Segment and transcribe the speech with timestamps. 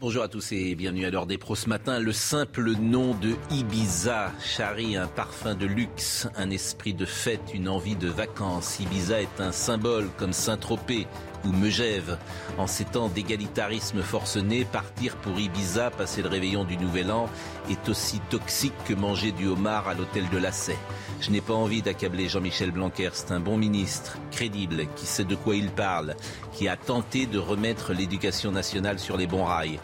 [0.00, 1.98] Bonjour à tous et bienvenue à l'heure des pros ce matin.
[1.98, 7.68] Le simple nom de Ibiza charrie un parfum de luxe, un esprit de fête, une
[7.68, 8.80] envie de vacances.
[8.80, 11.06] Ibiza est un symbole comme Saint-Tropez
[11.44, 12.18] ou Megève.
[12.58, 17.28] En ces temps d'égalitarisme forcené, partir pour Ibiza, passer le réveillon du Nouvel An,
[17.70, 20.76] est aussi toxique que manger du homard à l'hôtel de Lassay.
[21.20, 25.34] Je n'ai pas envie d'accabler Jean-Michel Blanquer, c'est un bon ministre, crédible, qui sait de
[25.34, 26.16] quoi il parle,
[26.52, 29.80] qui a tenté de remettre l'éducation nationale sur les bons rails.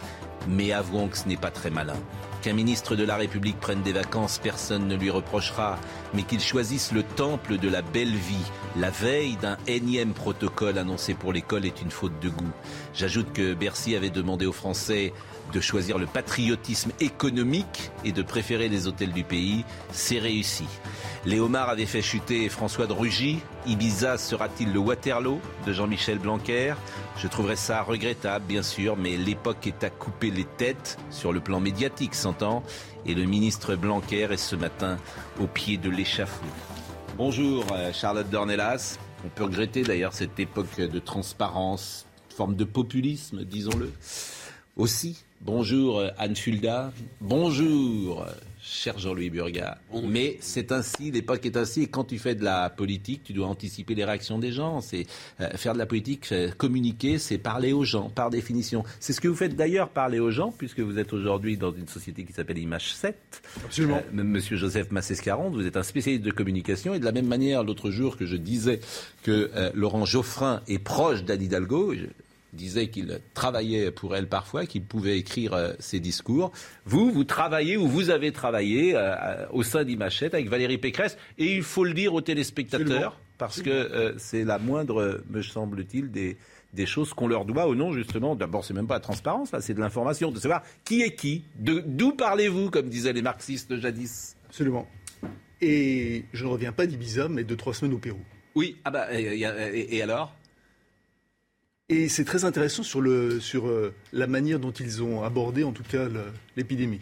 [0.49, 1.97] Mais avouons que ce n'est pas très malin.
[2.43, 5.79] Qu'un ministre de la République prenne des vacances, personne ne lui reprochera,
[6.15, 11.15] mais qu'il choisisse le temple de la belle vie, la veille d'un énième protocole annoncé
[11.15, 12.53] pour l'école est une faute de goût.
[12.95, 15.13] J'ajoute que Bercy avait demandé aux Français
[15.53, 19.65] de choisir le patriotisme économique et de préférer les hôtels du pays.
[19.93, 20.65] C'est réussi.
[21.25, 23.41] Les homards avaient fait chuter François de Rugy.
[23.67, 26.75] Ibiza sera-t-il le Waterloo de Jean-Michel Blanquer?
[27.17, 31.41] Je trouverais ça regrettable, bien sûr, mais l'époque est à couper les têtes sur le
[31.41, 32.63] plan médiatique, s'entend.
[33.07, 34.99] Et le ministre Blanquer est ce matin
[35.41, 36.45] au pied de l'échafaud.
[37.17, 38.99] Bonjour, euh, Charlotte Dornelas.
[39.25, 43.91] On peut regretter d'ailleurs cette époque de transparence, forme de populisme, disons-le.
[44.77, 46.93] Aussi, bonjour euh, Anne Fulda.
[47.21, 48.31] Bonjour, euh,
[48.61, 49.79] cher Jean-Louis Burga.
[50.03, 51.85] Mais c'est ainsi, l'époque est ainsi.
[51.85, 54.81] Et quand tu fais de la politique, tu dois anticiper les réactions des gens.
[54.81, 55.07] C'est
[55.41, 58.83] euh, faire de la politique, communiquer, c'est parler aux gens, par définition.
[58.99, 61.87] C'est ce que vous faites d'ailleurs, parler aux gens, puisque vous êtes aujourd'hui dans une
[61.87, 63.17] société qui s'appelle Image 7.
[63.65, 64.03] Absolument.
[64.19, 66.93] Euh, Monsieur Joseph Massescaron, vous êtes un spécialiste de communication.
[66.93, 68.81] Et de la même manière, l'autre jour que je disais
[69.23, 71.95] que euh, Laurent Geoffrin est proche d'Anne Hidalgo,
[72.57, 76.53] je disais qu'il travaillait pour elle parfois, qu'il pouvait écrire euh, ses discours.
[76.87, 81.19] Vous, vous travaillez ou vous avez travaillé euh, euh, au sein d'Imachette avec Valérie Pécresse,
[81.37, 83.13] et il faut le dire aux téléspectateurs, Absolument.
[83.39, 86.39] parce que c'est la moindre, me semble-t-il, des,
[86.73, 88.35] des choses qu'on leur doit au nom, justement.
[88.35, 91.45] D'abord, c'est même pas la transparence, là, c'est de l'information, de savoir qui est qui,
[91.59, 94.35] de- d'où parlez-vous, comme disaient les marxistes jadis.
[94.49, 94.89] Absolument.
[95.61, 98.21] Et je ne reviens pas d'Ibiza, mais de trois semaines au Pérou.
[98.55, 100.35] Oui, ah bah, et, et- et alors?
[101.89, 105.73] Et c'est très intéressant sur, le, sur euh, la manière dont ils ont abordé, en
[105.73, 106.09] tout cas,
[106.57, 107.01] l'épidémie.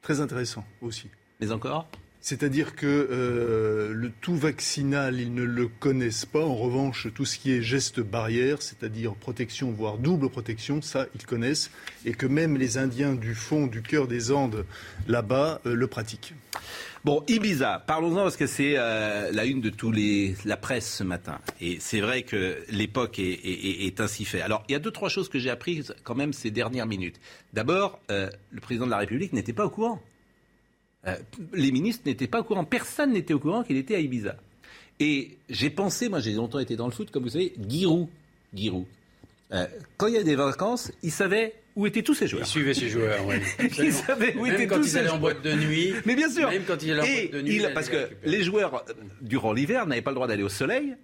[0.00, 1.08] Très intéressant aussi.
[1.40, 1.88] Mais encore?
[2.22, 6.44] C'est-à-dire que euh, le tout vaccinal, ils ne le connaissent pas.
[6.44, 11.24] En revanche, tout ce qui est geste barrière, c'est-à-dire protection, voire double protection, ça, ils
[11.24, 11.70] connaissent.
[12.04, 14.66] Et que même les Indiens du fond, du cœur des Andes,
[15.08, 16.34] là-bas, euh, le pratiquent.
[17.02, 21.02] Bon, Ibiza, parlons-en parce que c'est euh, la une de tous les la presse ce
[21.02, 21.38] matin.
[21.62, 24.42] Et c'est vrai que l'époque est, est- ainsi faite.
[24.42, 27.18] Alors, il y a deux trois choses que j'ai apprises quand même ces dernières minutes.
[27.54, 30.02] D'abord, le président de la République n'était pas au courant.
[31.06, 31.16] Euh,
[31.54, 32.64] les ministres n'étaient pas au courant.
[32.64, 34.36] Personne n'était au courant qu'il était à Ibiza.
[34.98, 38.08] Et j'ai pensé, moi j'ai longtemps été dans le foot, comme vous savez, Giroud.
[38.54, 38.84] Giroud.
[39.52, 39.66] Euh,
[39.96, 42.42] quand il y a des vacances, il savait où étaient tous ses joueurs.
[42.44, 43.36] Il suivait ses joueurs, oui.
[43.78, 45.94] Il savait où Même étaient quand tous ses allaient en boîte de nuit.
[46.04, 46.50] Mais bien sûr.
[46.50, 47.50] Même quand il allait en Et boîte de nuit.
[47.50, 50.42] il- il allait parce que les joueurs, euh, durant l'hiver, n'avaient pas le droit d'aller
[50.42, 50.94] au soleil,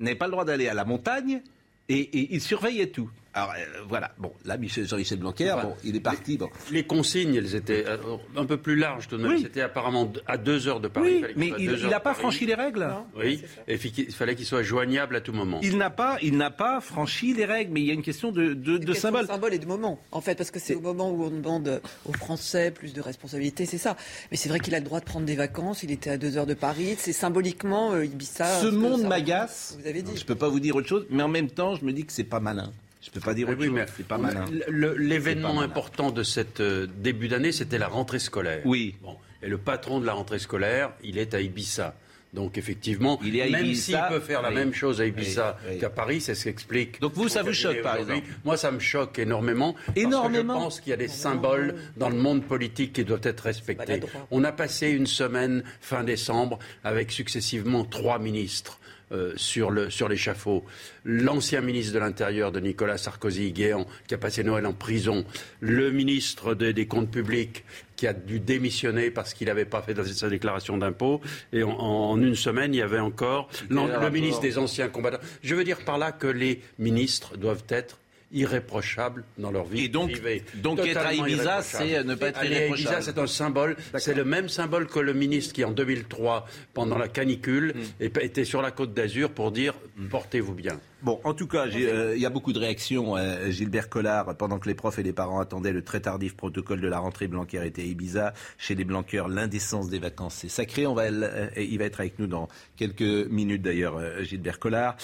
[0.00, 1.40] n'avaient pas le droit d'aller à la montagne,
[1.88, 3.08] et, et ils surveillaient tout.
[3.36, 6.38] Alors euh, voilà, bon, là, Michel, Jean-Michel Blanquer, bon, il est parti.
[6.38, 6.48] Bon.
[6.72, 7.98] Les consignes, elles étaient euh,
[8.34, 9.32] un peu plus larges tout de même.
[9.32, 9.42] Oui.
[9.42, 11.22] C'était apparemment à deux heures de Paris.
[11.22, 12.20] Oui, mais il n'a pas Paris.
[12.20, 12.88] franchi les règles.
[13.14, 15.60] Oui, et il fallait qu'il soit joignable à tout moment.
[15.62, 18.32] Il n'a pas, il n'a pas franchi les règles, mais il y a une question
[18.32, 19.26] de, de, de question symbole.
[19.26, 21.82] de symbole et de moment, en fait, parce que c'est au moment où on demande
[22.06, 23.98] aux Français plus de responsabilités, c'est ça.
[24.30, 26.38] Mais c'est vrai qu'il a le droit de prendre des vacances, il était à deux
[26.38, 28.46] heures de Paris, c'est symboliquement euh, Ibiza.
[28.62, 29.76] Ce monde m'agace.
[29.78, 30.16] Vous avez dit.
[30.16, 32.14] Je peux pas vous dire autre chose, mais en même temps, je me dis que
[32.14, 32.72] c'est pas malin.
[33.06, 33.74] Je peux pas dire autre oui, chose.
[33.76, 38.62] mais C'est pas pas L'événement important de cette euh, début d'année, c'était la rentrée scolaire.
[38.64, 38.96] Oui.
[39.02, 39.16] Bon.
[39.42, 41.94] Et le patron de la rentrée scolaire, il est à Ibiza.
[42.34, 44.56] Donc effectivement, Il est à même s'il peut faire la oui.
[44.56, 45.78] même chose à Ibiza Oui, oui.
[45.78, 47.00] qu'à Paris, ça s'explique.
[47.00, 49.72] Donc vous, ça vous choque, par exemple Moi, ça me choque énormément.
[49.86, 50.54] parce Énormément.
[50.54, 53.40] que je pense qu'il y a des symboles dans le monde politique qui doivent être
[53.42, 53.86] respectés.
[54.00, 54.26] Maladroit.
[54.30, 58.80] On a passé une semaine fin décembre avec successivement trois ministres.
[59.12, 60.64] Euh, sur l'échafaud.
[61.04, 65.24] L'ancien ministre de l'Intérieur de Nicolas Sarkozy-Guéant, qui a passé Noël en prison.
[65.60, 67.64] Le ministre des Comptes publics,
[67.94, 71.20] qui a dû démissionner parce qu'il n'avait pas fait sa déclaration d'impôt.
[71.52, 75.24] Et en, une semaine, il y avait encore le ministre des anciens combattants.
[75.42, 77.98] Je veux dire par là que les ministres doivent être
[78.32, 80.42] irréprochables dans leur vie et donc, privée.
[80.56, 82.80] Donc être à Ibiza, c'est ne pas être irréprochable.
[82.80, 83.76] Ibiza, c'est un symbole.
[83.98, 88.04] C'est le même symbole que le ministre qui, en 2003, pendant la canicule, hmm.
[88.04, 90.08] était sur la côte d'Azur pour dire hmm.
[90.08, 90.80] portez-vous bien.
[91.02, 93.16] Bon, en tout cas, euh, il y a beaucoup de réactions.
[93.16, 96.80] Euh, Gilbert Collard, pendant que les profs et les parents attendaient le très tardif protocole
[96.80, 98.32] de la rentrée, Blanquer était à Ibiza.
[98.56, 100.86] Chez les Blanqueurs, l'indécence des vacances, c'est sacré.
[100.86, 104.96] On va, euh, il va être avec nous dans quelques minutes d'ailleurs, Gilbert Collard.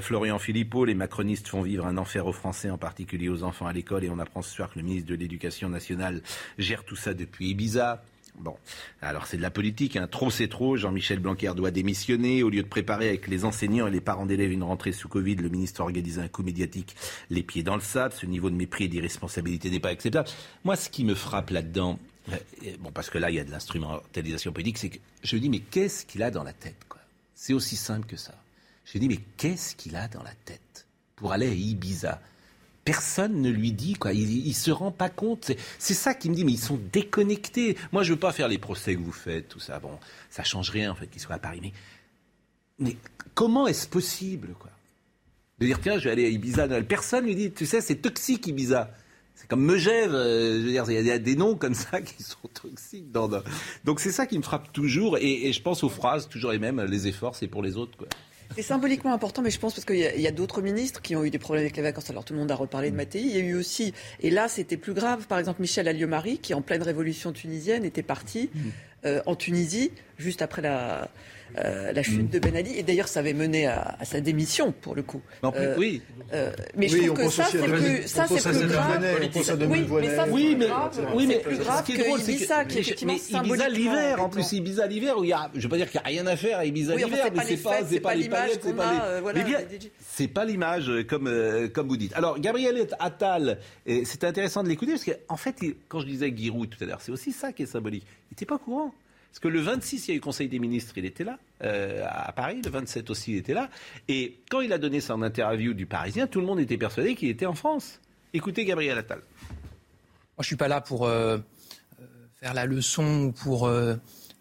[0.00, 3.72] Florian Philippot, les macronistes font vivre un enfer aux Français, en particulier aux enfants à
[3.72, 4.04] l'école.
[4.04, 6.22] Et on apprend ce soir que le ministre de l'Éducation nationale
[6.56, 8.02] gère tout ça depuis Ibiza.
[8.38, 8.56] Bon,
[9.00, 10.08] alors c'est de la politique, hein.
[10.08, 10.76] trop c'est trop.
[10.76, 12.42] Jean-Michel Blanquer doit démissionner.
[12.42, 15.36] Au lieu de préparer avec les enseignants et les parents d'élèves une rentrée sous Covid,
[15.36, 16.96] le ministre organise un coup médiatique
[17.30, 18.12] les pieds dans le sable.
[18.12, 20.28] Ce niveau de mépris et d'irresponsabilité n'est pas acceptable.
[20.64, 21.98] Moi, ce qui me frappe là-dedans,
[22.32, 22.36] euh,
[22.80, 25.48] bon, parce que là, il y a de l'instrumentalisation politique, c'est que je me dis,
[25.48, 26.76] mais qu'est-ce qu'il a dans la tête
[27.34, 28.34] C'est aussi simple que ça.
[28.84, 30.86] Je me dis, mais qu'est-ce qu'il a dans la tête
[31.16, 32.20] pour aller à Ibiza?
[32.84, 34.12] Personne ne lui dit, quoi.
[34.12, 35.52] Il, se rend pas compte.
[35.78, 37.76] C'est ça qui me dit, mais ils sont déconnectés.
[37.92, 39.78] Moi, je veux pas faire les procès que vous faites, tout ça.
[39.78, 39.98] Bon,
[40.30, 41.72] ça change rien, en fait, qu'ils soient à Paris.
[42.78, 42.96] Mais,
[43.34, 44.70] comment est-ce possible, quoi?
[45.58, 46.68] De dire, tiens, je vais aller à Ibiza.
[46.82, 48.92] Personne lui dit, tu sais, c'est toxique, Ibiza.
[49.34, 52.22] C'est comme Megève, euh, je veux dire, il y a des noms comme ça qui
[52.22, 53.10] sont toxiques.
[53.12, 56.60] Donc c'est ça qui me frappe toujours, et, et, je pense aux phrases toujours les
[56.60, 57.96] mêmes, les efforts, c'est pour les autres.
[57.96, 58.08] Quoi.
[58.54, 61.30] C'est symboliquement important, mais je pense parce qu'il y a, d'autres ministres qui ont eu
[61.30, 62.10] des problèmes avec les vacances.
[62.10, 63.20] Alors tout le monde a reparlé de Mattei.
[63.20, 66.54] Il y a eu aussi, et là c'était plus grave, par exemple Michel Alliot-Marie, qui
[66.54, 68.60] en pleine révolution tunisienne était parti mm.
[69.06, 71.10] euh, en Tunisie juste après la,
[71.58, 72.76] euh, la chute de Ben Ali.
[72.76, 75.22] Et d'ailleurs, ça avait mené à, sa démission, pour le coup.
[75.44, 76.02] Euh, oui.
[76.32, 79.04] Euh, mais je trouve que ça, c'est plus, ça, c'est plus grave.
[79.68, 80.66] Oui, mais ça, oui, mais,
[81.14, 85.18] oui, mais plus grave que Ibiza, qui est effectivement Ibiza l'hiver, en plus Ibiza l'hiver,
[85.18, 86.64] où il y a, je veux pas dire qu'il n'y a rien à faire à
[86.64, 90.90] Ibiza l'hiver, mais c'est pas, c'est pas les paillettes, c'est pas les, c'est pas l'image
[91.08, 91.30] comme,
[91.72, 92.14] comme vous dites.
[92.14, 95.56] Alors, Gabriel Attal, c'est intéressant de l'écouter parce qu'en fait,
[95.88, 98.04] quand je disais Giroud tout à l'heure, c'est aussi ça qui est symbolique.
[98.30, 98.92] Il n'était pas courant.
[99.34, 102.06] Parce que le 26, il y a eu Conseil des ministres, il était là, euh,
[102.08, 102.60] à Paris.
[102.64, 103.68] Le 27 aussi, il était là.
[104.06, 107.30] Et quand il a donné son interview du Parisien, tout le monde était persuadé qu'il
[107.30, 108.00] était en France.
[108.32, 109.18] Écoutez Gabriel Attal.
[109.18, 109.24] Moi,
[110.38, 111.38] je ne suis pas là pour euh,
[112.00, 112.04] euh,
[112.36, 113.68] faire la leçon ou pour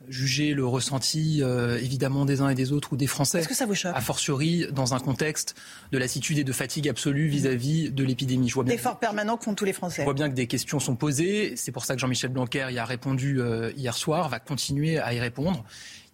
[0.08, 3.40] juger le ressenti euh, évidemment des uns et des autres ou des Français.
[3.40, 3.96] Est-ce que ça vous choque?
[3.96, 5.56] A fortiori dans un contexte
[5.92, 8.52] de lassitude et de fatigue absolue vis-à-vis de l'épidémie.
[8.66, 10.02] L'effort permanent que font tous les Français.
[10.02, 11.54] Je vois bien que des questions sont posées.
[11.56, 15.14] C'est pour ça que Jean-Michel Blanquer y a répondu euh, hier soir, va continuer à
[15.14, 15.64] y répondre.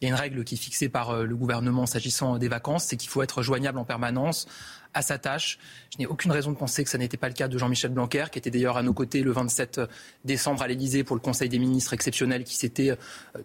[0.01, 2.86] Il y a une règle qui est fixée par euh, le gouvernement s'agissant des vacances,
[2.86, 4.48] c'est qu'il faut être joignable en permanence
[4.94, 5.60] à sa tâche.
[5.94, 8.25] Je n'ai aucune raison de penser que ça n'était pas le cas de Jean-Michel Blanquer,
[8.31, 9.81] qui était d'ailleurs à nos côtés le 27
[10.25, 12.96] décembre à l'Élysée pour le Conseil des ministres exceptionnel qui s'était euh,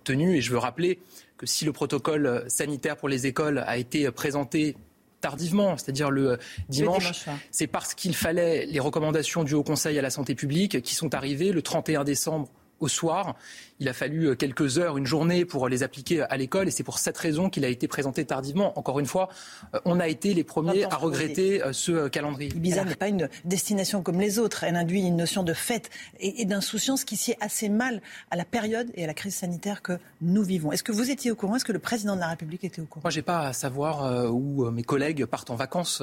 [0.04, 0.36] tenu.
[0.36, 1.00] Et je veux rappeler
[1.36, 4.76] que si le protocole sanitaire pour les écoles a été présenté
[5.20, 10.10] tardivement, c'est-à-dire le dimanche, c'est parce qu'il fallait les recommandations du Haut Conseil à la
[10.10, 12.48] santé publique qui sont arrivées le 31 décembre
[12.80, 13.36] au soir.
[13.80, 16.82] Il a fallu euh, quelques heures, une journée pour les appliquer à l'école et c'est
[16.82, 18.78] pour cette raison qu'il a été présenté tardivement.
[18.78, 19.28] Encore une fois,
[19.74, 22.50] euh, on a été les premiers à regretter euh, ce calendrier.
[22.54, 24.64] Ibiza n'est pas une destination comme les autres.
[24.64, 25.90] Elle induit une notion de fête
[26.20, 28.00] et, d'insouciance qui sied assez mal
[28.30, 30.70] à la période et à la crise sanitaire que nous vivons.
[30.72, 31.56] Est-ce que vous étiez au courant?
[31.56, 33.02] Est-ce que le président de la République était au courant?
[33.04, 36.02] Moi, j'ai pas à savoir où mes collègues partent en vacances.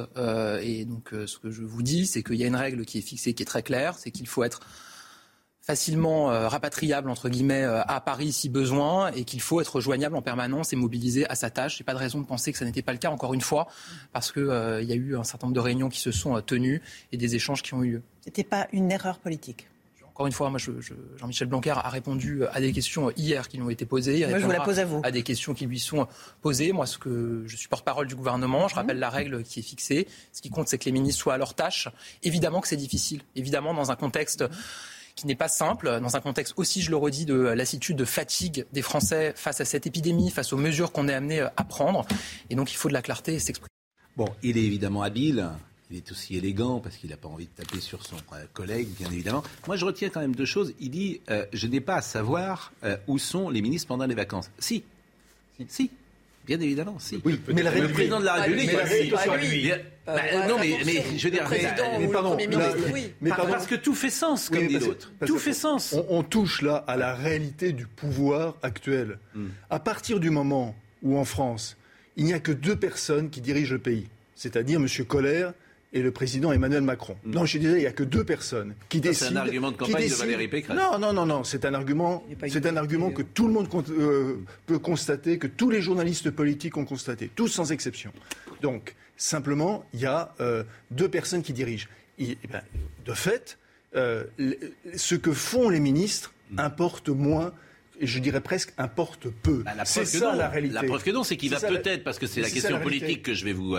[0.62, 3.02] et donc, ce que je vous dis, c'est qu'il y a une règle qui est
[3.02, 4.62] fixée, qui est très claire, c'est qu'il faut être
[5.62, 10.16] facilement euh, rapatriable entre guillemets euh, à Paris si besoin et qu'il faut être joignable
[10.16, 11.78] en permanence et mobilisé à sa tâche.
[11.78, 13.68] J'ai pas de raison de penser que ça n'était pas le cas encore une fois
[14.12, 16.40] parce que euh, il y a eu un certain nombre de réunions qui se sont
[16.42, 18.02] tenues et des échanges qui ont eu lieu.
[18.22, 19.68] C'était pas une erreur politique.
[20.08, 20.72] Encore une fois, moi, je,
[21.18, 24.28] Jean-Michel Blanquer a répondu à des questions hier qui lui ont été posées.
[24.28, 25.00] Moi, je vous la pose à vous.
[25.04, 26.06] À des questions qui lui sont
[26.42, 26.74] posées.
[26.74, 30.08] Moi, ce que je suis porte-parole du gouvernement, je rappelle la règle qui est fixée.
[30.34, 31.88] Ce qui compte, c'est que les ministres soient à leur tâche.
[32.24, 33.22] Évidemment que c'est difficile.
[33.36, 34.44] Évidemment, dans un contexte
[35.16, 38.66] qui n'est pas simple, dans un contexte aussi, je le redis, de lassitude, de fatigue
[38.74, 42.06] des Français face à cette épidémie, face aux mesures qu'on est amené à prendre.
[42.50, 43.68] Et donc il faut de la clarté et s'exprimer.
[44.18, 45.50] Bon, il est évidemment habile.
[45.92, 48.88] Il est aussi élégant parce qu'il n'a pas envie de taper sur son euh, collègue,
[48.98, 49.44] bien évidemment.
[49.68, 50.74] Moi, je retiens quand même deux choses.
[50.80, 54.16] Il dit euh, Je n'ai pas à savoir euh, où sont les ministres pendant les
[54.16, 54.50] vacances.
[54.58, 54.84] Si.
[55.68, 55.92] Si.
[56.52, 57.22] Bien évidemment, si.
[57.24, 58.72] Oui, mais le président de la République,
[60.06, 60.16] bah,
[60.50, 62.36] non, mais, mais, je veux dire, mais, pardon,
[63.22, 65.14] mais parce que tout fait sens, comme dit l'autre.
[65.26, 65.96] Tout fait sens.
[66.10, 69.18] On, touche là à la réalité du pouvoir actuel.
[69.34, 69.48] Hmm.
[69.70, 71.78] À partir du moment où en France,
[72.18, 75.06] il n'y a que deux personnes qui dirigent le pays, c'est-à-dire M.
[75.08, 75.54] Colère
[75.94, 77.18] et le président Emmanuel Macron.
[77.26, 79.30] Non, je disais, il n'y a que deux personnes qui décident.
[79.30, 80.76] C'est un argument de campagne de Valérie Pécresse.
[80.76, 81.44] Non, non, non, non.
[81.44, 85.70] C'est un argument, c'est un argument que tout le monde euh, peut constater, que tous
[85.70, 88.14] les journalistes politiques ont constaté, tous sans exception.
[88.62, 91.88] Donc, simplement, il y a euh, deux personnes qui dirigent.
[92.20, 92.62] Eh ben,
[93.06, 93.58] de fait,
[93.96, 94.24] euh,
[94.96, 96.60] ce que font les ministres mm.
[96.60, 97.54] importe moins
[98.04, 99.62] je dirais presque importe peu.
[99.64, 100.74] Bah, c'est ça la réalité.
[100.74, 103.36] La preuve que non, c'est qu'il va peut-être, parce que c'est la question politique que
[103.36, 103.78] je vais vous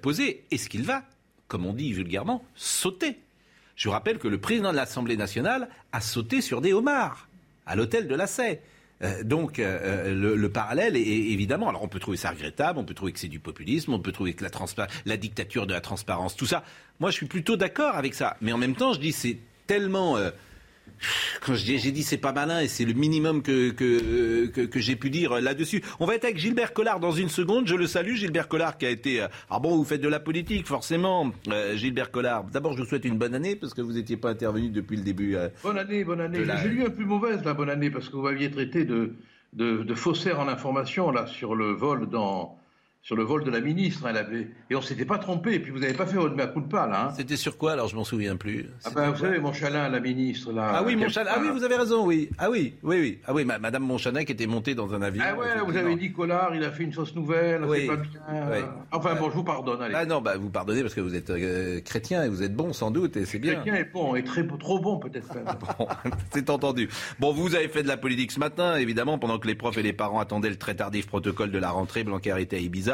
[0.00, 1.04] poser, est-ce qu'il va?
[1.48, 3.18] Comme on dit vulgairement, sauter.
[3.74, 7.28] Je vous rappelle que le président de l'Assemblée nationale a sauté sur des homards
[7.66, 8.60] à l'hôtel de la Sey.
[9.02, 11.68] Euh, donc euh, euh, le, parallèle est, évidemment.
[11.68, 14.12] Alors on peut trouver ça regrettable, on peut trouver que c'est du populisme, on peut
[14.12, 14.50] trouver que la,
[15.06, 16.64] la dictature de la transparence, tout ça.
[16.98, 18.36] Moi, je suis plutôt d'accord avec ça.
[18.40, 20.16] Mais en même temps, je dis c'est tellement
[21.44, 25.40] quand j'ai dit c'est pas malin et c'est le minimum que, que, j'ai pu dire
[25.40, 25.82] là-dessus.
[26.00, 27.66] On va être avec Gilbert Collard dans une seconde.
[27.66, 29.22] Je le salue, Gilbert Collard qui a été...
[29.22, 32.44] Euh, ah bon, vous faites de la politique, forcément, euh, Gilbert Collard.
[32.44, 35.02] D'abord, je vous souhaite une bonne année parce que vous n'étiez pas intervenu depuis le
[35.02, 35.36] début.
[35.36, 36.44] Euh, bonne année, bonne année.
[36.62, 39.14] J'ai lu un peu mauvaise la bonne année parce que vous m'aviez traité de,
[39.52, 42.57] de, de faussaire en information là sur le vol dans
[43.02, 44.06] sur le vol de la ministre.
[44.08, 44.48] Elle avait...
[44.70, 45.54] Et on s'était pas trompé.
[45.54, 47.06] Et puis vous n'avez pas fait votre mea culpa, là.
[47.06, 47.14] Hein.
[47.16, 48.66] C'était sur quoi, alors je m'en souviens plus.
[48.84, 50.72] Ah ben, vous savez, Monchalin, la ministre, là.
[50.74, 51.30] Ah oui, Monchalin.
[51.34, 52.28] Ah oui, vous avez raison, oui.
[52.38, 53.18] Ah oui, oui, oui.
[53.26, 55.22] Ah oui, Madame Monchalin qui était montée dans un avion.
[55.26, 57.80] Ah ouais, vous avez dit Collard, il a fait une fausse nouvelle, oui.
[57.80, 58.68] c'est pas bien.
[58.92, 59.80] Enfin bon, je vous pardonne.
[59.80, 59.94] Allez.
[59.96, 62.72] Ah non, bah, vous pardonnez parce que vous êtes euh, chrétien et vous êtes bon,
[62.72, 63.54] sans doute, et c'est bien.
[63.54, 65.28] Chrétien et bon, et très, trop bon, peut-être.
[65.78, 65.88] bon,
[66.30, 66.88] c'est entendu.
[67.20, 69.82] Bon, vous avez fait de la politique ce matin, évidemment, pendant que les profs et
[69.82, 72.87] les parents attendaient le très tardif protocole de la rentrée, Blanquer était à Ibiza.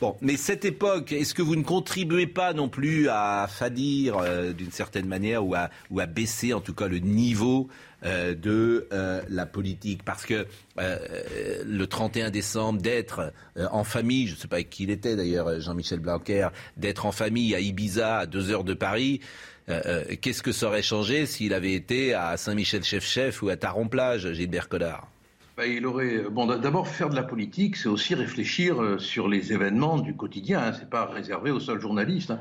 [0.00, 4.52] Bon, mais cette époque, est-ce que vous ne contribuez pas non plus à fadir euh,
[4.52, 5.70] d'une certaine manière ou à,
[6.06, 7.68] baisser en tout cas le niveau
[8.04, 10.02] euh, de euh, la politique?
[10.04, 10.46] Parce que
[10.78, 13.32] le 31 décembre, d'être
[13.70, 17.54] en famille, je ne sais pas qui il était d'ailleurs, Jean-Michel Blanquer, d'être en famille
[17.54, 19.20] à Ibiza, à deux heures de Paris,
[19.66, 25.08] qu'est-ce que ça aurait changé s'il avait été à Saint-Michel-Chef-Chef ou à Taron-Plage, Gilbert Collard?
[25.56, 26.24] Bah, il aurait.
[26.30, 30.60] Bon, d'abord, faire de la politique, c'est aussi réfléchir euh, sur les événements du quotidien.
[30.60, 30.72] Hein.
[30.72, 32.30] C'est pas réservé aux seuls journalistes.
[32.30, 32.40] Hein.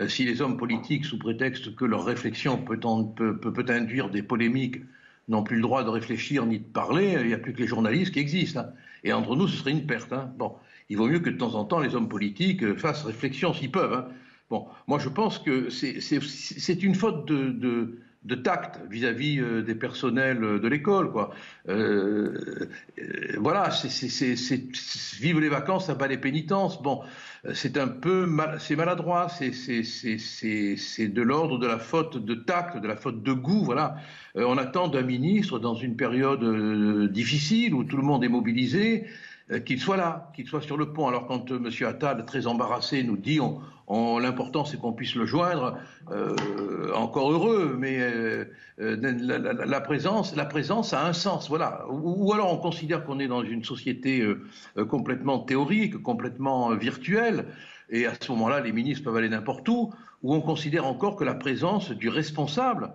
[0.00, 2.80] Euh, si les hommes politiques, sous prétexte que leur réflexion peut,
[3.68, 4.80] induire des polémiques,
[5.28, 7.66] n'ont plus le droit de réfléchir ni de parler, il n'y a plus que les
[7.66, 8.60] journalistes qui existent.
[8.60, 8.72] Hein.
[9.04, 10.14] Et entre nous, ce serait une perte.
[10.38, 10.54] Bon,
[10.88, 13.70] il vaut mieux que de temps en temps, les hommes politiques euh, fassent réflexion s'ils
[13.70, 14.06] peuvent.
[14.48, 17.98] Bon, moi, je pense que c'est une faute de de
[18.34, 21.10] tact vis-à-vis euh, des personnels euh, de l'école.
[21.12, 21.30] Quoi.
[21.68, 22.68] Euh,
[23.38, 24.34] voilà, c'est
[25.20, 26.82] vivre les vacances, ça bat les pénitences.
[26.82, 27.02] Bon,
[27.52, 28.26] c'est un peu
[28.58, 29.48] c'est maladroit, c'est
[31.08, 33.64] de l'ordre de la faute de tact, de la faute de goût.
[33.64, 33.96] Voilà,
[34.34, 39.06] on attend d'un ministre dans une période difficile où tout le monde est mobilisé.
[39.50, 41.06] Euh, qu'il soit là, qu'il soit sur le pont.
[41.06, 41.86] Alors quand euh, M.
[41.86, 45.78] Attal, très embarrassé, nous dit on, l'important c'est qu'on puisse le joindre,
[46.10, 46.34] euh,
[46.94, 47.98] encore heureux, mais
[48.78, 51.84] la, présence, la présence a un sens, voilà.
[51.90, 54.26] Ou, alors on considère qu'on est dans une société
[54.88, 57.46] complètement théorique, complètement virtuelle,
[57.90, 61.24] et à ce moment-là les ministres peuvent aller n'importe où, ou on considère encore que
[61.24, 62.90] la présence du responsable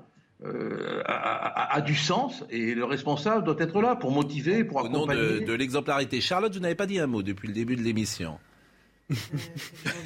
[0.45, 5.21] euh, a, du sens et le responsable doit être là pour motiver, pour accompagner.
[5.21, 6.21] Au nom de, l'exemplarité.
[6.21, 8.39] Charlotte, vous n'avez pas dit un mot depuis le début de l'émission.
[9.11, 9.15] Euh,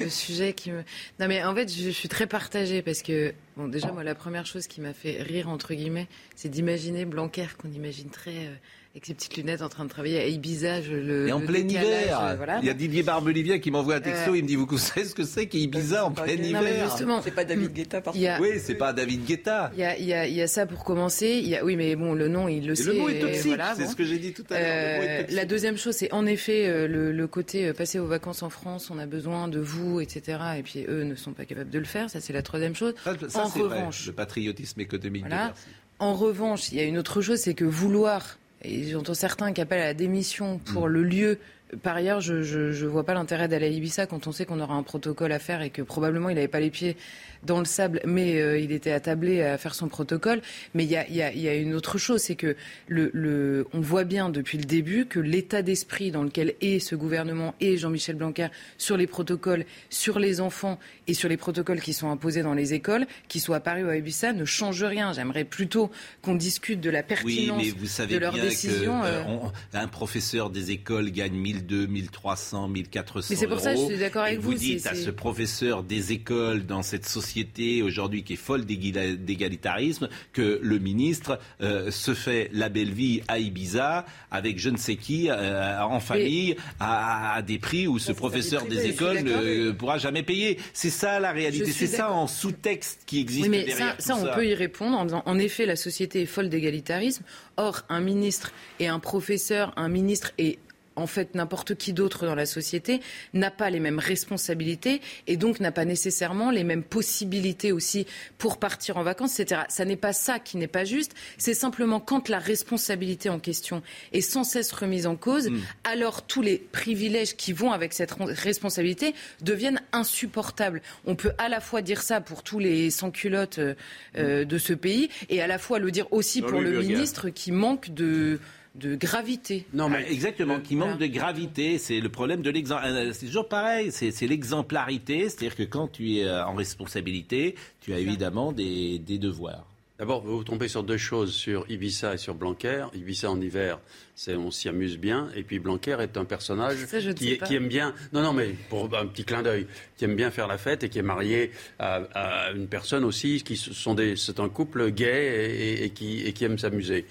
[0.00, 0.78] le sujet qui me.
[1.20, 4.46] Non, mais en fait, je, suis très partagée parce que, bon, déjà, moi, la première
[4.46, 8.50] chose qui m'a fait rire, entre guillemets, c'est d'imaginer Blanquer qu'on imagine très.
[8.94, 10.80] Avec ses petites lunettes en train de travailler à Ibiza.
[10.82, 12.20] le, et en plein hiver.
[12.22, 14.78] Euh, il y a Didier Barbelivien qui m'envoie un texto, euh, il me dit, vous
[14.78, 18.40] savez ce que c'est qu'Ibiza en plein hiver justement, c'est pas David Guetta, par contre.
[18.40, 19.72] Oui, c'est pas David Guetta.
[19.74, 21.40] Il y a, il y a, il y a ça pour commencer.
[21.42, 22.84] Il y a, oui, mais bon, le nom, il le sait.
[22.84, 25.00] Le mot est toxique, c'est ce que j'ai dit tout à l'heure.
[25.02, 28.92] Euh, la deuxième chose, c'est en effet le, le, côté passer aux vacances en France,
[28.92, 30.38] on a besoin de vous, etc.
[30.58, 32.10] Et puis eux ne sont pas capables de le faire.
[32.10, 32.94] Ça, c'est la troisième chose.
[33.02, 35.48] Ça, ça en revanche, vrai, le patriotisme économique voilà.
[35.48, 35.52] de
[35.98, 39.60] En revanche, il y a une autre chose, c'est que vouloir et j'entends certains qui
[39.60, 40.92] appellent à la démission pour mm.
[40.92, 41.38] le lieu
[41.82, 44.74] par ailleurs, je ne vois pas l'intérêt d'aller à Ibiza quand on sait qu'on aura
[44.74, 46.96] un protocole à faire et que probablement il n'avait pas les pieds
[47.46, 50.42] dans le sable, mais euh, il était attablé à faire son protocole.
[50.74, 53.66] Mais il y a, y, a, y a, une autre chose, c'est que le, le,
[53.72, 57.76] on voit bien depuis le début que l'état d'esprit dans lequel est ce gouvernement et
[57.76, 58.48] Jean-Michel Blanquer
[58.78, 62.74] sur les protocoles, sur les enfants et sur les protocoles qui sont imposés dans les
[62.74, 65.12] écoles, qui soient à Paris ou à Ibiza, ne change rien.
[65.12, 65.90] J'aimerais plutôt
[66.22, 69.00] qu'on discute de la pertinence oui, mais vous savez de leurs décisions.
[69.00, 69.24] Que, euh,
[69.72, 73.64] un professeur des écoles gagne 1000 1002, 1300, 1400 Mais c'est pour euros.
[73.64, 74.52] ça que je suis d'accord avec vous.
[74.52, 77.33] vous, dites à ce professeur des écoles dans cette société
[77.82, 83.38] aujourd'hui qui est folle d'égalitarisme que le ministre euh, se fait la belle vie à
[83.38, 88.12] Ibiza avec je ne sais qui euh, en famille à, à des prix où ce
[88.12, 90.58] professeur des écoles ne pourra jamais payer.
[90.72, 91.72] C'est ça la réalité.
[91.72, 94.96] C'est ça en sous-texte qui existe Oui, mais derrière ça, ça, on peut y répondre
[94.96, 97.24] en disant, en effet, la société est folle d'égalitarisme.
[97.56, 100.58] Or, un ministre et un professeur, un ministre et
[100.96, 103.00] en fait n'importe qui d'autre dans la société
[103.32, 108.06] n'a pas les mêmes responsabilités et donc n'a pas nécessairement les mêmes possibilités aussi
[108.38, 109.62] pour partir en vacances, etc.
[109.68, 111.14] Ça n'est pas ça qui n'est pas juste.
[111.38, 113.82] C'est simplement quand la responsabilité en question
[114.12, 115.60] est sans cesse remise en cause, Mm.
[115.84, 120.82] alors tous les privilèges qui vont avec cette responsabilité deviennent insupportables.
[121.06, 123.74] On peut à la fois dire ça pour tous les sans-culottes euh,
[124.16, 127.52] euh, de ce pays et à la fois le dire aussi pour le ministre qui
[127.52, 128.40] manque de,
[128.74, 129.66] de gravité.
[129.72, 131.78] Non, mais exactement, qui manque de gravité.
[131.78, 132.82] C'est le problème de l'exemple.
[133.12, 133.92] C'est toujours pareil.
[133.92, 135.28] C'est c'est l'exemplarité.
[135.28, 139.66] C'est-à-dire que quand tu es euh, en responsabilité, tu as évidemment des, des devoirs.
[139.96, 142.86] D'abord, vous tombez sur deux choses, sur Ibiza et sur Blanquer.
[142.96, 143.78] Ibiza en hiver,
[144.16, 145.28] c'est on s'y amuse bien.
[145.36, 149.06] Et puis Blanquer est un personnage Ça, qui, aime bien, non, non, mais pour un
[149.06, 152.50] petit clin d'œil, qui aime bien faire la fête et qui est marié à, à
[152.50, 156.32] une personne aussi, qui sont des, c'est un couple gay et, et- et qui, et
[156.32, 157.06] qui aime s'amuser.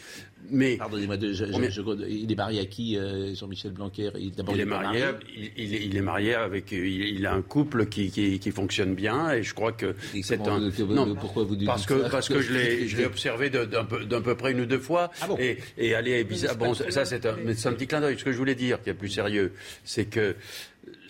[0.50, 4.12] Mais Pardonnez-moi, il est marié à qui, euh, Jean-Michel Blanquer?
[4.18, 5.04] Il, il est marié,
[5.36, 8.94] il, il est- il est marié avec, il, a un couple qui, qui, qui fonctionne
[8.96, 10.70] bien et je crois que c'est un.
[10.70, 11.96] vous- non, pourquoi vous dites parce ça?
[11.96, 14.66] que parce que je l'ai je l'ai observé d'un peu d'un peu près une ou
[14.66, 15.38] deux fois Ah bon?
[15.40, 16.54] et et aller à Ibiza.
[16.56, 18.18] Bon, ça c'est un, un petit clin d'œil.
[18.20, 20.36] Ce que je voulais dire, qui est plus sérieux, c'est que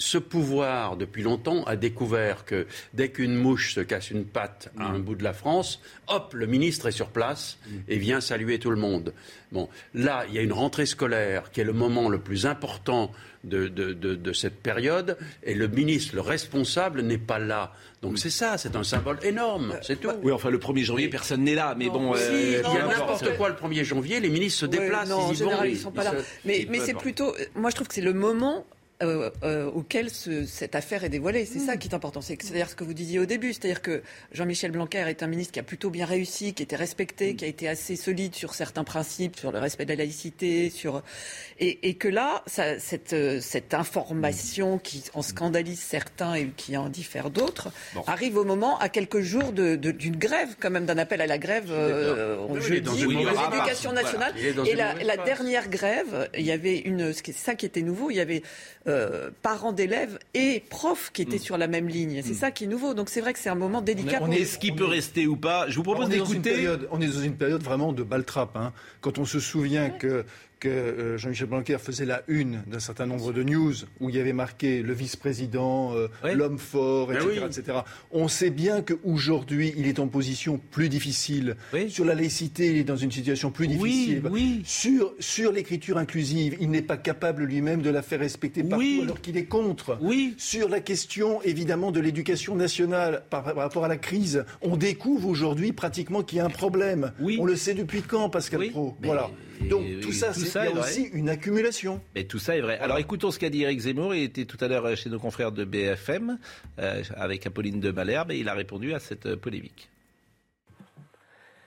[0.03, 4.89] ce pouvoir, depuis longtemps, a découvert que dès qu'une mouche se casse une patte à
[4.89, 4.95] Mm.
[4.95, 7.57] un bout de la France, hop, le ministre est sur place
[7.87, 9.13] et vient saluer tout le monde.
[9.53, 13.11] Bon, là, il y a une rentrée scolaire qui est le moment le plus important
[13.45, 17.71] de, de- de- de cette période et le ministre, le responsable, n'est pas là.
[18.01, 20.09] Donc c'est ça, c'est un symbole énorme, c'est tout.
[20.21, 21.75] Oui, enfin, le 1er janvier, personne n'est là.
[21.77, 22.13] Mais bon.
[22.15, 24.71] Si, euh, il y non, a n'importe quoi le 1er janvier, les ministres se Ouais,
[24.79, 25.49] déplacent, non, en ils y vont.
[25.49, 26.19] général, ils- sont pas ils là.
[26.19, 27.33] se- Mais, mais c'est plutôt.
[27.55, 28.65] Moi, je trouve que c'est le moment.
[29.03, 31.45] Euh, euh, auquel ce- cette affaire est dévoilée.
[31.45, 32.21] C'est ça qui est important.
[32.21, 33.53] C'est- C'est-à-dire ce que vous disiez au début.
[33.53, 37.35] C'est-à-dire que Jean-Michel Blanquer est un ministre qui a plutôt bien réussi, qui était respecté,
[37.35, 41.03] qui a été assez solide sur certains principes, sur le respect de la laïcité, sur
[41.59, 46.75] et, et que là, ça- cette, euh, cette information qui en scandalise certains et qui
[46.77, 47.69] en diffère d'autres
[48.07, 51.27] arrive au moment à quelques jours de- de- d'une grève, quand même d'un appel à
[51.27, 53.05] la grève euh, Oui, jeudi
[53.51, 54.33] l'éducation nationale.
[54.55, 57.81] Voilà, Et la, dernière grève, il y avait une, ce qui est ça qui était
[57.81, 58.41] nouveau, il y avait
[58.93, 61.27] euh, parents d'élèves et profs qui Mm.
[61.27, 62.21] étaient sur la même ligne.
[62.23, 62.93] C'est ça qui est nouveau.
[62.93, 64.19] Donc c'est vrai que c'est un moment délicat.
[64.21, 66.25] on pour- est- Est-ce qu'il peut rester ou pas Je vous propose on est, dans
[66.25, 66.51] une d'écouter.
[66.51, 68.55] période, on est dans une période vraiment de baltrap.
[68.55, 68.71] Hein.
[69.01, 70.23] Quand on se souvient que,
[70.59, 74.19] que euh, Jean-Michel Blanquer faisait la une d'un certain nombre de news où il y
[74.19, 76.35] avait marqué le vice-président, euh, Oui.
[76.35, 77.45] l'homme fort, Ben etc., oui.
[77.45, 77.77] etc.
[78.11, 81.55] On sait bien qu'aujourd'hui, il est en position plus difficile.
[81.73, 81.89] Oui.
[81.91, 84.21] Sur la laïcité, il est dans une situation plus difficile.
[84.31, 84.61] oui.
[84.65, 88.99] Sur, sur l'écriture inclusive, il n'est pas capable lui-même de la faire respecter partout Oui.
[89.03, 89.97] alors qu'il est contre.
[90.01, 90.35] Oui.
[90.37, 95.27] Sur la question, évidemment, de l'éducation nationale par, par rapport à la crise, on découvre
[95.27, 97.11] aujourd'hui pratiquement qu'il y a un problème.
[97.19, 97.37] Oui.
[97.39, 99.29] On le sait depuis quand, Pascal Oui, Pro mais- Voilà.
[99.69, 100.89] Donc et- tout ça, tout c'est ça il y est a vrai.
[100.89, 102.01] aussi une accumulation.
[102.15, 102.77] Mais tout ça est vrai.
[102.79, 104.13] Alors écoutons ce qu'a dit Eric Zemmour.
[104.13, 106.37] Il était tout à l'heure chez nos confrères de BFM
[106.79, 109.89] euh, avec Apolline de Malherbe et il a répondu à cette polémique.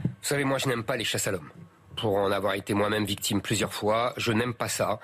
[0.05, 1.49] Vous savez, moi, je n'aime pas les chasses à l'homme.
[1.97, 5.01] Pour en avoir été moi-même victime plusieurs fois, je n'aime pas ça.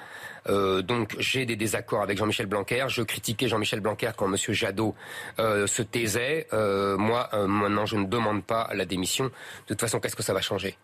[0.49, 2.85] Euh, donc, j'ai des désaccords avec Jean-Michel Blanquer.
[2.89, 4.37] Je critiquais Jean-Michel Blanquer quand M.
[4.37, 4.95] Jadot
[5.39, 6.47] euh, se taisait.
[6.53, 9.25] Euh, moi, maintenant, je ne demande pas la démission.
[9.27, 9.31] De
[9.69, 10.77] toute façon, qu'est-ce que ça va changer?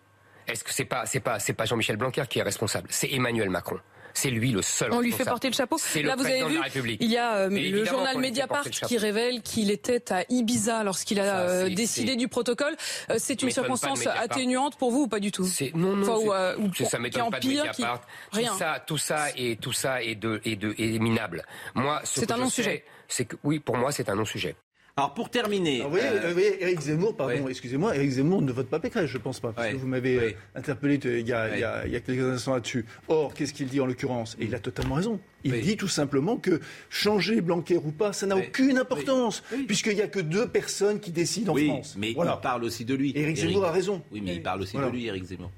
[0.47, 2.87] Est-ce que c'est pas, c'est pas, c'est pas Jean-Michel Blanquer qui est responsable?
[2.89, 3.79] C'est Emmanuel Macron.
[4.13, 4.91] C'est lui le seul.
[4.91, 5.77] On lui fait porter le chapeau.
[5.79, 8.97] C'est Là, le vous avez vu, il y a euh, le journal Mediapart le qui
[8.97, 12.75] révèle qu'il était à Ibiza lorsqu'il a Ça, euh, décidé du protocole.
[13.09, 14.21] Euh, c'est une circonstance Mediapart.
[14.23, 16.03] atténuante pour vous ou pas du tout C'est non non.
[16.03, 18.01] Enfin, c'est- ou, euh, c'est- ça m'étonne pas de empire, qui- Mediapart.
[18.31, 18.51] rien.
[18.51, 21.45] Tout ça, tout ça et tout ça est de est de est minable.
[21.75, 22.83] Moi, ce C'est que un je non-sujet.
[23.07, 24.55] C'est que oui, pour moi, c'est un non-sujet.
[24.99, 27.51] Alors pour terminer, Alors, vous, voyez, euh, vous voyez, Éric Zemmour, pardon, oui.
[27.51, 29.73] excusez-moi, Éric Zemmour ne vote pas Pécresse, je pense pas, parce Oui.
[29.75, 30.23] que vous m'avez Oui.
[30.25, 31.51] euh, interpellé euh, il y, a, Oui.
[31.53, 32.85] il y a- il y a quelques instants là-dessus.
[33.07, 34.35] Or, qu'est-ce qu'il dit en l'occurrence?
[34.41, 35.19] Et il a totalement raison.
[35.45, 35.61] Il Oui.
[35.61, 36.59] dit tout simplement que
[36.89, 38.43] changer Blanquer ou pas, ça n'a Oui.
[38.49, 39.63] aucune importance, Oui.
[39.63, 41.95] puisqu'il n'y a que deux personnes qui décident en oui, France.
[41.97, 42.37] mais voilà.
[42.37, 43.13] il parle aussi de lui.
[43.15, 44.01] Éric Zemmour a raison.
[44.11, 44.89] Oui, mais il parle aussi Voilà.
[44.89, 45.51] de lui, Eric Zemmour.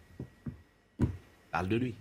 [0.99, 1.07] Il
[1.51, 1.95] parle de lui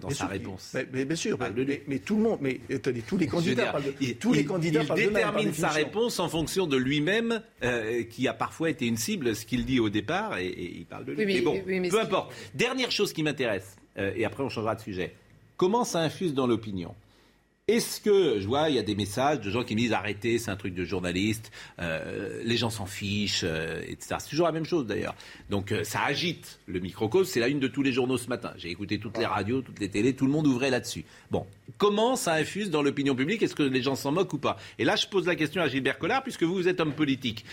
[0.00, 0.70] dans, sa sûr, réponse.
[0.74, 1.38] Mais, mais bien sûr,
[1.86, 4.40] mais, tout le monde, mais attendez, tous les candidats dire, parlent de, il, tous les
[4.40, 8.26] il- candidats il parlent d'eux-mêmes, par détermine sa réponse en fonction de lui-même, euh, qui
[8.28, 11.12] a parfois été une cible, ce qu'il dit au départ, et, et il parle de
[11.12, 11.18] lui.
[11.20, 12.32] Oui, mais- mais bon, oui, mais peu importe.
[12.54, 15.14] Dernière chose qui m'intéresse, euh, et après on changera de sujet.
[15.56, 16.94] Comment ça infuse dans l'opinion?
[17.68, 20.38] Est-ce que, je vois, il y a des messages de gens qui me disent arrêtez,
[20.38, 21.50] c'est un truc de journaliste,
[21.80, 24.14] euh, les gens s'en fichent, euh, etc.
[24.20, 25.16] C'est toujours la même chose d'ailleurs.
[25.50, 28.52] Donc euh, ça agite le microcosme, c'est la une de tous les journaux ce matin.
[28.56, 31.04] J'ai écouté toutes les radios, toutes les télés, tout le monde ouvrait là-dessus.
[31.32, 31.44] Bon,
[31.76, 33.42] comment ça infuse dans l'opinion publique?
[33.42, 34.58] Est-ce que les gens s'en moquent ou pas?
[34.78, 37.44] Et là, je pose la question à Gilbert Collard, puisque vous, vous êtes homme politique.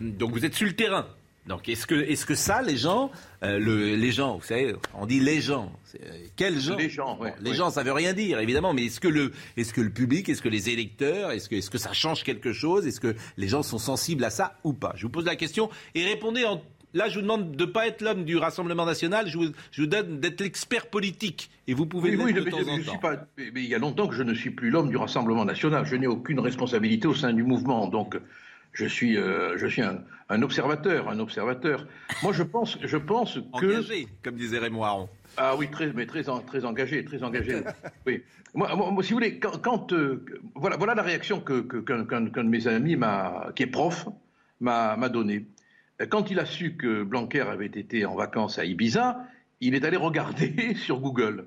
[0.00, 1.06] Donc vous êtes sur le terrain.
[1.46, 3.10] Donc est-ce que, est-ce que ça, les gens,
[3.42, 7.18] euh, le, les gens, vous savez, on dit les gens, euh, quels gens Les gens,
[7.18, 7.56] ouais, Les ouais.
[7.56, 10.40] gens, ça veut rien dire, évidemment, mais est-ce que le, est-ce que le public, est-ce
[10.40, 13.64] que les électeurs, est-ce que, est-ce que ça change quelque chose Est-ce que les gens
[13.64, 14.92] sont sensibles à ça ou pas?
[14.94, 16.62] Je vous pose la question et répondez en.
[16.94, 19.80] Là, je vous demande de ne pas être l'homme du Rassemblement national, je vous, je
[19.80, 21.48] vous donne d'être l'expert politique.
[21.66, 22.90] Et vous pouvez Oui, l'être oui, de mais temps je- en je temps.
[22.90, 24.98] suis pas- mais mais il y a longtemps que je ne suis plus l'homme du
[24.98, 25.86] Rassemblement national.
[25.86, 27.88] Je n'ai aucune responsabilité au sein du mouvement.
[27.88, 28.18] Donc,
[28.72, 31.86] je suis, euh, je suis un, un observateur, un observateur.
[32.22, 35.08] Moi, je pense, je pense que Engagé, comme disait Raymond Aron.
[35.36, 37.62] ah oui, très, mais très, en- très engagé, très engagé.
[38.06, 38.22] Oui.
[38.54, 42.20] Moi, moi- moi, si vous voulez, quand, quand, euh, voilà, voilà la réaction que qu'un
[42.22, 44.08] de mes amis m'a, qui est prof,
[44.60, 45.46] m'a m'a donnée.
[46.10, 49.24] Quand il a su que Blanquer avait été en vacances à Ibiza,
[49.60, 51.46] il est allé regarder sur Google.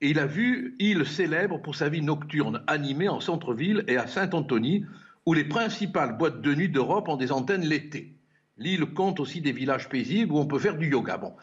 [0.00, 4.06] Et il a vu île célèbre pour sa vie nocturne, animée en centre-ville et à
[4.06, 4.84] Saint-Anthony,
[5.28, 8.14] où les principales boîtes de nuit d'Europe ont des antennes l'été.
[8.56, 11.18] L'île compte aussi des villages paisibles où on peut faire du yoga.
[11.18, 11.34] Bon,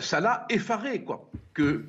[0.00, 1.86] ça l'a effaré, quoi, que,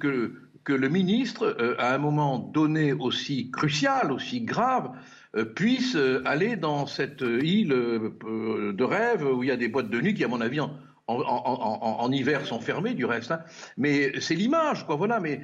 [0.68, 4.92] le ministre, euh, à un moment donné aussi crucial, aussi grave,
[5.36, 9.90] euh, puisse euh, aller dans cette île de rêve où il y a des boîtes
[9.90, 10.60] de nuit qui, à mon avis,
[11.08, 13.32] en, hiver sont fermées du reste.
[13.32, 13.40] hein.
[13.76, 14.98] Mais c'est l'image, quoi.
[14.98, 15.20] Voilà.
[15.20, 15.42] Mais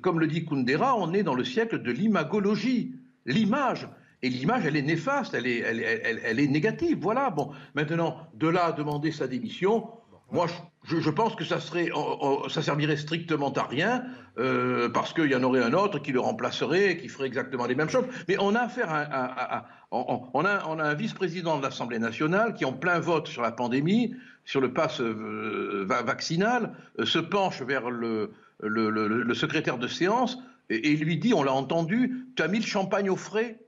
[0.00, 3.88] comme le dit Kundera, on est dans le siècle de l'imagologie, l'image.
[4.24, 5.80] Et l'image, elle est néfaste, elle est, elle,
[6.24, 6.98] elle- est négative.
[7.00, 7.30] Voilà.
[7.30, 9.88] Bon, maintenant, de là à demander sa démission,
[10.30, 10.46] moi,
[10.84, 14.04] je, pense que ça serait, oh, oh, ça servirait strictement à rien,
[14.38, 17.74] euh, parce qu'il y en aurait un autre qui le remplacerait, qui ferait exactement les
[17.74, 18.06] mêmes choses.
[18.28, 22.64] Mais on a affaire à, on, a, on a un vice-président de l'Assemblée nationale qui,
[22.64, 27.60] en plein vote sur la pandémie, sur le pass euh, va- vaccinal, euh, se penche
[27.60, 28.32] vers le
[29.34, 30.38] secrétaire de séance
[30.70, 33.58] et, et lui dit, on l'a entendu, tu as mis le champagne au frais?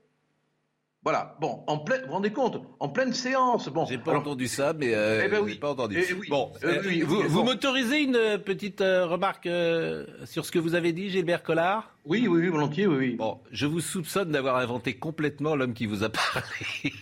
[1.03, 1.37] Voilà.
[1.39, 3.67] Bon, en pleine, vous vous rendez compte, en pleine séance.
[3.69, 3.85] Bon.
[3.85, 5.55] J'ai pas alors- entendu ça, mais euh, Eh ben oui.
[5.55, 6.03] pas entendu.
[6.09, 6.27] Eh oui.
[6.29, 7.45] Bon, Euh, euh, oui, vous, oui, vous bon.
[7.51, 11.94] m'autorisez une petite euh, remarque euh, sur ce que vous avez dit, Gilbert Collard?
[12.07, 13.15] Oui, oui, oui, volontiers, oui, oui.
[13.15, 16.93] Bon, je vous soupçonne d'avoir inventé complètement l'homme qui vous a parlé.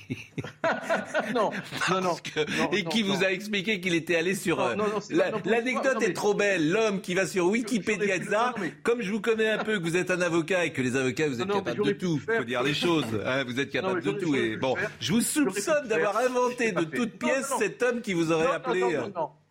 [1.35, 1.49] non,
[1.89, 2.15] non, non.
[2.15, 3.13] Que- non, et non, qui non.
[3.13, 4.57] vous a expliqué qu'il était allé sur.
[4.77, 6.71] Non, euh, la- L'anecdote est trop belle.
[6.71, 9.97] L'homme qui va sur Wikipédia, non, mais- Comme je vous connais un peu, que vous
[9.97, 12.19] êtes un avocat et que les avocats, vous êtes capables de tout.
[12.19, 12.37] faire.
[12.37, 13.03] faut dire les choses.
[13.25, 14.35] hein, vous êtes Non, capable mais de tout.
[14.35, 18.53] Et bon, je vous soupçonne d'avoir inventé de toutes pièces cet homme qui vous aurait
[18.55, 18.79] appelé.
[18.79, 19.07] non, euh,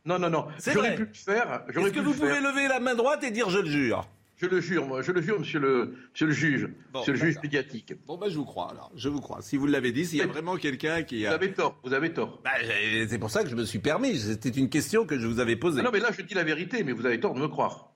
[0.07, 1.63] non, non, non, J'aurais pu le faire.
[1.69, 4.09] Est-ce que vous pouvez lever la main droite et dire je le jure?
[4.43, 7.19] Je le jure, moi, je le jure, monsieur le, monsieur le juge, Bon, monsieur le
[7.21, 7.95] juge médiatique.
[8.07, 8.91] Bon, bah, je vous crois, alors.
[8.97, 9.41] Je vous crois.
[9.41, 11.35] Si vous l'avez dit, s'il y a vraiment quelqu'un qui Vous a.
[11.35, 12.41] avez tort, vous avez tort.
[12.43, 14.19] Bah, j'ai- c'est pour ça que je me suis permis.
[14.19, 15.81] C'était une question que je vous avais posée.
[15.81, 17.93] Non, mais là, je dis la vérité, mais vous avez tort de me croire.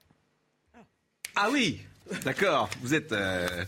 [1.35, 1.80] Ah oui
[2.24, 2.70] D'accord.
[2.80, 3.11] Vous êtes.
[3.11, 3.64] euh,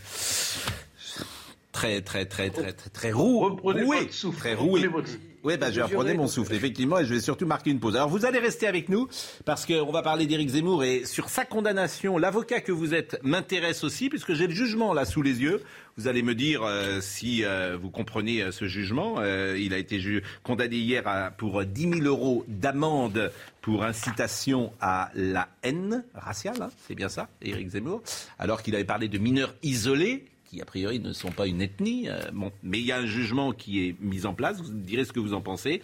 [1.78, 3.38] Très, très, très, très, très, très roux.
[3.38, 3.98] Reprenez roué.
[4.00, 4.38] votre souffle.
[4.38, 4.86] Très roué.
[4.88, 5.10] Votre.
[5.44, 7.94] Oui, bah, je vais reprendre mon souffle, effectivement, et je vais surtout marquer une pause.
[7.94, 9.08] Alors, vous allez rester avec nous,
[9.44, 13.84] parce qu'on va parler d'Éric Zemmour, et sur sa condamnation, l'avocat que vous êtes m'intéresse
[13.84, 15.62] aussi, puisque j'ai le jugement là sous les yeux.
[15.96, 19.16] Vous allez me dire euh, si euh, vous comprenez euh, ce jugement.
[19.20, 23.30] Euh, il a été ju- condamné hier à- pour 10 000 euros d'amende
[23.62, 28.02] pour incitation à la haine raciale, hein, c'est bien ça, Éric Zemmour,
[28.40, 32.08] alors qu'il avait parlé de mineurs isolés qui a priori ne sont pas une ethnie.
[32.08, 34.60] euh, bon, mais il y a un jugement qui est mis en place.
[34.60, 35.82] Vous me direz ce que vous en pensez.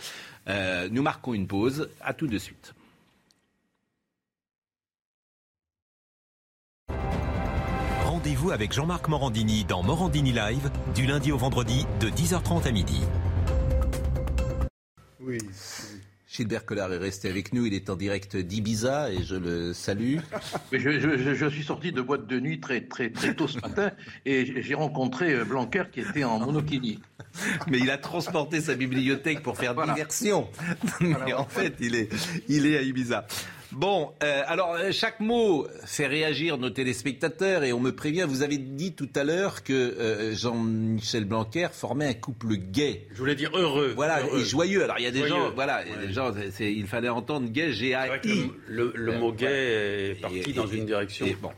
[0.49, 1.89] Euh, nous marquons une pause.
[2.01, 2.75] À tout de suite.
[8.05, 13.01] Rendez-vous avec Jean-Marc Morandini dans Morandini Live du lundi au vendredi de 10h30 à midi.
[15.21, 15.39] Oui.
[16.37, 17.65] Gilbert Collard est resté avec nous.
[17.65, 20.17] Il est en direct d'Ibiza et je le salue.
[20.73, 20.99] Je,
[21.35, 23.93] je- suis sorti de boîte de nuit très, très, très tôt ce matin
[24.27, 26.99] et j'ai- j'ai rencontré euh, Blanquer qui était en monokini.
[27.69, 30.49] Mais il a transporté sa bibliothèque pour faire diversion.
[31.01, 32.09] Mais en fait, il est,
[32.49, 33.27] il est à Ibiza.
[33.77, 38.43] Bon, euh, alors euh, chaque mot fait réagir nos téléspectateurs et on me prévient, vous
[38.43, 43.07] avez dit tout à l'heure que euh, Jean-Michel Blanquer formait un couple gay.
[43.13, 43.93] Je voulais dire heureux.
[43.97, 44.41] Voilà, heureux.
[44.41, 44.85] et joyeux.
[44.85, 45.35] Alors il y a des Joyeux.
[45.35, 46.13] gens, voilà, il y a des Ouais.
[46.13, 48.51] gens, il fallait entendre gay, que G-A-I.
[48.69, 50.11] le, le- le Euh, mot gay ouais.
[50.13, 51.51] est parti Et- dans et- une direction et bon.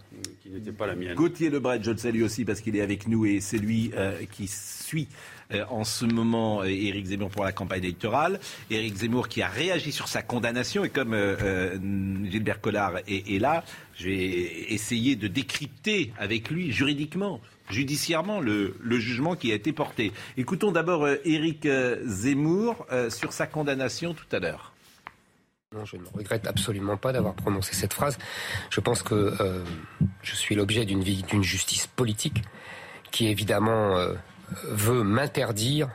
[0.43, 1.15] qui n'était pas la mienne.
[1.15, 4.13] Gauthier Lebret, je le salue aussi parce qu'il est avec nous et c'est lui euh,
[4.33, 5.09] qui suit
[5.71, 8.41] en ce moment euh, Éric Zemmour pour la campagne électorale.
[8.71, 11.79] Éric Zemmour qui a réagi sur sa condamnation et comme euh, euh,
[12.31, 18.75] Gilbert Collard est, est là, je vais essayer de décrypter avec lui juridiquement, judiciairement le,
[18.99, 20.13] jugement qui a été porté.
[20.37, 24.73] Écoutons d'abord euh, Éric euh, Zemmour euh, sur sa condamnation tout à l'heure.
[25.75, 28.19] Non, je ne regrette absolument pas d'avoir prononcé cette phrase.
[28.71, 29.65] Je pense que euh,
[30.23, 32.43] je suis l'objet d'une justice politique
[33.11, 34.15] qui évidemment euh,
[34.65, 35.89] veut m'interdire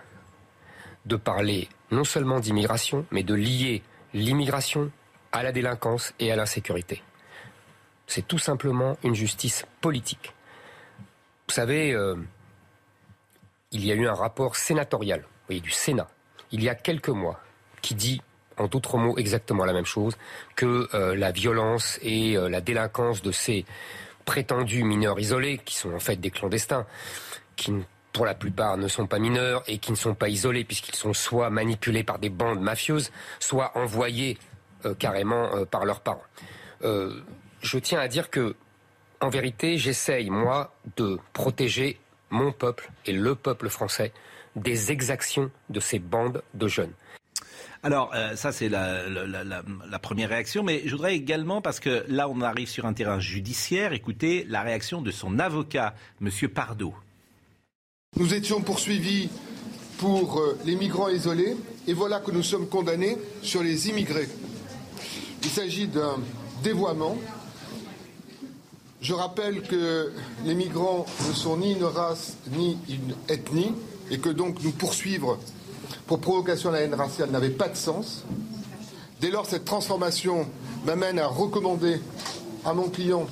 [1.06, 3.84] de parler non seulement d'immigration, mais de lier
[4.14, 4.92] l'immigration
[5.32, 7.02] à la délinquance et à l'insécurité.
[8.08, 10.34] C'est tout simplement une justice politique.
[11.48, 12.16] Vous savez, euh,
[13.72, 16.10] il y a eu un rapport sénatorial, vous voyez, du Sénat,
[16.52, 17.40] il y a quelques mois,
[17.82, 18.22] qui dit,
[18.58, 20.18] en d'autres mots, exactement la même chose,
[20.56, 23.66] que euh, la violence et euh, la délinquance de ces
[24.26, 26.86] prétendus mineurs isolés, qui sont en fait des clandestins,
[27.56, 27.74] qui
[28.14, 31.14] pour la plupart ne sont pas mineurs et qui ne sont pas isolés puisqu'ils sont
[31.14, 34.38] soit manipulés par des bandes mafieuses, soit envoyés
[34.86, 36.24] euh, carrément euh, par leurs parents.
[36.84, 37.22] Euh,
[37.62, 38.56] je tiens à dire que,
[39.20, 42.00] en vérité, j'essaye, moi, de protéger
[42.32, 44.12] mon peuple et le peuple français
[44.56, 46.94] des exactions de ces bandes de jeunes.
[47.84, 50.64] Alors, ça, c'est la première réaction.
[50.64, 54.62] Mais je voudrais également, parce que là, on arrive sur un terrain judiciaire, écouter la
[54.62, 56.30] réaction de son avocat, M.
[56.50, 56.94] Pardo.
[58.20, 59.30] Nous étions poursuivis
[59.98, 61.56] pour euh, les migrants isolés
[61.88, 64.28] et voilà que nous sommes condamnés sur les immigrés.
[65.42, 66.18] Il s'agit d'un
[66.62, 67.18] dévoiement.
[69.02, 70.12] Je rappelle que
[70.44, 73.74] les migrants ne sont ni une race ni une ethnie
[74.12, 75.40] et que donc nous poursuivre
[76.06, 78.26] pour provocation à la haine raciale n'avait pas de sens.
[79.22, 80.48] Dès lors, cette transformation
[80.86, 82.02] m'amène à recommander
[82.66, 83.26] à mon client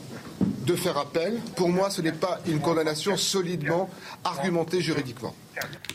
[0.69, 1.39] de faire appel.
[1.55, 3.89] Pour moi, ce n'est pas une condamnation solidement
[4.23, 5.35] argumentée juridiquement.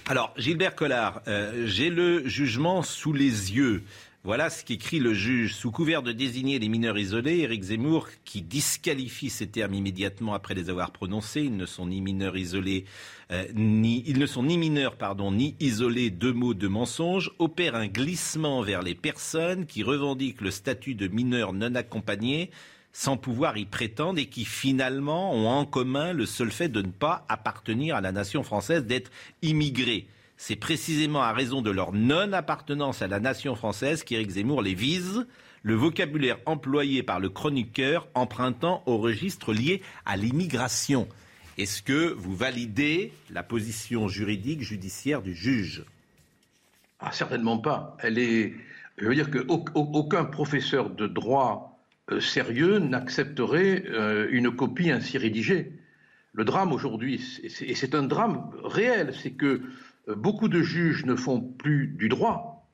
[0.06, 3.84] Alors, Gilbert Collard, euh, j'ai le jugement sous les yeux.
[4.24, 5.54] Voilà ce qu'écrit le juge.
[5.54, 10.54] Sous couvert de désigner les mineurs isolés, Éric Zemmour, qui disqualifie ces termes immédiatement après
[10.54, 12.84] les avoir prononcés, ils ne sont ni mineurs isolés,
[13.30, 17.86] euh, ni ils ne sont ni mineurs, pardon, isolés, deux mots de mensonge, opère un
[17.86, 22.50] glissement vers les personnes qui revendiquent le statut de mineurs non accompagnés
[22.94, 26.92] sans pouvoir y prétendre et qui finalement ont en commun le seul fait de ne
[26.92, 29.10] pas appartenir à la nation française, d'être
[29.42, 30.06] immigrés.
[30.36, 35.26] C'est précisément à raison de leur non-appartenance à la nation française qu'Éric Zemmour les vise,
[35.64, 41.08] le vocabulaire employé par le chroniqueur empruntant au registre lié à l'immigration.
[41.58, 45.84] Est-ce que vous validez la position juridique judiciaire du juge?
[47.00, 47.96] Ah, certainement pas.
[48.00, 48.54] Elle est.
[48.98, 51.73] Je veux dire qu'aucun professeur de droit
[52.20, 55.72] sérieux n'accepterait euh, une copie ainsi rédigée.
[56.32, 59.62] Le drame aujourd'hui, et c'est un drame réel, c'est que
[60.08, 62.68] euh, beaucoup de juges ne font plus du droit.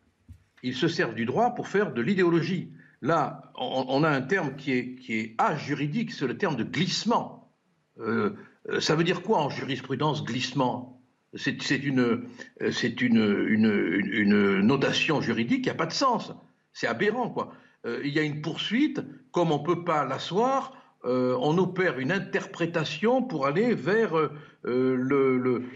[0.62, 2.72] Ils se servent du droit pour faire de l'idéologie.
[3.02, 7.50] Là, on, a un terme qui est, qui est juridique, c'est le terme de glissement.
[7.98, 8.36] Euh,
[8.68, 11.02] euh, ça veut dire quoi en jurisprudence glissement?
[11.34, 16.32] C'est une, euh, une, une, notation juridique qui n'a pas de sens.
[16.72, 17.54] C'est aberrant, quoi.
[17.86, 19.00] Euh, il y a une poursuite,
[19.32, 20.72] comme on ne peut pas l'asseoir,
[21.04, 24.30] euh, on opère une interprétation pour aller vers euh,
[24.66, 24.94] euh,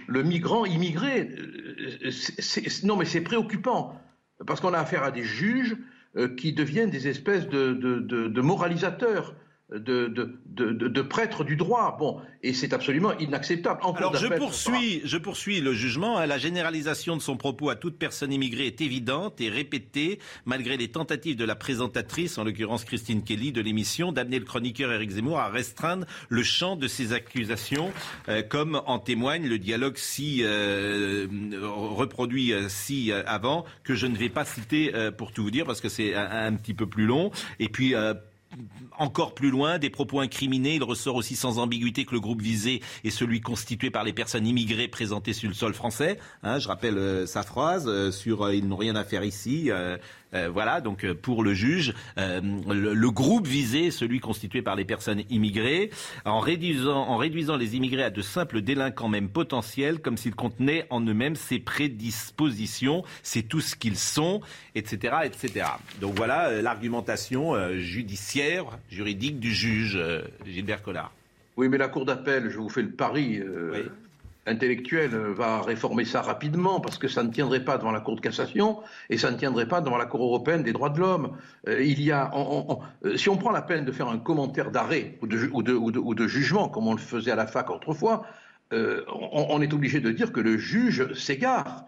[0.07, 1.31] le, migrant immigré.
[2.83, 3.99] Non, mais c'est préoccupant,
[4.47, 5.77] parce qu'on a affaire à des juges
[6.37, 9.35] qui deviennent des espèces de moralisateurs.
[9.73, 11.97] De, de, de- de- de prêtres du droit.
[11.99, 13.81] Bon, et c'est absolument inacceptable.
[13.83, 16.19] En Alors je poursuis, je poursuis le jugement.
[16.19, 16.27] hein.
[16.27, 20.89] La généralisation de son propos à toute personne immigrée est évidente et répétée, malgré les
[20.89, 25.41] tentatives de la présentatrice, en l'occurrence Christine Kelly, de l'émission, d'amener le chroniqueur Éric Zemmour
[25.41, 27.91] à restreindre le champ de ses accusations,
[28.29, 31.27] euh, comme en témoigne le dialogue si euh,
[31.63, 35.65] reproduit euh, si euh, avant, que je ne vais pas citer pour tout vous dire,
[35.65, 37.31] parce que c'est un, un petit peu plus long.
[37.59, 37.95] Et puis...
[38.55, 38.63] euh,
[38.99, 40.77] encore plus loin, des propos incriminés.
[40.77, 44.47] Il ressort aussi sans ambiguïté que le groupe visé est celui constitué par les personnes
[44.47, 46.19] immigrées présentées sur le sol français.
[46.43, 49.71] Hein, je rappelle euh, sa phrase euh, sur euh, ils n'ont rien à faire ici.
[50.35, 54.77] Euh, voilà, donc euh, pour le juge, euh, le, le groupe visé celui constitué par
[54.77, 55.91] les personnes immigrées,
[56.25, 60.87] en réduisant, en réduisant les immigrés à de simples délinquants même potentiels, comme s'ils contenaient
[60.91, 64.41] en eux-mêmes ces prédispositions, c'est tout ce qu'ils sont,
[64.75, 65.67] etc., etc.
[66.01, 69.99] Donc voilà l'argumentation judiciaire, juridique du juge
[70.47, 71.13] Gilbert Collard.
[71.57, 73.85] Oui, mais la Cour d'appel, je vous fais le pari, euh,
[74.47, 78.17] intellectuel euh, va réformer ça rapidement parce que ça ne tiendrait pas devant la Cour
[78.17, 78.81] de cassation
[79.11, 81.37] et ça ne tiendrait pas devant la Cour européenne des droits de l'homme.
[81.69, 82.31] Euh, il y a,
[83.05, 86.87] euh, si on prend la peine de faire un commentaire d'arrêt ou de, jugement, comme
[86.87, 88.27] on le faisait à la fac autrefois,
[88.73, 91.85] on, est obligé de dire que le juge s'égare.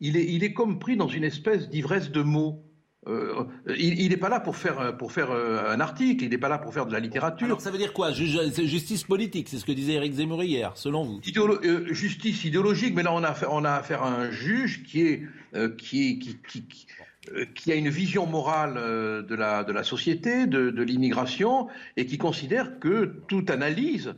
[0.00, 2.65] Il est comme pris dans une espèce d'ivresse de mots.
[3.08, 3.44] Euh,
[3.78, 6.58] il n'est pas là pour faire, pour faire euh, un article, il n'est pas là
[6.58, 7.46] pour faire de la littérature.
[7.46, 8.10] Alors ça veut dire quoi?
[8.12, 11.20] Justice politique, c'est ce que disait Eric Zemmour hier, selon vous?
[11.20, 14.82] Idéolo- euh, justice idéologique, mais là on a affaire, on a affaire à un juge
[14.82, 15.22] qui est
[15.54, 16.86] euh, qui, est- qui, qui, qui,
[17.32, 21.68] euh, qui a une vision morale euh, de la de la société, de, de l'immigration,
[21.96, 24.12] et qui considère que toute analyse euh,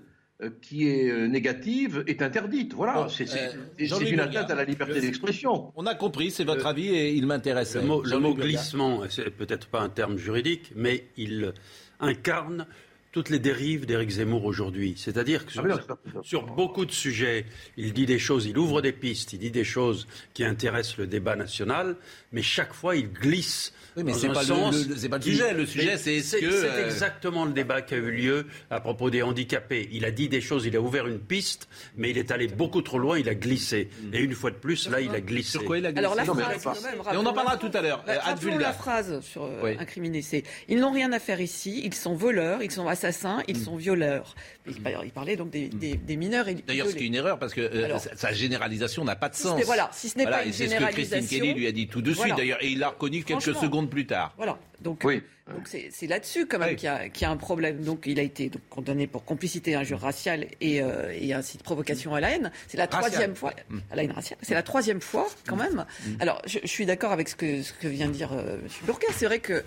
[0.63, 2.73] qui est euh, négative est interdite.
[2.75, 5.73] Voilà, Bon, c'est euh, une atteinte à la liberté d'expression.
[5.75, 7.75] On a compris, c'est votre avis et il m'intéresse.
[7.75, 11.53] Le mot, le glissement, c'est peut-être pas un terme juridique, mais il
[11.99, 12.67] incarne
[13.11, 14.95] toutes les dérives d'Éric Zemmour aujourd'hui.
[14.97, 17.47] C'est-à-dire que sur, Ah oui, sur beaucoup de sujets,
[17.77, 21.07] il dit des choses, il ouvre des pistes, il dit des choses qui intéressent le
[21.07, 21.97] débat national,
[22.33, 23.73] mais chaque fois il glisse.
[23.99, 25.53] Oui, mais c'est un pas le- sens le- c'est pas le sujet.
[25.55, 28.81] Le sujet, c'est est-ce que, c'est euh, exactement le débat qui a eu lieu à
[28.81, 29.89] propos des handicapés.
[29.91, 32.81] Il a dit des choses, il a ouvert une piste, mais il est allé beaucoup
[32.83, 33.89] trop loin, il a glissé.
[34.13, 35.51] Et une fois de plus, là, il a glissé.
[35.51, 37.33] Sur quoi il a glissé Alors la Non, mais- phrase, quand même, Et on en
[37.33, 38.05] parlera tout à l'heure.
[38.07, 39.77] Bah, Euh, la phrase sur euh, Oui.
[39.81, 43.57] incriminé, c'est ils n'ont rien à faire ici, ils sont voleurs, ils sont assassins, ils
[43.59, 44.35] sont violeurs.
[44.69, 47.85] Il, il parlait donc des, des- des mineurs D'ailleurs, c'est une erreur parce que euh,
[47.85, 49.63] Alors- sa, sa généralisation n'a pas de ce sens.
[49.65, 51.89] voilà, si ce n'est pas une c'est ce que Christine généralisation, Kelly lui a dit
[51.89, 52.37] tout de suite voilà.
[52.37, 54.35] d'ailleurs, et il l'a reconnu quelques secondes plus tard.
[54.37, 54.59] Voilà.
[54.81, 55.23] Donc, Oui.
[55.53, 56.77] donc c'est là-dessus quand même Oui.
[56.77, 57.83] qu'il y, a- qu'il y a un problème.
[57.83, 61.63] Donc il a été donc, condamné pour complicité injure raciale et, euh, et ainsi de
[61.65, 62.53] provocation à la haine.
[62.69, 63.03] C'est la Raciale.
[63.03, 63.53] troisième fois
[63.91, 64.39] à la haine raciale.
[64.43, 65.85] C'est la troisième fois quand même.
[66.21, 68.69] Alors je, je suis d'accord avec ce que ce que vient de dire euh, M.
[68.87, 69.09] Bourquin.
[69.17, 69.65] C'est vrai que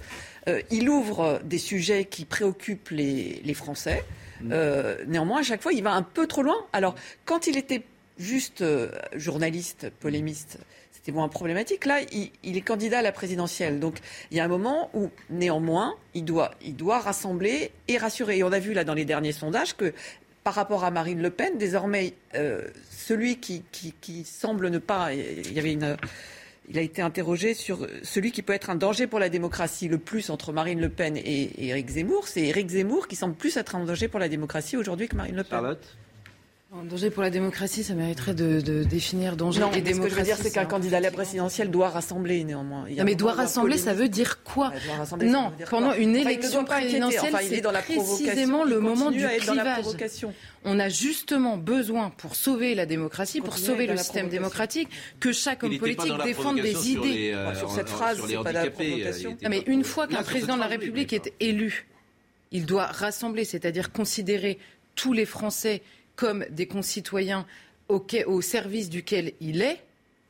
[0.47, 4.05] euh, il ouvre des sujets qui préoccupent les, les Français.
[4.51, 6.65] Euh, néanmoins, à chaque fois, il va un peu trop loin.
[6.73, 7.83] Alors quand il était
[8.17, 10.59] juste euh, journaliste, polémiste,
[10.91, 11.85] c'était moins problématique.
[11.85, 13.79] Là, il, il est candidat à la présidentielle.
[13.79, 13.97] Donc,
[14.29, 18.37] il y a un moment où, néanmoins, il doit, il doit rassembler et rassurer.
[18.37, 19.93] Et on a vu là dans les derniers sondages que
[20.43, 25.13] par rapport à Marine Le Pen, désormais, euh, celui qui, qui, qui semble ne pas,
[25.13, 25.97] il y avait une,
[26.69, 29.97] il a été interrogé sur celui qui peut être un danger pour la démocratie le
[29.97, 32.27] plus entre Marine Le Pen et, Éric Zemmour.
[32.27, 35.35] C'est Éric Zemmour qui semble plus être un danger pour la démocratie aujourd'hui que Marine
[35.35, 35.49] LePen.
[35.49, 35.97] Charlotte?
[36.73, 39.85] Un danger pour la démocratie, ça mériterait de, de définir danger Non, mais ce que
[39.89, 40.13] démocratie.
[40.15, 42.85] je veux dire, c'est qu'un un- candidat à la présidentielle doit rassembler néanmoins.
[42.87, 45.87] Il y a Non, mais doit rassembler, ça veut dire quoi Ouais, Non, dire pendant
[45.89, 47.61] quoi une élection présidentielle, Enfin, c'est
[47.95, 49.83] précisément le moment du clivage.
[50.63, 54.87] On a justement besoin, pour sauver la démocratie, pour sauver le système démocratique,
[55.19, 57.13] que chaque homme politique défende des sur idées.
[57.13, 59.31] les, euh, Sur cette en- phrase, c'est pas de la euh, provocation.
[59.43, 61.85] Non, mais une fois qu'un président de la République est élu,
[62.53, 64.57] il doit rassembler, c'est-à-dire considérer
[64.95, 65.81] tous les Français
[66.15, 67.45] comme des concitoyens
[67.89, 69.79] au service duquel il est.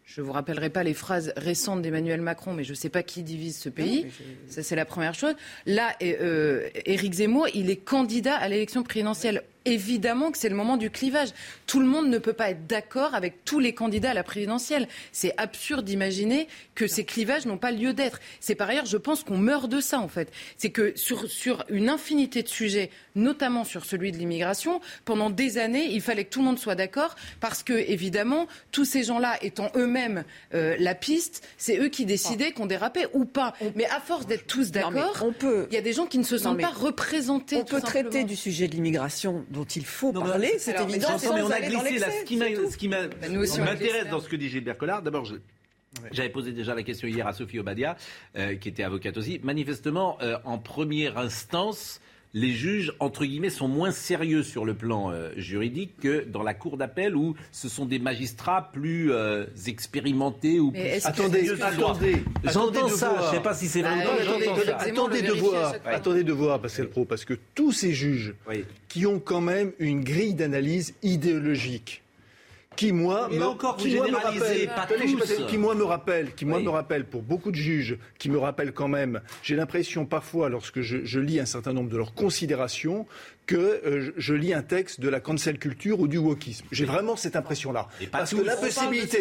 [0.06, 3.02] Je ne vous rappellerai pas les phrases récentes d'Emmanuel Macron, mais je ne sais pas
[3.02, 4.08] qui divise ce pays.
[4.48, 5.36] Ça, c'est la première chose.
[5.66, 9.44] Là, euh, Éric Zemmour, il est candidat à l'élection présidentielle.
[9.66, 11.30] Évidemment que c'est le moment du clivage.
[11.68, 14.88] Tout le monde ne peut pas être d'accord avec tous les candidats à la présidentielle.
[15.12, 18.20] C'est absurde d'imaginer que ces clivages n'ont pas lieu d'être.
[18.40, 20.32] C'est par ailleurs, je pense qu'on meurt de ça, en fait.
[20.58, 25.58] C'est que sur, sur une infinité de sujets, notamment sur celui de l'immigration, pendant des
[25.58, 29.38] années, il fallait que tout le monde soit d'accord parce que, évidemment, tous ces gens-là
[29.44, 33.54] étant eux-mêmes euh, la piste, c'est eux qui décidaient qu'on dérapait ou pas.
[33.76, 35.68] Mais à force d'être tous d'accord, peut.
[35.70, 37.58] il y a des gens qui ne se sentent pas représentés.
[37.58, 41.10] On peut traiter du sujet de l'immigration dont il faut Non, parler, c'est évident.
[41.22, 42.08] Mais on a glissé là.
[42.12, 45.36] Ce qui Bah, m'intéresse glissé, dans ce que dit Gilbert Collard, d'abord, je-
[46.12, 47.98] j'avais posé déjà la question hier à Sophie Obadia,
[48.38, 49.40] euh, qui était avocate aussi.
[49.44, 52.00] Manifestement, euh, en première instance,
[52.34, 56.54] les juges, entre guillemets, sont moins sérieux sur le plan euh, juridique que dans la
[56.54, 62.24] cour d'appel où ce sont des magistrats plus euh, expérimentés ou plus Attendez, que- attendez,
[62.46, 63.26] J'entends attendez de ça, voir.
[63.32, 64.14] je sais pas si c'est vrai Bah,
[64.80, 68.64] Attendez de voir, attendez de voir, Pascal Pro, parce que tous ces juges Oui.
[68.88, 72.02] qui ont quand même une grille d'analyse idéologique,
[72.76, 76.34] qui moi, me, là encore, qui, moi, me rappelle, pas pas, qui moi me rappelle,
[76.34, 76.64] qui moi Oui.
[76.64, 80.82] me rappelle pour beaucoup de juges, qui me rappellent quand même, j'ai l'impression parfois lorsque
[80.82, 83.06] je, je lis un certain nombre de leurs considérations
[83.46, 86.66] que euh, je- je lis un texte de la cancel culture ou du wokisme.
[86.72, 87.88] J'ai vraiment cette impression-là.
[88.00, 88.38] Et pas Parce tous.
[88.38, 89.20] que la possibilité,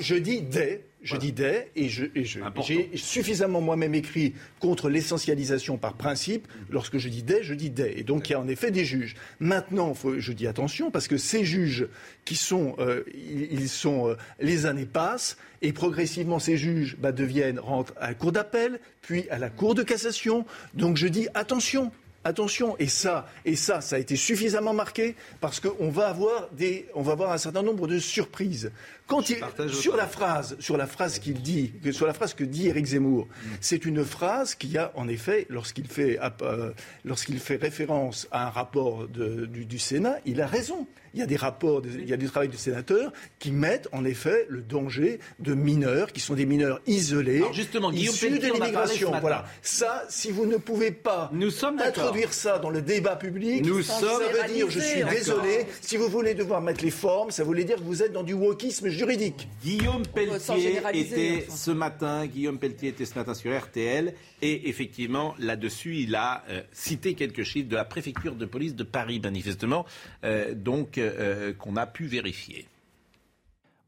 [0.00, 2.62] je dis des, je dis des, et je- et je- Important.
[2.66, 6.48] j'ai suffisamment moi-même écrit contre l'essentialisation par principe.
[6.70, 7.94] Lorsque je dis des, je dis des.
[7.96, 9.14] Et donc il y a en effet des juges.
[9.40, 11.86] Maintenant, faut- je dis attention parce que ces juges
[12.24, 17.58] qui sont, euh, ils sont, euh, les années passent et progressivement ces juges bah, deviennent
[17.60, 20.44] rentrent à la cour d'appel, puis à la cour de cassation.
[20.74, 21.92] Donc je dis attention.
[22.28, 26.86] Attention, et ça, et ça, ça a été suffisamment marqué parce qu'on va avoir des,
[26.94, 28.70] on va avoir un certain nombre de surprises.
[29.06, 29.36] Quand il,
[29.74, 32.86] sur la phrase, sur la phrase qu'il dit, que- sur la phrase que dit Éric
[32.86, 33.26] Zemmour,
[33.60, 36.72] c'est une phrase qui a en effet, lorsqu'il fait, euh,
[37.04, 40.86] lorsqu'il fait référence à un rapport de- du, du Sénat, il a raison.
[41.14, 43.88] Il y a des rapports, des- il y a du travail de sénateurs qui mettent
[43.92, 48.30] en effet le danger de mineurs qui sont des mineurs isolés, Alors justement, Guillaume issus
[48.30, 49.12] de l'immigration.
[49.20, 49.46] Voilà.
[49.62, 52.04] Ça, si vous ne pouvez pas Nous sommes d'accord.
[52.04, 55.96] introduire ça dans le débat public, Nous ça sommes- veut dire, je suis désolé, si
[55.96, 58.88] vous voulez devoir mettre les formes, ça voulait dire que vous êtes dans du wokisme
[58.88, 59.48] juridique.
[59.62, 61.56] Guillaume Pelletier était enfin.
[61.56, 66.60] ce matin, Guillaume Pelletier était ce matin sur RTL et effectivement là-dessus il a euh,
[66.72, 69.84] cité quelques chiffres de la préfecture de police de Paris manifestement,
[70.24, 72.66] euh, donc euh, qu'on a pu vérifier.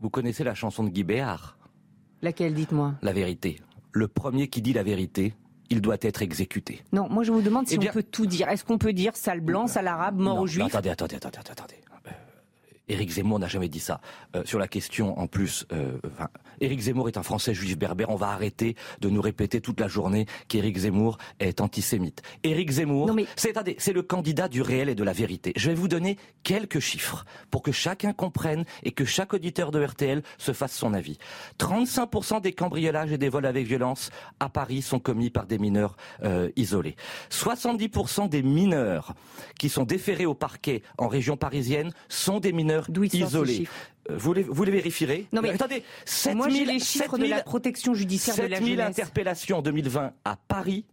[0.01, 1.57] Vous connaissez la chanson de Guy Béard?
[2.23, 2.95] Laquelle, dites-moi?
[3.03, 3.61] La vérité.
[3.93, 5.35] Le premier qui dit la vérité,
[5.69, 6.83] il doit être exécuté.
[6.93, 8.49] Non, moi je vous demande si Eh bien- on peut tout dire.
[8.49, 10.65] Est-ce qu'on peut dire sale blanc, sale arabe, mort Non, aux non, juifs?
[10.67, 11.75] Attendez, attendez, attendez, attendez.
[12.91, 14.01] Éric Zemmour n'a jamais dit ça.
[14.35, 16.29] Euh, sur la question, en plus, euh, enfin,
[16.61, 18.11] Éric Zemmour est un Français juif berbère.
[18.11, 22.23] On va arrêter de nous répéter toute la journée qu'Éric Zemmour est antisémite.
[22.43, 25.53] Éric Zemmour, mais- c'est le candidat du réel et de la vérité.
[25.57, 29.83] Je vais vous donner quelques chiffres pour que chacun comprenne et que chaque auditeur de
[29.85, 31.19] RTL se fasse son avis.
[31.59, 34.11] 35% des cambriolages et des vols avec violence
[34.41, 36.97] à Paris sont commis par des mineurs euh, isolés.
[37.31, 39.15] 70% des mineurs
[39.59, 42.80] qui sont déférés au parquet en région parisienne sont des mineurs
[43.13, 43.69] Isolés.
[44.11, 47.25] Euh, Vous les, vous les vérifierez Non, mais- attendez, 7000, Moi j'ai les chiffres de
[47.25, 48.99] la 7000 protection judiciaire de la 7000 jeunesse.
[48.99, 50.85] interpellations en 2020 à Paris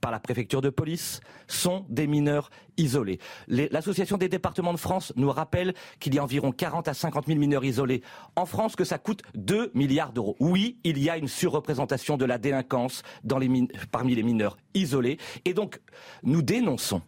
[0.00, 3.18] par la préfecture de police sont des mineurs isolés.
[3.48, 7.38] L'Association des départements de France nous rappelle qu'il y a environ 40 à 50 000
[7.38, 8.02] mineurs isolés
[8.36, 10.36] en France, que ça coûte 2 milliards d'euros.
[10.40, 13.48] Oui, il y a une surreprésentation de la délinquance dans les
[13.92, 15.16] parmi les mineurs isolés.
[15.46, 15.80] Et donc,
[16.22, 17.00] nous dénonçons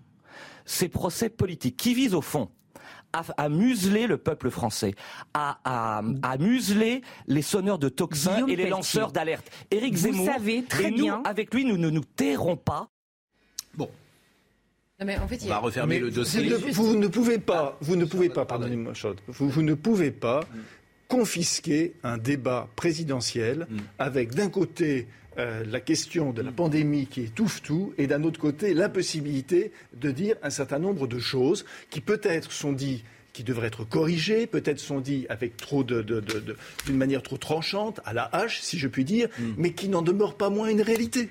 [0.64, 2.48] ces procès politiques qui visent au fond
[3.20, 4.94] à, à museler le peuple français,
[5.34, 9.50] à, à- à museler les sonneurs de toxins Guillaume et les lanceurs d'alerte.
[9.70, 12.88] Éric Vous Zemmour, savez très et nous, bien- avec lui, nous ne nous tairons pas.
[13.74, 13.88] Bon,
[15.00, 16.48] Non, mais en fait, il on va refermer Mais le vous dossier.
[16.48, 18.92] ne- Vous ne pouvez pas, vous ne pouvez pas, pardonnez-moi,
[19.28, 20.40] vous, vous ne pouvez pas
[21.08, 23.66] confisquer un débat présidentiel
[23.98, 25.06] avec d'un côté
[25.38, 30.10] euh, la question de la pandémie qui étouffe tout et d'un autre côté l'impossibilité de
[30.10, 34.78] dire un certain nombre de choses qui peut-être sont dites qui devraient être corrigées, peut-être
[34.80, 36.56] sont dites avec trop de, de- de- de-
[36.86, 39.28] d'une manière trop tranchante, à la hache, si je puis dire,
[39.58, 41.28] mais qui n'en demeurent pas moins une réalité.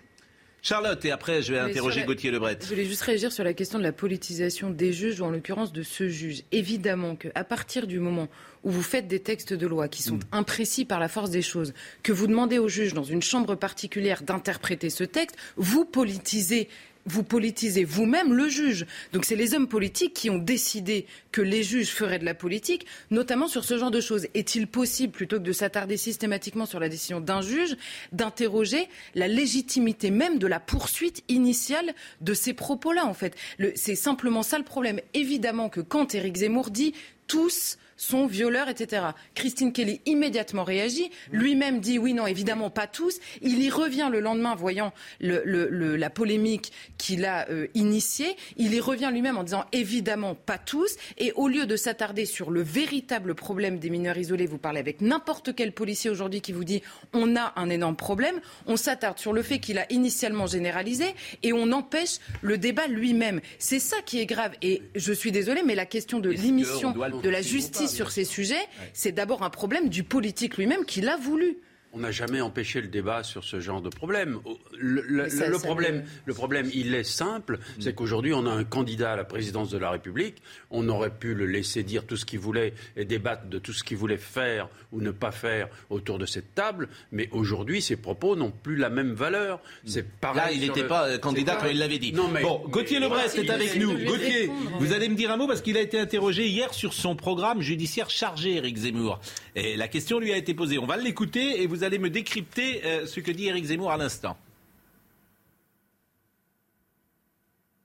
[0.62, 2.58] Charlotte, et après je vais Mais interroger la- Gauthier Lebret.
[2.62, 5.74] Je voulais juste réagir sur la question de la politisation des juges, ou en l'occurrence
[5.74, 6.44] de ce juge.
[6.52, 8.28] Évidemment qu'à partir du moment
[8.66, 11.74] où vous faites des textes de loi qui sont imprécis par la force des choses,
[12.04, 16.68] que vous demandez au juge dans une chambre particulière d'interpréter ce texte, vous politisez.
[17.08, 18.88] Vous politisez vous-même le juge.
[19.14, 21.06] Donc c'est les hommes politiques qui ont décidé
[21.36, 24.26] que les juges feraient de la politique, notamment sur ce genre de choses.
[24.36, 27.76] Est-il possible, plutôt que de s'attarder systématiquement sur la décision d'un juge,
[28.14, 33.36] d'interroger la légitimité même de la poursuite initiale de ces propos-là, en fait?
[33.76, 35.02] C'est simplement ça le problème.
[35.14, 36.94] Évidemment que quand Éric Zemmour dit
[37.28, 39.08] tous sont violeurs, etc.
[39.36, 43.20] Christine Kelly immédiatement réagit, lui-même dit oui, non, évidemment pas tous.
[43.42, 48.36] Il y revient le lendemain, voyant la polémique qu'il a euh, initiée.
[48.58, 50.96] Il y revient lui-même en disant évidemment pas tous.
[51.34, 55.56] Au lieu de s'attarder sur le véritable problème des mineurs isolés, vous parlez avec n'importe
[55.56, 56.82] quel policier aujourd'hui qui vous dit
[57.14, 61.54] on a un énorme problème, on s'attarde sur le fait qu'il a initialement généralisé et
[61.54, 63.42] on empêche le débat lui-même.
[63.60, 64.52] C'est ça qui est grave.
[64.62, 68.68] Et je suis désolée, mais la question de l'émission de la justice sur ces sujets,
[68.94, 71.58] c'est d'abord un problème du politique lui-même qui l'a voulu.
[71.98, 74.40] On n'a jamais empêché le débat sur ce genre de problème.
[74.78, 78.34] Le, le- Mais ça, le ça problème, me- le problème, il est simple, c'est qu'aujourd'hui,
[78.34, 80.36] on a un candidat à la présidence de la République.
[80.72, 83.82] On aurait pu le laisser dire tout ce qu'il voulait et débattre de tout ce
[83.82, 86.90] qu'il voulait faire ou ne pas faire autour de cette table.
[87.14, 89.62] Mais aujourd'hui, ses propos n'ont plus la même valeur.
[89.86, 90.36] C'est pareil.
[90.42, 92.12] Là, il n'était le- pas euh, candidat quand il l'avait dit.
[92.12, 93.94] Non, mais bon, Gauthier Lebret est avec nous.
[94.06, 94.78] Gauthier, répondre.
[94.82, 97.62] vous allez me dire un mot parce qu'il a été interrogé hier sur son programme
[97.62, 99.22] judiciaire chargé, Éric Zemmour.
[99.56, 100.78] Et la question lui a été posée.
[100.78, 103.98] On va l'écouter et vous allez me décrypter euh, ce que dit Éric Zemmour à
[103.98, 104.36] l'instant.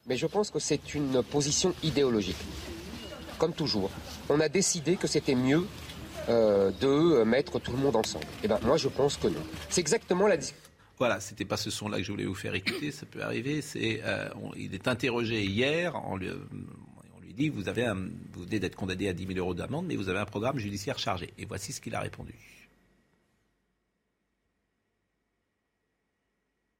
[0.07, 2.36] Mais je pense que c'est une position idéologique.
[3.38, 3.90] Comme toujours.
[4.28, 5.66] On a décidé que c'était mieux
[6.28, 8.26] euh, de mettre tout le monde ensemble.
[8.42, 9.42] Eh ben, moi, je pense que non.
[9.68, 10.36] C'est exactement la
[10.98, 13.62] Voilà, c'était pas ce son-là que je voulais vous faire écouter, ça peut arriver.
[13.62, 16.28] C'est, euh, il est interrogé hier, on lui,
[17.16, 19.86] on lui dit vous, avez un- vous venez d'être condamné à 10 000 euros d'amende,
[19.86, 21.32] mais vous avez un programme judiciaire chargé.
[21.38, 22.34] Et voici ce qu'il a répondu.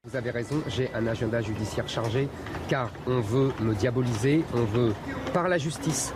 [0.09, 2.27] Vous avez raison, j'ai un agenda judiciaire chargé,
[2.69, 4.95] car on veut me diaboliser, on veut,
[5.35, 6.15] par la justice,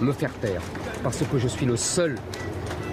[0.00, 0.62] me faire taire,
[1.02, 2.16] parce que je suis le seul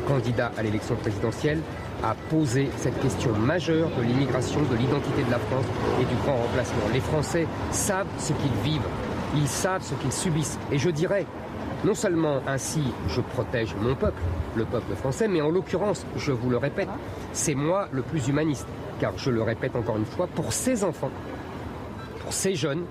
[0.05, 1.61] candidat à l'élection présidentielle
[2.03, 5.65] à poser cette question majeure de l'immigration, de l'identité de la France
[6.01, 6.89] et du grand remplacement.
[6.91, 8.87] Les Français savent ce qu'ils vivent,
[9.33, 10.59] ils savent ce qu'ils subissent.
[10.73, 11.25] Et je dirais,
[11.83, 14.21] non seulement ainsi je protège mon peuple,
[14.55, 16.89] le peuple français, mais en l'occurrence, je vous le répète,
[17.33, 18.67] c'est moi le plus humaniste.
[18.99, 21.11] Car je le répète encore une fois, pour ces enfants,
[22.21, 22.85] pour ces jeunes,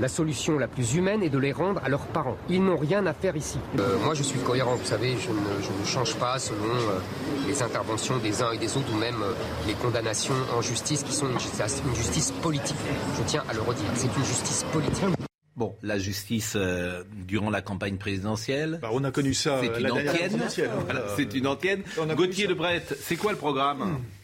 [0.00, 2.36] la solution la plus humaine est de les rendre à leurs parents.
[2.48, 3.58] Ils n'ont rien à faire ici.
[3.78, 6.98] Euh, moi, je suis cohérent, vous savez, je ne, change pas selon euh,
[7.46, 9.32] les interventions des uns et des autres ou même euh,
[9.66, 12.76] les condamnations en justice qui sont une justice politique.
[13.18, 15.21] Je tiens à le redire, c'est une justice politique.
[15.54, 18.78] Bon, la justice euh, durant la campagne présidentielle.
[18.80, 20.40] Bah, on a connu ça C'est une la antienne.
[20.42, 20.68] hein.
[20.86, 21.82] Voilà, Euh, c'est une antienne.
[22.16, 23.98] Gauthier Lebret, c'est quoi le programme?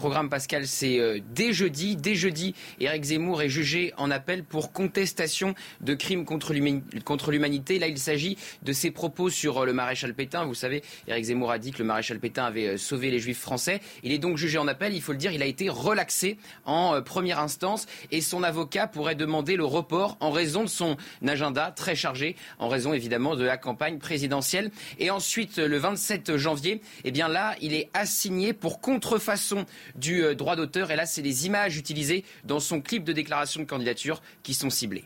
[0.00, 1.94] programme Pascal, c'est euh, dès jeudi.
[1.94, 7.30] Dès jeudi, Éric Zemmour est jugé en appel pour contestation de crimes contre l'humani- contre
[7.30, 7.78] l'humanité.
[7.78, 10.46] Là, il s'agit de ses propos sur euh, le maréchal Pétain.
[10.46, 13.40] Vous savez, Éric Zemmour a dit que le maréchal Pétain avait euh, sauvé les juifs
[13.40, 13.80] français.
[14.02, 14.94] Il est donc jugé en appel.
[14.94, 19.16] Il faut le dire, il a été relaxé en première instance et son avocat pourrait
[19.16, 20.96] demander le report en raison de son
[21.26, 24.70] agenda très chargé, en raison évidemment de la campagne présidentielle.
[24.98, 29.66] Et ensuite, le 27 janvier, eh bien là, il est assigné pour contrefaçon
[29.96, 30.90] du euh, droit d'auteur.
[30.90, 34.70] Et là, c'est les images utilisées dans son clip de déclaration de candidature qui sont
[34.70, 35.04] ciblées.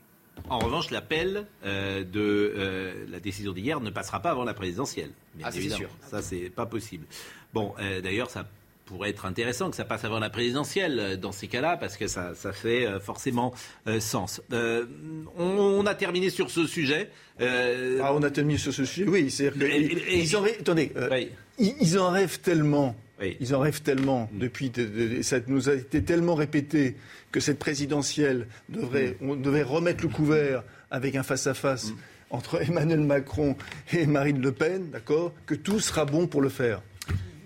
[0.50, 5.10] En revanche, l'appel euh, de euh, la décision d'hier ne passera pas avant la présidentielle.
[5.34, 5.88] bien Ah, c'est sûr.
[6.10, 7.06] Ça, c'est pas possible.
[7.52, 8.44] Bon, euh, d'ailleurs, ça
[8.84, 12.34] pourrait être intéressant que ça passe avant la présidentielle dans ces cas-là, parce que ça,
[12.34, 13.54] ça fait forcément
[13.86, 14.42] euh, sens.
[14.52, 14.84] Euh,
[15.38, 17.10] on, on a terminé sur ce sujet.
[17.40, 19.30] Euh, Ah, on a terminé sur ce sujet, oui.
[19.30, 21.24] C'est-à-dire que- Et- et- ils en rêvent, attendez, euh,
[21.58, 22.94] ils, ils en rêvent tellement.
[23.40, 24.38] Ils en rêvent tellement Mm.
[24.38, 24.70] depuis.
[24.70, 26.96] de- de- ça nous a été tellement répété
[27.32, 29.30] que cette présidentielle devrait, Mm.
[29.30, 31.92] on devait remettre le couvert avec un face-à-face
[32.30, 33.56] entre Emmanuel Macron
[33.92, 36.82] et Marine Le Pen, d'accord, que tout sera bon pour le faire.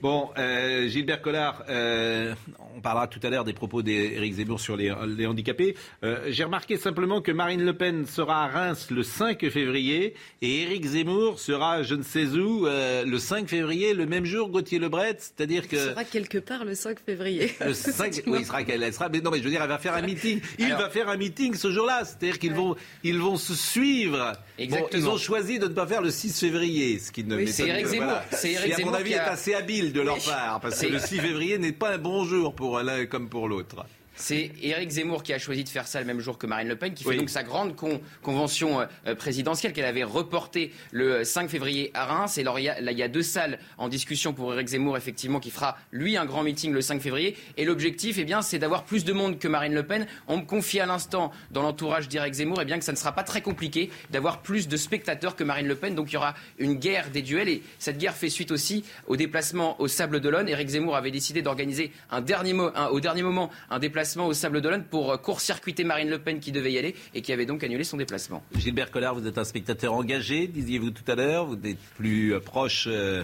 [0.00, 2.32] Bon, euh, Gilbert Collard, euh,
[2.76, 5.74] on parlera tout à l'heure des propos d'Éric Zemmour sur les, les handicapés.
[6.04, 10.62] Euh, J'ai remarqué simplement que Marine Le Pen sera à Reims le 5 février et
[10.62, 14.78] Éric Zemmour sera je ne sais où euh, le 5 février, le même jour, Gauthier
[14.78, 15.16] Lebret.
[15.18, 15.78] C'est-à-dire Il que...
[15.78, 17.50] sera quelque part le 5 février.
[17.60, 19.78] Le 5, oui, il sera, elle sera, mais non, mais je veux dire, elle va
[19.78, 20.40] faire un meeting.
[20.60, 22.04] Il va faire un meeting ce jour-là.
[22.04, 24.16] C'est-à-dire qu'ils vont, ils vont se suivre.
[24.58, 24.88] Bon, Exactement.
[25.02, 27.52] ils ont choisi de ne pas faire le 6 février, ce qui ne Oui, m'étonne
[27.54, 27.90] c'est Éric pas.
[27.90, 28.12] Zemmour.
[28.30, 30.80] C'est Éric Qui, à mon Zemmour avis, qui est assez habile de leur part, parce
[30.80, 33.84] que le 6 février n'est pas un bon jour pour l'un comme pour l'autre.
[34.20, 36.74] C'est Éric Zemmour qui a choisi de faire ça le même jour que Marine Le
[36.74, 37.14] Pen, qui Oui.
[37.14, 42.04] fait donc sa grande con- convention euh, présidentielle qu'elle avait reportée le 5 février à
[42.04, 42.36] Reims.
[42.36, 44.66] Et alors, il y, a, là, il y a deux salles en discussion pour Éric
[44.68, 47.36] Zemmour, effectivement, qui fera, lui, un grand meeting le 5 février.
[47.56, 50.04] Et l'objectif, eh bien, c'est d'avoir plus de monde que Marine Le Pen.
[50.26, 53.12] On me confie à l'instant, dans l'entourage d'Éric Zemmour, eh bien, que ça ne sera
[53.12, 55.94] pas très compliqué d'avoir plus de spectateurs que Marine Le Pen.
[55.94, 57.48] Donc, il y aura une guerre des duels.
[57.48, 60.48] Et cette guerre fait suite aussi au déplacement au Sable d'Olonne.
[60.48, 64.60] Éric Zemmour avait décidé d'organiser un dernier un- au dernier moment un déplacement au Sable
[64.60, 67.62] d'Olonne pour euh, court-circuiter Marine Le Pen qui devait y aller et qui avait donc
[67.62, 68.42] annulé son déplacement.
[68.56, 71.46] Gilbert Collard, vous êtes un spectateur engagé, disiez-vous tout à l'heure.
[71.46, 73.22] Vous êtes plus euh, proche, euh,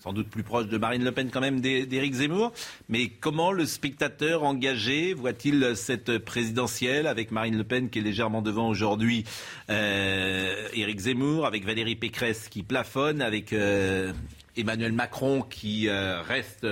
[0.00, 2.52] sans doute plus proche de Marine Le Pen quand même d'É- d'Éric Zemmour.
[2.88, 8.42] Mais comment le spectateur engagé voit-il cette présidentielle avec Marine Le Pen qui est légèrement
[8.42, 9.24] devant aujourd'hui
[9.68, 13.52] Éric Zemmour, avec Valérie Pécresse qui plafonne, avec
[14.56, 16.66] Emmanuel Macron qui reste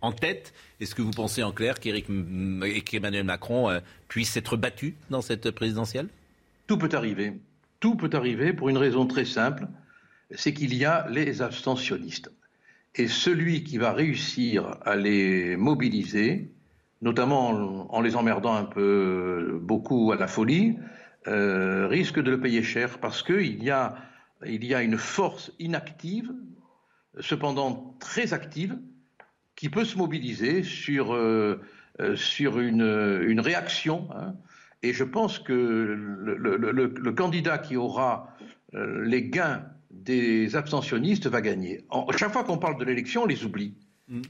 [0.00, 5.22] en tête Est-ce que vous pensez en clair qu'Emmanuel Macron euh, puisse être battu dans
[5.22, 6.08] cette présidentielle?
[6.66, 7.40] Tout peut arriver.
[7.80, 9.66] Tout peut arriver pour une raison très simple,
[10.30, 12.30] c'est qu'il y a les abstentionnistes.
[12.94, 16.50] Et celui qui va réussir à les mobiliser,
[17.00, 20.76] notamment en, les emmerdant un peu beaucoup à la folie,
[21.28, 26.32] euh, risque de le payer cher parce qu'il y y a une force inactive,
[27.20, 28.78] cependant très active,
[29.58, 31.60] qui peut se mobiliser sur, euh,
[32.00, 34.08] euh, sur une, une réaction.
[34.14, 34.34] hein.
[34.84, 38.28] Et je pense que le, le- le- le- le candidat qui aura
[38.74, 41.80] euh, les gains des abstentionnistes va gagner.
[41.90, 43.74] En- chaque fois qu'on parle de l'élection, on les oublie.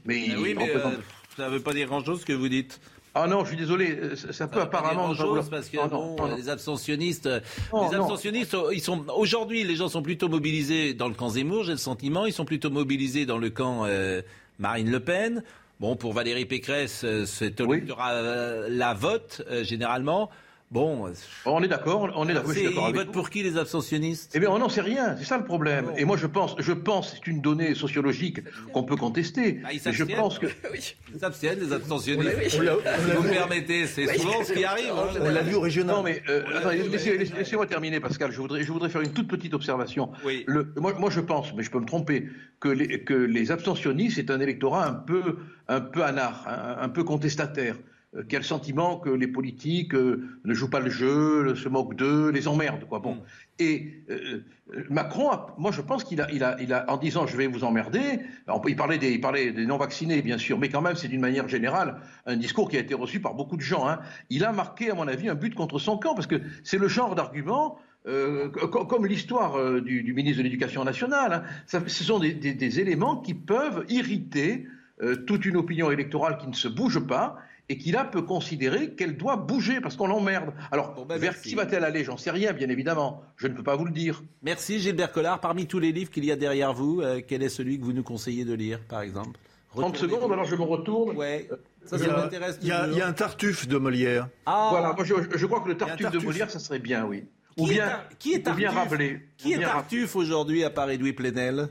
[0.05, 0.89] Mais, Ah oui, on mais euh,
[1.37, 2.81] ça ne veut pas dire grand-chose ce que vous dites.
[3.13, 5.13] Ah non, je suis désolé, euh, ça, ça peut apparemment...
[5.13, 6.35] grand-chose parce que Ah non, bon, non, non.
[6.35, 7.39] les abstentionnistes, euh,
[7.71, 11.29] Non, les abstentionnistes, euh, ils sont aujourd'hui, les gens sont plutôt mobilisés dans le camp
[11.29, 14.21] Zemmour, j'ai le sentiment, ils sont plutôt mobilisés dans le camp euh,
[14.59, 15.43] Marine Le Pen.
[15.79, 20.29] Bon, pour Valérie Pécresse, euh, cet électorat euh, la vote euh, généralement.
[20.71, 21.11] Bon,
[21.45, 22.53] on est d'accord, on est d'accord.
[22.55, 23.11] ils votent vous.
[23.11, 24.33] pour qui les abstentionnistes?
[24.35, 25.91] Eh bien, on n'en sait rien, c'est ça le problème.
[25.97, 28.41] Et moi, je pense, je pense, c'est une donnée sociologique
[28.71, 29.61] qu'on peut contester.
[29.65, 30.45] Ah, ils mais je pense que
[31.13, 32.29] Ils s'abstiennent, les abstentionnistes.
[32.37, 32.49] Oui, oui.
[32.51, 33.33] Si On l'a- on l'a vous me vu.
[33.33, 34.91] permettez, c'est souvent ce qui arrive.
[34.91, 35.83] hein.
[35.85, 38.31] Non, mais euh, attendez, laissez- laissez- laissez-moi terminer, Pascal.
[38.31, 40.11] Je voudrais, je voudrais faire une toute petite observation.
[40.45, 42.27] Le- moi, moi, je pense, mais je peux me tromper,
[42.59, 46.89] que les, que les abstentionnistes, c'est un électorat un peu, un peu anard, un, un
[46.89, 47.79] peu contestataire, euh,
[48.27, 51.95] qui a le sentiment que les politiques euh, ne jouent pas le jeu, se moquent
[51.95, 52.99] d'eux, les emmerdent, quoi.
[52.99, 53.21] Bon.
[53.59, 54.41] Et euh,
[54.73, 57.37] euh, Macron, a- moi, je pense qu'il a, il a, il a, en disant je
[57.37, 58.19] vais vous emmerder,
[58.67, 61.47] il parlait des, il parlait des non-vaccinés, bien sûr, mais quand même, c'est d'une manière
[61.47, 63.87] générale un discours qui a été reçu par beaucoup de gens.
[63.87, 63.99] hein.
[64.31, 66.87] Il a marqué, à mon avis, un but contre son camp, parce que c'est le
[66.87, 67.77] genre d'argument.
[68.07, 71.43] euh, co- comme l'histoire euh, du, du ministre de l'Éducation nationale, hein.
[71.67, 74.65] Ça- ce sont des, des- des éléments qui peuvent irriter
[75.03, 77.37] euh, toute une opinion électorale qui ne se bouge pas
[77.69, 80.53] et qui là peut considérer qu'elle doit bouger parce qu'on l'emmerde.
[80.71, 82.03] Alors, vers qui va-t-elle aller?
[82.03, 83.21] J'en sais rien, bien évidemment.
[83.37, 84.23] Je ne peux pas vous le dire.
[84.41, 85.39] Merci Gilbert Collard.
[85.39, 87.93] Parmi tous les livres qu'il y a derrière vous, euh, quel est celui que vous
[87.93, 89.39] nous conseillez de lire, par exemple?
[89.75, 91.15] 30 secondes, alors je me retourne.
[91.15, 91.47] Ouais.
[91.85, 94.27] Ça, Il y ça a- m'intéresse il y, a- un Tartuffe de Molière.
[94.47, 94.69] Ah.
[94.71, 96.23] Voilà, moi je, je crois que le Tartuffe de Tartuffe.
[96.23, 97.25] Molière, ça serait bien, oui.
[97.57, 99.21] Ou Qui est bien, Tar- qui est ou bien Tartuffe Rabelais.
[99.37, 101.67] Qui Ou est Tartuffe aujourd'hui à part Edoui Plenel.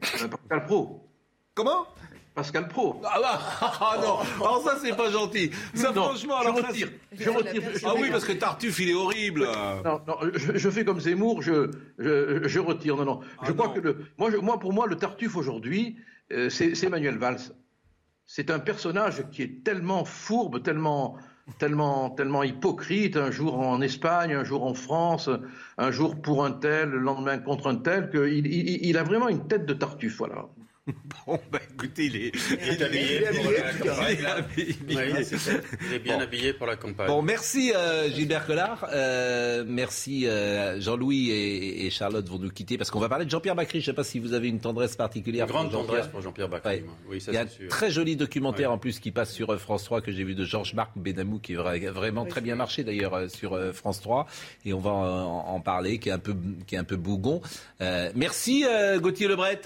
[0.00, 1.06] Pascal Pro.
[1.54, 1.86] Comment
[2.36, 3.00] Pascal Pro.
[3.02, 3.40] Ah, bah,
[3.80, 5.50] ah non, alors ça c'est pas gentil.
[5.74, 6.88] Ça Non, franchement, je alors ça, retire.
[7.18, 7.62] Je retire.
[7.84, 9.48] Ah oui, parce que Tartuffe il est horrible.
[9.84, 12.96] Non, non, je, je fais comme Zemmour, je, je, je retire.
[12.96, 13.20] Non, non.
[13.42, 15.96] Je crois que le, moi, je- moi, pour moi, le Tartuffe aujourd'hui,
[16.30, 17.40] euh, c'est c'est Manuel Valls.
[18.26, 21.16] C'est un personnage qui est tellement fourbe, tellement,
[21.58, 23.16] tellement, tellement hypocrite.
[23.16, 25.30] Un jour en Espagne, un jour en France,
[25.78, 29.28] un jour pour un tel, le lendemain contre un tel, qu'il il, il a vraiment
[29.28, 30.46] une tête de Tartuffe, voilà.
[31.26, 32.32] Bon, bah écoutez, il est,
[32.62, 34.44] Il est habillé pour la campagne.
[34.56, 35.52] Oui, c'est ça.
[35.88, 36.22] Il est bien Bon.
[36.22, 37.08] habillé pour la campagne.
[37.08, 38.86] Bon, merci euh, Gilbert Collard.
[38.92, 43.30] Euh, merci euh, Jean-Louis et, et Charlotte vont nous quitter parce qu'on va parler de
[43.30, 43.80] Jean-Pierre Bacry.
[43.80, 45.46] Je ne sais pas si vous avez une tendresse particulière.
[45.46, 46.76] Une grande pour tendresse pour Jean-Pierre Bacry.
[46.76, 46.84] Ouais.
[47.08, 47.68] Oui, ça Il y a un sûr.
[47.68, 50.92] très joli documentaire en plus qui passe sur France 3 que j'ai vu de Georges-Marc
[50.96, 54.26] Benamou qui vra- vraiment très bien marché d'ailleurs sur France 3
[54.64, 56.36] et on va en, en parler qui est un peu
[56.68, 57.40] qui est un peu bougon.
[57.80, 59.60] Euh, merci euh, Gauthier Lebret.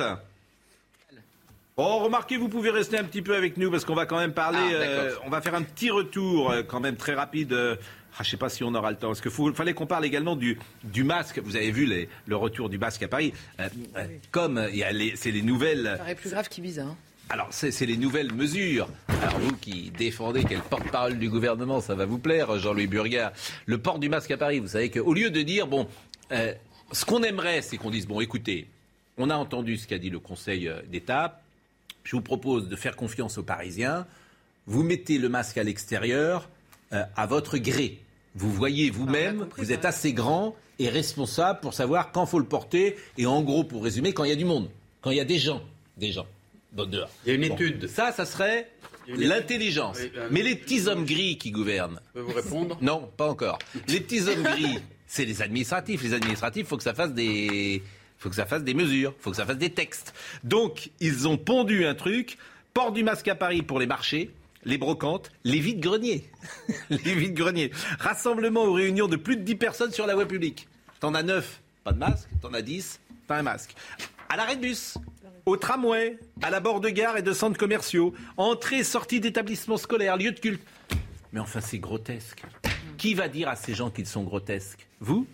[1.80, 4.34] Bon, remarquez, vous pouvez rester un petit peu avec nous parce qu'on va quand même
[4.34, 4.58] parler.
[4.60, 7.54] Ah, euh, on va faire un petit retour euh, quand même très rapide.
[7.54, 7.74] euh,
[8.18, 9.06] ah, je sais pas si on aura le temps.
[9.06, 11.38] Parce qu'il fallait qu'on parle également du, du masque.
[11.42, 13.32] Vous avez vu les- le retour du masque à Paris.
[13.60, 15.84] Euh, euh, comme il y a les- c'est les nouvelles.
[15.92, 16.82] Ça paraît plus grave qu'Ibiza.
[16.82, 16.96] Hein.
[17.30, 18.86] Alors, c'est les nouvelles mesures.
[19.22, 23.32] Alors, vous qui défendez quel porte-parole du gouvernement, ça va vous plaire, Jean-Louis Burgard.
[23.64, 25.88] Le port du masque à Paris, vous savez qu'au lieu de dire, bon,
[26.32, 26.52] euh,
[26.92, 28.66] ce qu'on aimerait, c'est qu'on dise, bon, écoutez,
[29.16, 31.39] on a entendu ce qu'a dit le Conseil d'État.
[32.04, 34.06] Je vous propose de faire confiance aux Parisiens.
[34.66, 36.48] Vous mettez le masque à l'extérieur
[36.92, 37.98] euh, à votre gré.
[38.34, 42.96] Vous voyez vous-même, vous êtes assez grand et responsable pour savoir quand faut le porter.
[43.18, 44.70] Et en gros, pour résumer, quand il y a du monde,
[45.02, 45.62] quand il y a des gens,
[45.96, 46.26] des gens.
[46.72, 47.10] Bon, dehors.
[47.26, 47.54] Il y a une Bon.
[47.54, 47.88] étude.
[47.88, 48.70] Ça, ça serait
[49.08, 49.98] Il l'intelligence.
[50.00, 52.00] Oui, euh, Mais les petits hommes gris qui gouvernent.
[52.14, 52.78] Je peux vous répondre?
[52.80, 53.58] Non, pas encore.
[53.88, 54.78] Les petits hommes gris,
[55.08, 56.02] c'est les administratifs.
[56.02, 57.82] Les administratifs, faut que ça fasse des,
[58.20, 60.14] faut que ça fasse des mesures, faut que ça fasse des textes.
[60.44, 62.36] Donc, ils ont pondu un truc.
[62.74, 64.30] Port du masque à Paris pour les marchés,
[64.64, 66.30] les brocantes, les vides-greniers.
[66.90, 67.72] les vides-greniers.
[67.98, 70.68] Rassemblement ou réunion de plus de 10 personnes sur la voie publique.
[71.00, 72.28] T'en as 9, pas de masque.
[72.42, 73.74] T'en as 10, t'as un masque.
[74.28, 74.98] À l'arrêt de bus,
[75.46, 80.18] au tramway, à la bord de gare et de centres commerciaux, entrée, sortie d'établissements scolaires,
[80.18, 80.62] lieux de culte.
[81.32, 82.42] Mais enfin, c'est grotesque.
[82.98, 84.86] Qui va dire à ces gens qu'ils sont grotesques?
[85.00, 85.26] Vous?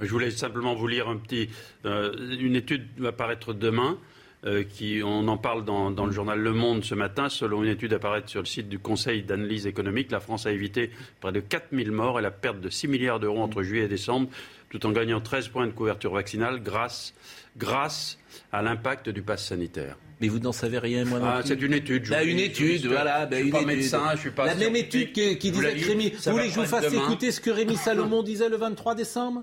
[0.00, 1.48] Je voulais simplement vous lire un petit,
[1.84, 3.98] euh, une étude va paraître demain.
[4.44, 7.28] euh, qui, on en parle dans, dans le journal Le Monde ce matin.
[7.28, 10.90] Selon une étude apparaître sur le site du Conseil d'analyse économique, la France a évité
[11.20, 14.28] près de 4000 morts et la perte de 6 milliards d'euros entre juillet et décembre,
[14.70, 17.12] tout en gagnant 13 points de couverture vaccinale grâce,
[17.56, 18.18] grâce
[18.52, 19.96] à l'impact du pass sanitaire.
[20.20, 22.04] Mais vous n'en savez rien, moi non Ah, c'est une étude.
[22.04, 23.24] je Bah, une dis, étude, voilà.
[23.24, 23.66] Je bah, suis pas étude.
[23.68, 26.10] médecin, je suis pas La même étude qui, disait que Rémi.
[26.10, 27.02] Vous voulez que je vous fasse demain.
[27.04, 29.42] écouter ce que Rémi Salomon disait le 23 décembre?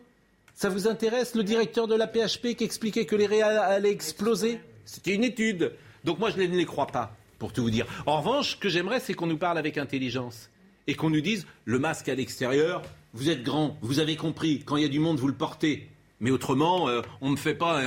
[0.55, 4.59] Ça vous intéresse Le directeur de la PHP qui expliquait que les réals allaient exploser?
[4.85, 5.73] C'était une étude.
[6.03, 7.87] Donc moi, je ne les crois pas, pour tout vous dire.
[8.05, 10.49] En revanche, ce que j'aimerais, c'est qu'on nous parle avec intelligence.
[10.87, 12.81] Et qu'on nous dise, le masque à l'extérieur,
[13.13, 15.87] vous êtes grand, vous avez compris, quand il y a du monde, vous le portez.
[16.19, 17.81] Mais autrement, euh, on ne fait pas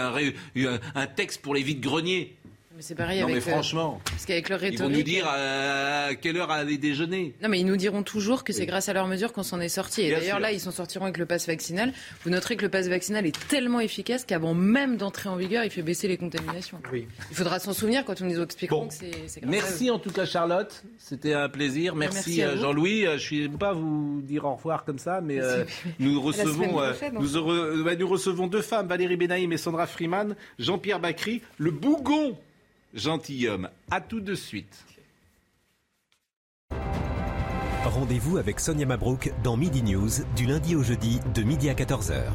[0.94, 2.36] un texte pour les vides greniers.
[2.76, 3.36] Mais c'est pareil Non, avec.
[3.36, 4.92] mais euh, franchement, Parce qu'avec leur ils rhétorique.
[4.92, 7.34] vont nous dire euh, à quelle heure aller déjeuner.
[7.42, 9.70] Non, mais ils nous diront toujours que c'est grâce à leurs mesures qu'on s'en est
[9.70, 10.02] sorti.
[10.02, 11.94] Et d'ailleurs, là, ils s'en sortiront avec le pass vaccinal.
[12.22, 15.70] Vous noterez que le pass vaccinal est tellement efficace qu'avant même d'entrer en vigueur, il
[15.70, 16.78] fait baisser les contaminations.
[16.92, 17.06] Il
[17.36, 18.92] faudra s'en souvenir quand on nous expliquera que
[19.26, 19.92] c'est Merci eux.
[19.92, 21.94] en tout cas Charlotte, c'était un plaisir.
[21.94, 22.58] Merci, euh.
[22.58, 23.06] Jean-Louis.
[23.16, 25.64] Je ne vais pas vous dire au revoir comme ça, mais euh,
[25.98, 29.16] nous À la semaine recevons, euh, prochaine, nous, heureux- bah, nous recevons deux femmes, Valérie
[29.16, 32.36] Benaïm et Sandra Freeman, Jean-Pierre Bacry, le bougon
[32.96, 33.68] gentilhomme.
[33.90, 34.84] À tout de suite.
[37.84, 42.32] Rendez-vous avec Sonia Mabrouk dans Midi News du lundi au jeudi de midi à 14h.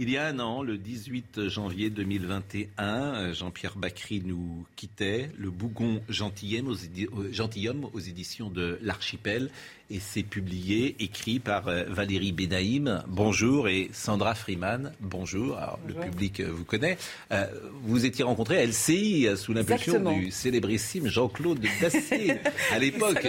[0.00, 5.50] Il y a un an, le 18 janvier 2021, euh, Jean-Pierre Bacry nous quittait, le
[5.50, 9.50] bougon gentilhomme aux, édi- euh, gentilhomme aux éditions de l'Archipel,
[9.90, 15.58] et c'est publié, écrit par euh, Valérie Benaïm, bonjour, et Sandra Freeman, bonjour.
[15.58, 16.96] Alors, le public vous connaît.
[17.30, 17.44] Euh,
[17.82, 22.38] vous étiez rencontrés à LCI sous l'impulsion du célébrissime Jean-Claude Dacier
[22.72, 23.24] à l'époque,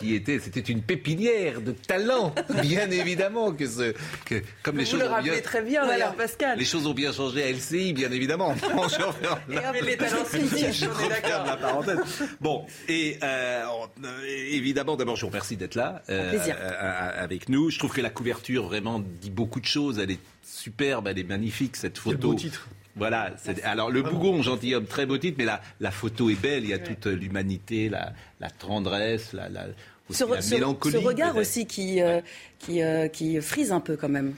[0.00, 2.32] qui était, c'était une pépinière de talent,
[2.62, 3.92] bien évidemment que ce,
[4.24, 6.58] que comme les Vous choses le ont rappelez bien, très bien, d'ailleurs, Pascal.
[6.58, 8.54] les choses ont bien changé à LCI, bien évidemment.
[8.74, 11.98] Bon, je referme la- Et les talents je referme la parenthèse.
[12.40, 13.64] Bon, et euh,
[14.04, 14.08] euh,
[14.50, 16.56] évidemment, d'abord, je vous remercie d'être là euh, plaisir.
[16.60, 17.70] euh, euh, avec nous.
[17.70, 19.98] Je trouve que la couverture vraiment dit beaucoup de choses.
[19.98, 22.28] Elle est superbe, elle est magnifique cette photo.
[22.28, 22.68] beau titre.
[22.96, 23.30] Voilà,
[23.62, 26.64] alors le bougon, gentilhomme, très beau titre, mais la, la photo est belle.
[26.64, 29.66] Il y a toute l'humanité, la, la tendresse, la, la,
[30.08, 30.92] aussi Ce, la re- ce- mélancolie.
[30.94, 32.20] ce regard aussi qui, euh,
[32.58, 34.34] qui, euh, qui frise un peu quand même.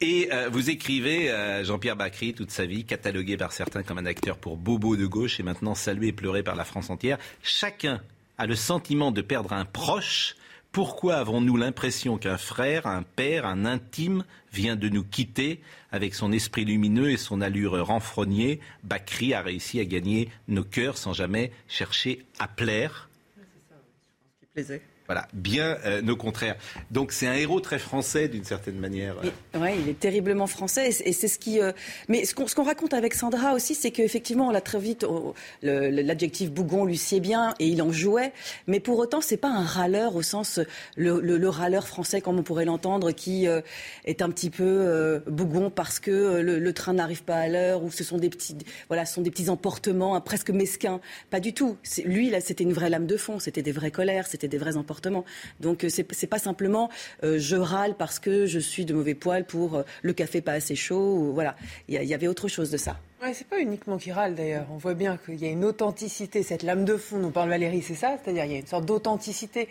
[0.00, 4.06] Et euh, vous écrivez, euh, Jean-Pierre Bacry, toute sa vie, catalogué par certains comme un
[4.06, 7.18] acteur pour bobo de gauche et maintenant salué et pleuré par la France entière.
[7.42, 8.02] Chacun
[8.36, 10.36] a le sentiment de perdre un proche.
[10.72, 15.60] Pourquoi avons-nous l'impression qu'un frère, un père, un intime vient de nous quitter
[15.92, 20.98] Avec son esprit lumineux et son allure renfrognée, Bacry a réussi à gagner nos cœurs
[20.98, 23.08] sans jamais chercher à plaire.
[25.06, 26.56] Voilà, bien euh, nos contraires.
[26.90, 29.16] Donc c'est un héros très français d'une certaine manière.
[29.54, 31.60] Ouais, il est terriblement français et c'est- ce qui.
[31.60, 31.72] euh,
[32.08, 35.04] Mais ce qu'on qu'on raconte avec Sandra aussi, c'est qu'effectivement, on l'a très vite.
[35.62, 38.32] L'adjectif bougon lui sied bien et il en jouait.
[38.66, 40.58] Mais pour autant, c'est pas un râleur au sens
[40.96, 43.60] le, le- le râleur français comme on pourrait l'entendre, qui euh,
[44.06, 48.04] est un petit peu bougon parce que le, train n'arrive pas à l'heure ou ce
[48.04, 48.56] sont des petits,
[48.88, 51.00] voilà, sont des petits emportements hein, presque mesquins.
[51.30, 51.76] Pas du tout.
[52.04, 53.38] Lui, là, c'était une vraie lame de fond.
[53.38, 54.93] C'était des vraies colères, c'était des vrais emportements.
[55.60, 56.90] Donc euh, c'est pas simplement
[57.22, 60.52] euh, je râle parce que je suis de mauvais poil pour euh, le café pas
[60.52, 61.16] assez chaud.
[61.16, 61.56] Ou, voilà,
[61.88, 62.98] il y, avait autre chose de ça.
[63.22, 64.66] Ouais, c'est pas uniquement qu'il râle d'ailleurs.
[64.72, 67.82] On voit bien qu'il y a une authenticité, cette lame de fond dont parle Valérie,
[67.82, 68.16] c'est ça?
[68.22, 69.68] C'est-à-dire il y a une sorte d'authenticité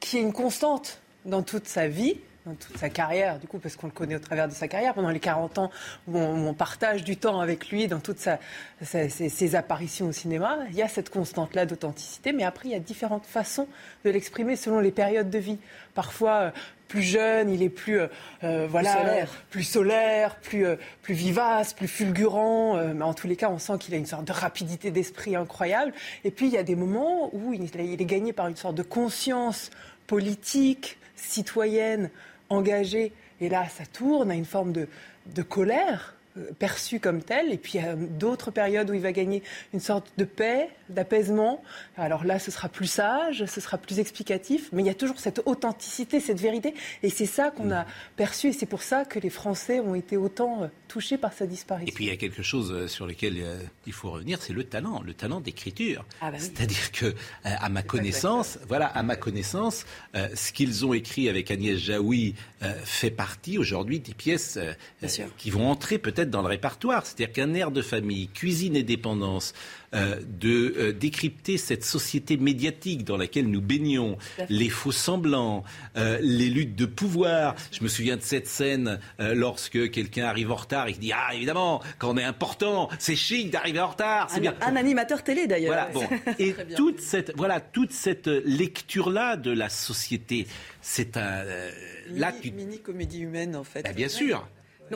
[0.00, 2.16] qui est une constante dans toute sa vie,
[2.54, 5.10] toute sa carrière, du coup, parce qu'on le connaît au travers de sa carrière, pendant
[5.10, 5.70] les 40 ans
[6.08, 8.38] où on, où on partage du temps avec lui dans toutes sa-
[8.82, 10.58] sa- ses, ses apparitions au cinéma.
[10.70, 13.68] Il y a cette constante-là d'authenticité, mais après, il y a différentes façons
[14.04, 15.58] de l'exprimer selon les périodes de vie.
[15.94, 16.50] Parfois, euh,
[16.88, 18.08] plus jeune, il est plus, euh,
[18.42, 19.30] euh, voilà, solaire.
[19.50, 22.76] plus solaire, plus, euh, plus vivace, plus fulgurant.
[22.78, 25.36] euh, mais en tous les cas, on sent qu'il a une sorte de rapidité d'esprit
[25.36, 25.92] incroyable.
[26.24, 28.74] Et puis, il y a des moments où il, il est gagné par une sorte
[28.74, 29.70] de conscience
[30.08, 32.10] politique, citoyenne,
[32.50, 33.12] engagée.
[33.40, 34.86] Et là, ça tourne à une forme de,
[35.34, 37.52] de colère euh, perçue comme telle.
[37.52, 39.42] Et puis, y a d'autres périodes où il va gagner
[39.72, 41.62] une sorte de paix, d'apaisement.
[41.96, 44.68] Alors là, ce sera plus sage, ce sera plus explicatif.
[44.72, 46.74] Mais il y a toujours cette authenticité, cette vérité.
[47.02, 47.86] Et c'est ça qu'on a
[48.16, 48.48] perçu.
[48.48, 51.88] Et c'est pour ça que les Français ont été autant euh, touchés par sa disparition.
[51.88, 54.52] Et puis il y a quelque chose euh, sur lequel euh, il faut revenir, c'est
[54.52, 56.04] le talent, le talent d'écriture.
[56.20, 56.44] Ah bah oui.
[56.44, 57.14] C'est-à-dire que,
[57.44, 59.84] à ma connaissance, voilà, à ma connaissance,
[60.14, 65.08] euh, ce qu'ils ont écrit avec Agnès Jaoui euh, fait partie aujourd'hui des pièces euh,
[65.36, 67.06] qui vont entrer peut-être dans le répertoire.
[67.06, 69.54] C'est-à-dire qu'un air de famille, cuisine et dépendance,
[69.92, 74.18] de euh, décrypter cette société médiatique dans laquelle nous baignons,
[74.48, 75.64] les faux semblants,
[75.96, 77.54] euh, les luttes de pouvoir.
[77.72, 81.12] Je me souviens de cette scène euh, lorsque quelqu'un arrive en retard et qui dit
[81.12, 84.54] ah évidemment quand on est important c'est chic d'arriver en retard c'est bien.
[84.60, 85.88] un animateur télé d'ailleurs.
[85.92, 86.32] Voilà, bon.
[86.38, 90.46] Et toute cette, voilà, toute cette lecture-là de la société,
[90.80, 91.44] c'est un.
[91.44, 91.70] euh,
[92.10, 92.50] là, mini, tu.
[92.52, 93.84] mini comédie humaine en fait.
[93.88, 94.48] Ah, bien sûr.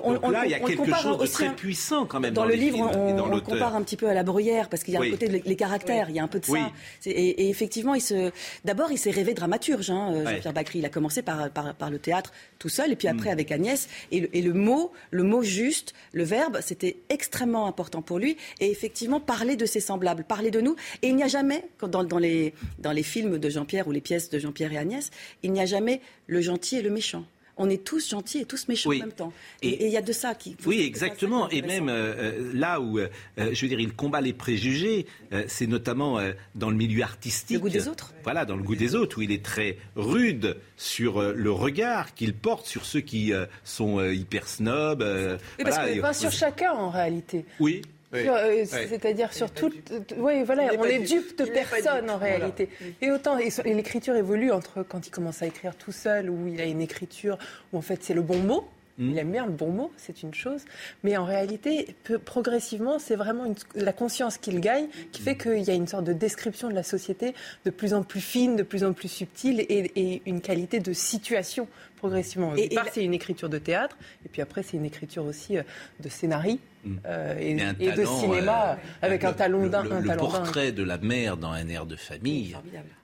[0.03, 2.19] On- Donc on- là, il y a quelque compare chose de très un- puissant quand
[2.21, 4.83] même Dans, dans, le livre, on, dans compare un petit peu à la bruyère parce
[4.83, 5.09] qu'il y a Oui.
[5.09, 6.61] un côté les, les caractères, il y a un peu de Oui.
[7.01, 7.11] ça.
[7.11, 7.11] Et,
[7.45, 8.33] et effectivement, il se,
[8.65, 9.91] d'abord, il s'est rêvé dramaturge.
[9.91, 10.25] Hein, euh.
[10.35, 13.29] Jean-Pierre Bacry, il a commencé par, par, par le théâtre tout seul, et puis après
[13.31, 13.33] Mm.
[13.33, 13.89] avec Agnès.
[14.11, 18.37] Et le, et le mot, le mot juste, le verbe, c'était extrêmement important pour lui.
[18.61, 20.77] Et effectivement, parler de ses semblables, parler de nous.
[21.03, 24.01] Et il n'y a jamais, dans, dans les dans les films de Jean-Pierre ou les
[24.01, 25.11] pièces de Jean-Pierre et Agnès,
[25.43, 27.25] il n'y a jamais le gentil et le méchant.
[27.57, 28.99] On est tous gentils et tous méchants Oui.
[29.03, 29.33] en même temps.
[29.63, 30.57] Et- il y a de ça qui.
[30.67, 31.49] Oui, exactement.
[31.51, 35.45] Et même euh, là où, euh, euh, je veux dire, il combat les préjugés, euh,
[35.47, 36.19] c'est notamment
[36.55, 37.57] dans le milieu artistique.
[37.57, 38.13] Le goût des autres.
[38.25, 42.35] Voilà, dans le goût des autres, où il est très rude sur le regard qu'il
[42.35, 43.33] porte sur ceux qui
[43.65, 45.03] sont hyper snobs.
[45.03, 47.45] Oui, parce voilà, et- pas sur chacun en réalité.
[47.61, 47.83] Oui.
[48.15, 48.29] Oui.
[48.29, 48.87] Euh, Oui.
[48.89, 49.71] C'est-à-dire sur tout.
[50.17, 51.37] Oui, voilà, on est dupe.
[51.39, 52.37] de personne en Voilà.
[52.37, 52.69] réalité.
[53.03, 56.31] Et autant, et so- et l'écriture évolue entre quand il commence à écrire tout seul,
[56.31, 57.39] où il a une écriture
[57.73, 58.67] où en fait c'est le bon mot.
[58.97, 59.11] Mm.
[59.11, 60.61] Il aime bien le bon mot, c'est une chose.
[61.03, 65.63] Mais en réalité, peu- progressivement, c'est vraiment une- la conscience qu'il gagne qui fait qu'il
[65.65, 67.35] y a une sorte de description de la société
[67.65, 70.93] de plus en plus fine, de plus en plus subtile et, et une qualité de
[70.93, 72.51] situation progressivement.
[72.51, 75.59] Au Et- départ, c'est une écriture de théâtre, et puis après, c'est une écriture aussi
[75.59, 75.63] euh,
[75.99, 76.61] de scénarii
[77.07, 77.61] euh, et, Mm.
[77.61, 79.85] Un et de cinéma euh, avec un talon d'un.
[79.85, 82.57] Le, un le portrait de la mère dans un air de famille,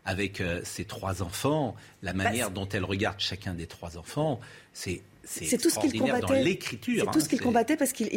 [0.04, 4.40] avec euh, ses trois enfants, la manière dont elle regarde chacun des trois enfants,
[4.72, 6.42] c'est c'est tout ce qu'il combattait.
[6.42, 7.04] l'écriture.
[7.04, 8.08] C'est tout hein, ce qu'il c'est- combattait parce qu'il,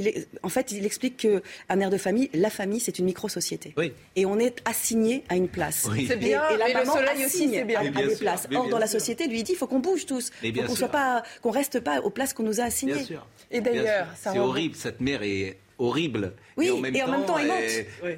[0.41, 3.73] en fait, il explique que un air de famille, la famille, c'est une micro-société.
[3.77, 3.93] Oui.
[4.15, 5.87] Et on est assigné à une place.
[5.91, 6.05] Oui.
[6.07, 7.79] C'est Et- bien, et, la mais le maman soleil aussi, assigne c'est bien.
[7.81, 8.47] à, des sûr, places.
[8.55, 10.31] Or, dans la société, lui, il dit, il faut qu'on bouge tous.
[10.41, 12.63] Mais Il bien faut qu'on soit pas, qu'on reste pas aux places qu'on nous a
[12.63, 12.93] assignées.
[12.93, 13.27] Bien sûr.
[13.51, 14.75] Et Bien d'ailleurs, c'est horrible.
[14.75, 16.33] Cette mère est horrible.
[16.57, 17.59] Oui, et en même temps, aimante.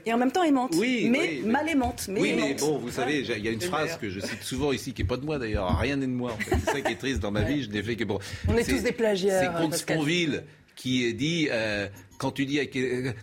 [0.06, 0.74] Et en même temps aimante.
[0.78, 2.08] Oui, mais oui, mais- mal aimante.
[2.10, 4.44] Mais oui, mais bon, vous savez, j'ai- il y a une phrase que je cite
[4.44, 5.78] souvent ici, qui n'est pas de moi d'ailleurs.
[5.80, 6.34] Rien n'est de moi.
[6.34, 6.56] en fait.
[6.66, 7.64] C'est ça qui est triste dans ma vie.
[7.64, 8.20] Je n'ai fait que bon.
[8.48, 9.76] On est C'est- tous des plagiaires, C'est Comte.
[9.76, 10.44] Sponville
[10.76, 11.88] qui dit euh,
[12.18, 12.60] quand tu dis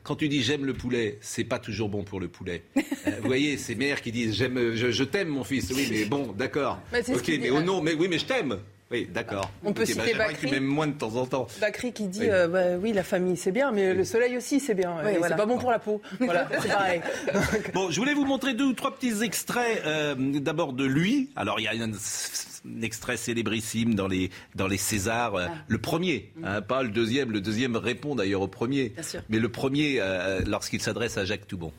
[0.03, 2.63] quand tu dis j'aime le poulet, c'est pas toujours bon pour le poulet.
[3.05, 5.73] Euh, vous voyez, ces mères qui disent j'aime, je, je t'aime mon fils.
[5.75, 6.81] Oui, mais bon, d'accord.
[6.93, 8.59] Mais c'est ce ok, mais au nom, mais oui, mais je t'aime.
[8.93, 9.51] Oui, d'accord.
[9.65, 10.51] On peut bah, citer tu Bakri.
[10.51, 11.47] m'aimes moins de temps en temps.
[11.61, 12.29] Bakri qui dit Oui.
[12.31, 15.19] euh, bah, oui la famille c'est bien mais le soleil aussi c'est bien Oui, Et
[15.19, 15.29] voilà.
[15.37, 17.01] c'est pas bon pour la peau voilà c'est pareil
[17.75, 19.83] Bon, je voulais vous montrer deux ou trois petits extraits.
[19.87, 21.31] euh, D'abord de lui.
[21.37, 25.35] Alors, il y a un, un extrait célébrissime dans les, dans les Césars.
[25.37, 27.31] euh, Le premier, hein, pas le deuxième.
[27.31, 28.91] Le deuxième répond d'ailleurs au premier.
[28.91, 29.21] Bien sûr.
[29.31, 31.73] Mais le premier, euh, lorsqu'il s'adresse à Jacques Toubon.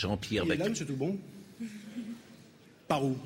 [0.00, 1.18] Jean-Pierre est là, monsieur Toubon
[2.88, 3.16] Par où?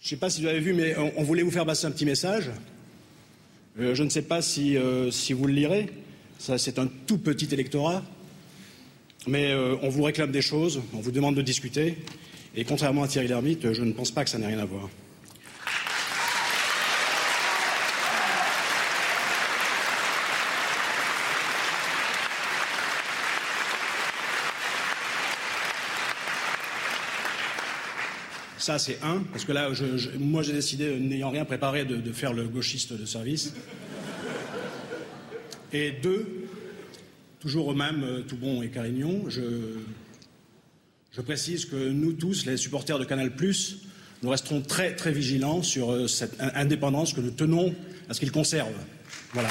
[0.00, 1.86] Je ne sais pas si vous avez vu, mais on, on voulait vous faire passer
[1.86, 2.50] un petit message.
[3.78, 5.90] Euh, je ne sais pas si, euh, si vous le lirez.
[6.38, 8.02] Ça, c'est un tout petit électorat.
[9.26, 11.98] Mais euh, on vous réclame des choses, on vous demande de discuter.
[12.54, 14.88] Et contrairement à Thierry Lhermitte, je ne pense pas que ça n'ait rien à voir.
[28.66, 31.98] Ça, c'est un, parce que là, je- je- moi, j'ai décidé, n'ayant rien préparé, de,
[31.98, 33.52] de faire le gauchiste de service.
[35.72, 36.26] Et deux,
[37.38, 39.42] toujours eux-mêmes, euh, Toubon et Carignon, je,
[41.12, 43.30] je précise que nous tous, les supporters de Canal+,
[44.24, 47.72] nous resterons très, très vigilants sur euh, cette in- indépendance que nous tenons
[48.08, 48.74] à ce qu'ils conservent.
[49.32, 49.50] Voilà.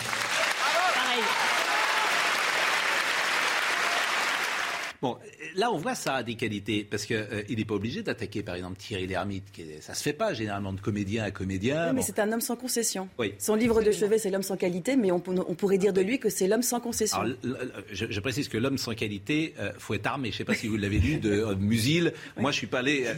[5.01, 5.17] Bon,
[5.55, 7.17] là, on voit ça a des qualités, parce qu'il
[7.57, 9.51] n'est pas obligé d'attaquer, par exemple, Thierry Lhermitte.
[9.51, 11.87] Qui est- ça se fait pas, généralement, de comédien à comédien.
[11.87, 12.05] Oui, mais Bon.
[12.05, 13.07] c'est un homme sans concession.
[13.19, 13.33] Oui.
[13.39, 16.29] Son livre de chevet, c'est l'homme sans qualité, mais on, pourrait dire de lui que
[16.29, 17.19] c'est l'homme sans concession.
[17.19, 17.35] Alors,
[17.91, 20.29] je, je précise que l'homme sans qualité, euh, faut être armé.
[20.29, 22.13] Je ne sais pas si vous l'avez lu de euh, Musil.
[22.37, 23.05] Moi, je suis pas allé.
[23.07, 23.13] euh,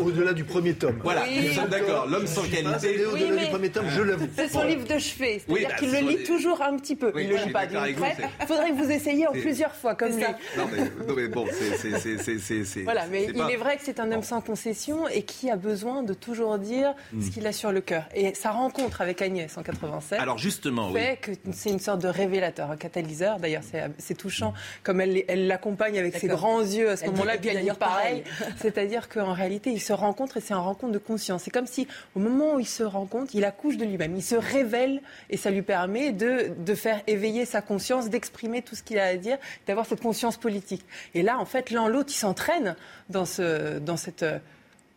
[0.00, 0.98] au-delà du premier tome.
[1.02, 1.46] Voilà, Oui.
[1.48, 2.06] nous sommes d'accord.
[2.06, 3.04] L'homme sans qualité.
[3.06, 4.28] au-delà mais- du premier tome, je l'avoue.
[4.36, 6.96] c'est son livre de chevet Oui, c'est-à-dire bah, qu'il le lit des- toujours un petit
[6.96, 9.32] peu Oui, il le je lit pas d'une traite il faudrait que vous essayiez en
[9.32, 10.22] plusieurs fois comme lui
[10.56, 14.00] Non mais, non, mais bon, c'est- c'est- Voilà, mais il pas- est vrai que c'est
[14.00, 17.22] un homme sans concession et qui a besoin de toujours dire Mm.
[17.22, 18.04] ce qu'il a sur le cœur.
[18.14, 21.00] Et sa rencontre avec Agnès en 87 Alors justement, oui.
[21.00, 23.38] fait que c'est une sorte de révélateur, un catalyseur.
[23.38, 23.62] D'ailleurs,
[23.98, 24.52] c'est touchant
[24.82, 28.22] comme elle l'accompagne avec ses grands yeux à ce moment-là, puis elle dit pareil.
[28.60, 31.42] C'est-à-dire qu'en réalité, ils se rencontrent et c'est une rencontre de conscience.
[31.44, 34.14] C'est comme si, au moment où ils se rencontrent, il accouche de lui-même.
[34.16, 35.00] Il se révèle
[35.30, 39.06] et ça lui permet de, de faire éveiller sa conscience, d'exprimer tout ce qu'il a
[39.06, 40.84] à dire, d'avoir cette conscience politique.
[41.14, 42.74] Et là, en fait, l'un l'autre, ils s'entraînent
[43.10, 44.38] dans, ce, dans cette euh,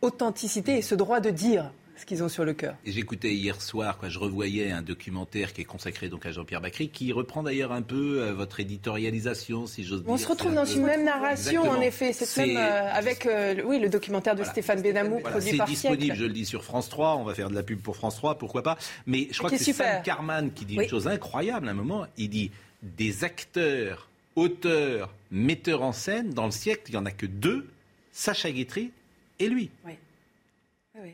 [0.00, 2.74] authenticité et ce droit de dire ce qu'ils ont sur le cœur.
[2.84, 6.88] J'écoutais hier soir, quoi, je revoyais un documentaire qui est consacré donc à Jean-Pierre Bacry,
[6.88, 10.10] qui reprend d'ailleurs un peu euh, votre éditorialisation, si j'ose dire.
[10.12, 11.78] On se retrouve C'est dans peu- une même narration, Exactement.
[11.78, 12.12] en effet.
[12.12, 15.50] Cette C'est- même, euh, avec euh, le- oui, le documentaire de Stéphane Benamou, Voilà, produit
[15.52, 16.18] c'est par disponible, Siècle.
[16.18, 18.38] je le dis sur France 3, on va faire de la pub pour France 3,
[18.38, 18.76] pourquoi pas.
[19.06, 19.72] Mais je crois que est c'est.
[19.72, 20.84] Sam Carman qui dit Oui.
[20.84, 22.06] une chose incroyable à un moment.
[22.16, 22.50] Il dit
[22.82, 27.66] des acteurs, auteurs, metteurs en scène, dans le siècle, il n'y en a que deux,
[28.12, 28.90] Sacha Guitry
[29.38, 29.70] et lui.
[29.84, 29.92] Oui.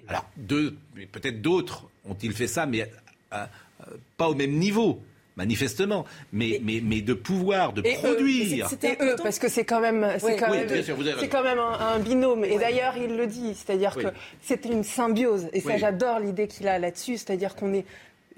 [0.09, 2.83] Alors, deux, mais peut-être d'autres ont-ils fait ça, mais
[3.33, 3.47] euh,
[3.83, 5.01] euh, pas au même niveau.
[5.37, 8.69] manifestement, mais, mais, mais de pouvoir, de produire.
[8.69, 10.37] C'était eux, parce que c'est quand même, c'est Oui.
[10.39, 12.45] quand Oui, même, avez quand un, un binôme.
[12.45, 14.05] Et d'ailleurs, il le dit, c'est-à-dire Oui.
[14.05, 14.09] que
[14.43, 15.49] c'est une symbiose.
[15.55, 15.79] Et ça, Oui.
[15.79, 17.87] j'adore l'idée qu'il a là-dessus, c'est-à-dire qu'on est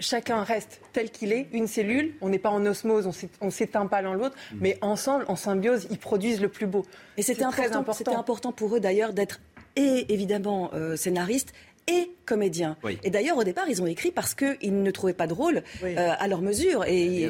[0.02, 2.14] Chacun reste tel qu'il est, une cellule.
[2.20, 4.56] On n'est pas en osmose, on s'é- on s'éteint pas l'un l'autre, Mm.
[4.60, 6.84] mais ensemble, en symbiose, ils produisent le plus beau.
[7.16, 9.40] Et c'était important, c'était important pour eux d'ailleurs d'être
[9.76, 11.52] et évidemment euh, scénaristes
[11.88, 12.76] et comédiens.
[12.84, 12.98] Oui.
[13.02, 16.10] Et d'ailleurs, au départ, ils ont écrit parce qu'ils ne trouvaient pas de rôle euh,
[16.18, 17.28] à leur mesure, et,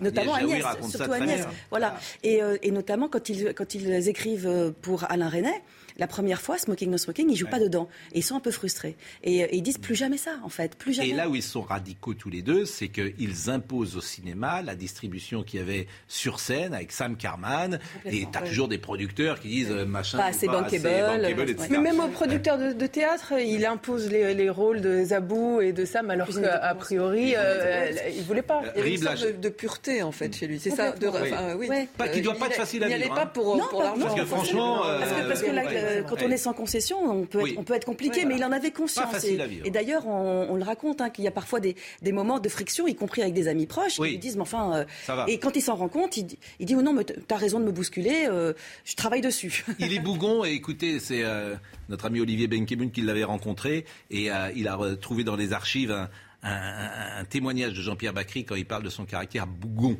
[0.00, 1.44] notamment Agnès surtout Agnès.
[1.70, 1.96] Voilà.
[2.22, 5.60] Et, euh, et notamment quand ils, quand ils écrivent euh, pour Alain Resnais,
[5.98, 7.88] la première fois, Smoking No Smoking, ils jouent pas dedans.
[8.12, 8.96] Et ils sont un peu frustrés.
[9.22, 10.76] Et, euh, et ils disent plus jamais ça, en fait.
[10.76, 11.10] Plus jamais.
[11.10, 14.74] Et là où ils sont radicaux tous les deux, c'est qu'ils imposent au cinéma la
[14.74, 17.78] distribution qu'il y avait sur scène avec Sam Carman.
[18.04, 18.48] Et tu as ouais.
[18.48, 20.18] toujours des producteurs qui disent euh, machin.
[20.18, 20.82] Pas c'est assez bankable,
[21.22, 21.68] bankable, etc.
[21.70, 25.72] Mais même aux producteurs de, de théâtre, il impose les, les rôles de Zabou et
[25.72, 28.62] de Sam, alors qu'a priori, euh, il ne voulait pas.
[28.74, 30.58] Il y avait une sorte de, de pureté, en fait, chez lui.
[30.58, 30.92] C'est ça.
[30.92, 31.36] De, Complètement.
[31.38, 31.68] enfin, oui.
[31.68, 31.88] Ouais.
[31.96, 33.30] Pas qu'il doit Euh, pas être a- facile à Il n'y allait vivre, pas hein.
[33.32, 34.00] pour, pas- l'argent.
[34.02, 34.82] Parce que franchement,
[35.28, 37.50] Parce que, euh, là, euh, quand on est sans concession, on peut, Oui.
[37.52, 39.04] être, on peut être compliqué, Ouais, mais il en avait conscience.
[39.06, 42.12] Pas facile et d'ailleurs, on, on le raconte, hein, qu'il y a parfois des, des
[42.12, 44.08] moments de friction, y compris avec des amis proches, Oui.
[44.08, 44.74] qui lui disent, mais enfin...
[44.76, 45.24] euh, Ça va.
[45.28, 47.60] Et quand il s'en rend compte, il, dit- il dit, oh non, mais t'as raison
[47.60, 48.52] de me bousculer, euh,
[48.84, 49.64] je travaille dessus.
[49.78, 51.54] Il est bougon et écoutez, c'est euh,
[51.88, 55.90] notre ami Olivier Benkemoun qui l'avait rencontré et euh, il a retrouvé dans les archives
[55.92, 56.08] un,
[56.42, 59.96] un- un- un témoignage de Jean-Pierre Bacry quand il parle de son caractère bougon.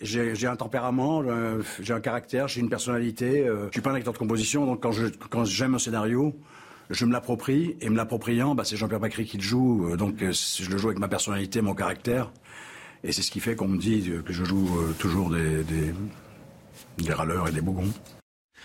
[0.00, 3.46] J'ai un tempérament, euh, j'ai un caractère, j'ai une personnalité.
[3.46, 6.36] euh, je suis pas un acteur de composition, donc quand je quand j'aime un scénario,
[6.90, 9.88] je me l'approprie et me l'appropriant, bah, c'est Jean-Pierre Bacry qui le joue.
[9.90, 12.30] euh, donc euh, je le joue avec ma personnalité, mon caractère,
[13.02, 14.68] et c'est ce qui fait qu'on me dit que je joue
[15.00, 15.92] toujours des, des
[16.98, 17.92] des râleurs et des bougons.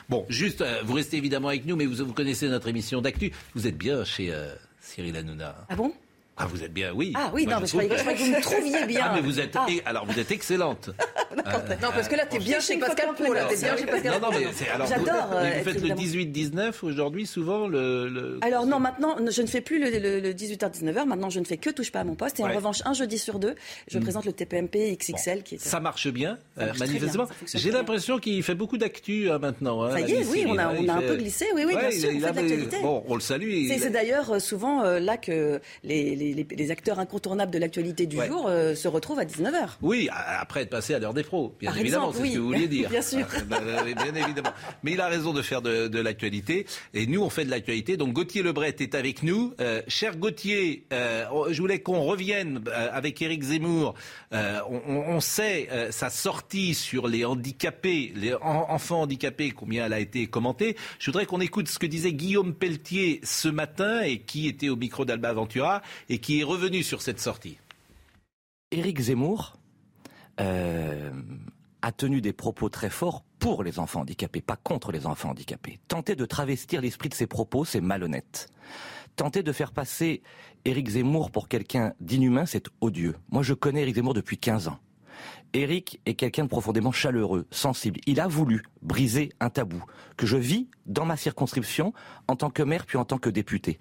[0.10, 3.32] Bon, juste, euh, vous restez évidemment avec nous, mais vous, vous connaissez notre émission d'actu.
[3.56, 5.66] Vous êtes bien chez euh, Cyril Hanouna.
[5.70, 5.94] Ah bon?
[6.36, 7.14] Ah, vous êtes bien, oui.
[7.16, 9.02] Ah oui, Moi, non, mais je croyais que- je croyais que vous me trouviez bien.
[9.04, 9.68] Ah, mais vous êtes, Ah.
[9.70, 10.90] et- alors vous êtes excellente.
[11.36, 13.46] Euh, Non, parce que là, t'es bien chez Pascal Pro, là.
[13.50, 14.54] T'es bien chez Pascal Non, non, mais Pro.
[14.56, 14.88] c'est alors.
[14.88, 15.96] J'adore, Vous, euh, vous faites évidemment.
[15.96, 18.08] le 18-19 aujourd'hui, souvent le.
[18.08, 21.06] le- Alors non, maintenant, je ne fais plus le, le- le 18h-19h.
[21.08, 22.40] Maintenant, je ne fais que touche pas à mon poste.
[22.40, 22.52] Et Ouais.
[22.52, 23.56] en revanche, un jeudi sur deux,
[23.88, 24.04] je Mm.
[24.04, 25.58] présente le TPMP XXL qui est...
[25.58, 27.24] Ça marche bien, Ça euh, marche manifestement.
[27.24, 29.82] bien, ça fonctionne J'ai l'impression qu'il fait beaucoup d'actu hein, maintenant.
[29.84, 31.76] hein, Ça y est, oui, on a- on il a un peu glissé, oui, oui,
[31.76, 32.78] bien sûr, il on fait de l'actualité.
[32.82, 33.50] Bon, on le salue.
[33.68, 38.06] C'est il- c'est d'ailleurs souvent là que les, les- les- les acteurs incontournables de l'actualité
[38.06, 38.28] du Ouais.
[38.28, 39.78] jour euh, se retrouvent à 19h.
[39.82, 42.30] Oui, après être passé à l'heure des pros, bien Par évidemment, c'est oui.
[42.30, 42.90] ce que vous vouliez dire.
[42.94, 43.26] Bien sûr.
[43.36, 44.52] Ah, bah, bah, bien évidemment.
[44.84, 46.66] Mais il a raison de faire de, de l'actualité.
[46.94, 47.98] Et nous, on fait de l'actualité.
[47.98, 49.54] Donc Gauthier Lebret est avec nous.
[49.60, 52.62] Euh, cher Gauthier, euh, je voulais qu'on revienne
[52.92, 53.96] avec Éric Zemmour.
[54.32, 60.28] On, sait sa sortie sur les handicapés, les en- enfants handicapés, combien elle a été
[60.28, 60.76] commentée.
[61.00, 64.76] Je voudrais qu'on écoute ce que disait Guillaume Pelletier ce matin et qui était au
[64.76, 67.57] micro d'Alba Ventura et qui est revenu sur cette sortie.
[68.72, 69.57] Éric Zemmour
[70.39, 71.11] euh,
[71.82, 75.80] a tenu des propos très forts pour les enfants handicapés, pas contre les enfants handicapés.
[75.88, 78.49] Tenter de travestir l'esprit de ses propos, c'est malhonnête.
[79.16, 80.24] Tenter de faire passer
[80.66, 83.16] Éric Zemmour pour quelqu'un d'inhumain, c'est odieux.
[83.30, 84.80] Moi, je connais Éric Zemmour depuis 15 ans.
[85.54, 87.99] Éric est quelqu'un de profondément chaleureux, sensible.
[88.08, 89.84] Il a voulu briser un tabou
[90.18, 91.93] que je vis dans ma circonscription
[92.28, 93.80] en tant que maire puis en tant que député.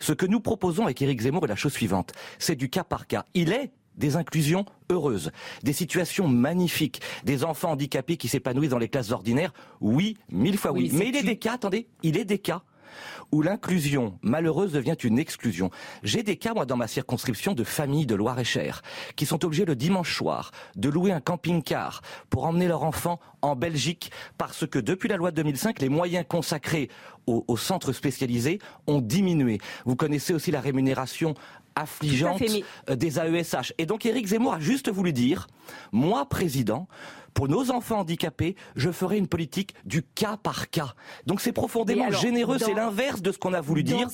[0.00, 2.12] Ce que nous proposons avec Éric Zemmour est la chose suivante.
[2.38, 3.24] C'est du cas par cas.
[3.34, 5.30] Il est des inclusions heureuses,
[5.62, 9.52] des situations magnifiques, des enfants handicapés qui s'épanouissent dans les classes ordinaires.
[9.80, 10.88] Oui, mille fois oui.
[10.90, 12.62] Oui, Mais il est des cas, attendez, il est des cas
[13.30, 15.70] où l'inclusion malheureuse devient une exclusion.
[16.02, 18.82] J'ai des cas, moi, dans ma circonscription de familles de Loire-et-Cher,
[19.16, 23.56] qui sont obligés le dimanche soir de louer un camping-car pour emmener leur enfant en
[23.56, 26.88] Belgique, parce que depuis la loi de 2005, les moyens consacrés
[27.26, 29.58] aux, aux centres spécialisés ont diminué.
[29.84, 31.34] Vous connaissez aussi la rémunération
[31.74, 32.42] affligeante
[32.90, 33.72] euh, des AESH.
[33.78, 35.46] Et donc Éric Zemmour a juste voulu dire,
[35.90, 36.86] moi président,
[37.34, 40.94] pour nos enfants handicapés, je ferai une politique du cas par cas.
[41.26, 44.08] Donc c'est profondément alors, généreux, dans- c'est l'inverse de ce qu'on a voulu dire.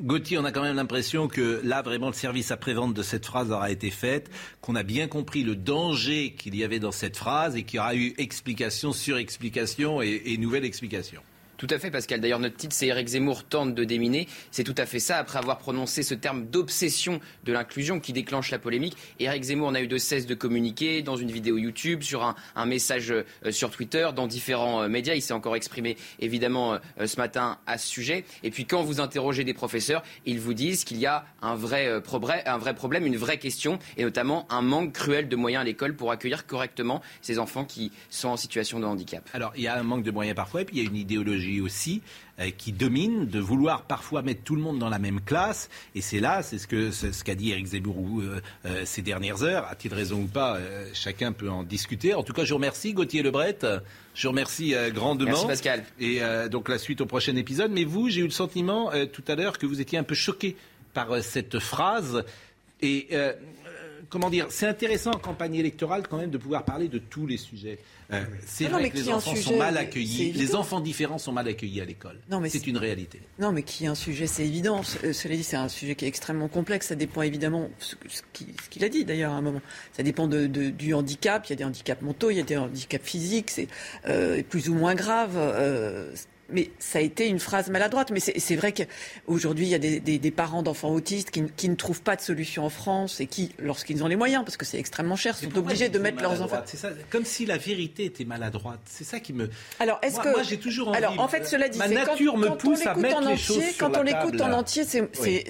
[0.00, 3.52] Gauthier, on a quand même l'impression que là, vraiment, le service après-vente de cette phrase
[3.52, 4.30] aura été fait,
[4.62, 7.80] qu'on a bien compris le danger qu'il y avait dans cette phrase et qu'il y
[7.80, 11.20] aura eu explication sur explication et, et nouvelle explication.
[11.62, 12.20] Tout à fait, Pascal.
[12.20, 14.26] D'ailleurs, notre titre, c'est Eric Zemmour tente de déminer.
[14.50, 18.50] C'est tout à fait ça, après avoir prononcé ce terme d'obsession de l'inclusion qui déclenche
[18.50, 18.96] la polémique.
[19.20, 22.66] Eric Zemmour n'a eu de cesse de communiquer dans une vidéo YouTube, sur un, un
[22.66, 25.14] message euh, sur Twitter, dans différents euh, médias.
[25.14, 28.24] Il s'est encore exprimé, évidemment, euh, ce matin à ce sujet.
[28.42, 32.02] Et puis, quand vous interrogez des professeurs, ils vous disent qu'il y a un vrai,
[32.44, 35.94] un vrai problème, une vraie question, et notamment un manque cruel de moyens à l'école
[35.94, 39.22] pour accueillir correctement ces enfants qui sont en situation de handicap.
[39.32, 40.96] Alors, il y a un manque de moyens parfois, et puis il y a une
[40.96, 42.02] idéologie aussi
[42.40, 45.68] euh, qui domine, de vouloir parfois mettre tout le monde dans la même classe.
[45.94, 49.42] Et c'est là, c'est ce que ce qu'a dit Eric Zemmour euh, euh, ces dernières
[49.42, 50.58] heures, a-t-il raison ou pas,
[50.94, 52.14] chacun peut en discuter.
[52.14, 53.58] En tout cas, je vous remercie Gauthier Lebret.
[54.14, 55.30] Je vous remercie grandement.
[55.30, 55.84] Merci, Pascal.
[56.00, 57.70] Et donc la suite au prochain épisode.
[57.70, 60.56] Mais vous, j'ai eu le sentiment tout à l'heure que vous étiez un peu choqué
[60.94, 62.24] par cette phrase.
[62.80, 63.08] Et
[64.12, 67.38] comment dire, c'est intéressant en campagne électorale quand même de pouvoir parler de tous les
[67.38, 67.78] sujets.
[68.12, 70.32] Euh, c'est Ah vrai que les enfants sont mal accueillis.
[70.32, 72.18] Les enfants différents sont mal accueillis à l'école.
[72.50, 73.20] C'est une réalité.
[73.38, 74.82] Non, mais qui est un sujet, c'est évident.
[75.02, 76.88] Euh, Cela dit, c'est un sujet qui est extrêmement complexe.
[76.88, 79.62] Ça dépend évidemment, ce ce qui- ce qu'il a dit d'ailleurs à un moment,
[79.96, 81.46] ça dépend de, de- du handicap.
[81.46, 83.68] Il y a des handicaps mentaux, il y a des handicaps physiques, c'est
[84.06, 85.38] euh, plus ou moins grave.
[86.52, 88.10] Euh, mais ça a été une phrase maladroite.
[88.10, 91.48] Mais c'est vrai qu'aujourd'hui, il y a des, des- des parents d'enfants autistes qui, ne-
[91.48, 94.56] qui ne trouvent pas de solution en France et qui, lorsqu'ils ont les moyens, parce
[94.56, 96.62] que c'est extrêmement cher, sont obligés de mettre leurs enfants.
[96.66, 98.80] C'est ça, comme si la vérité était maladroite.
[98.86, 99.50] C'est ça qui me.
[99.80, 100.98] Alors, est-ce que moi, j'ai toujours envie.
[100.98, 103.20] Alors, en fait, cela dit, ma quand- nature me quand on pousse à mettre en
[103.20, 105.44] les entier, sur Quand la on l'écoute en entier, c'est, Oui.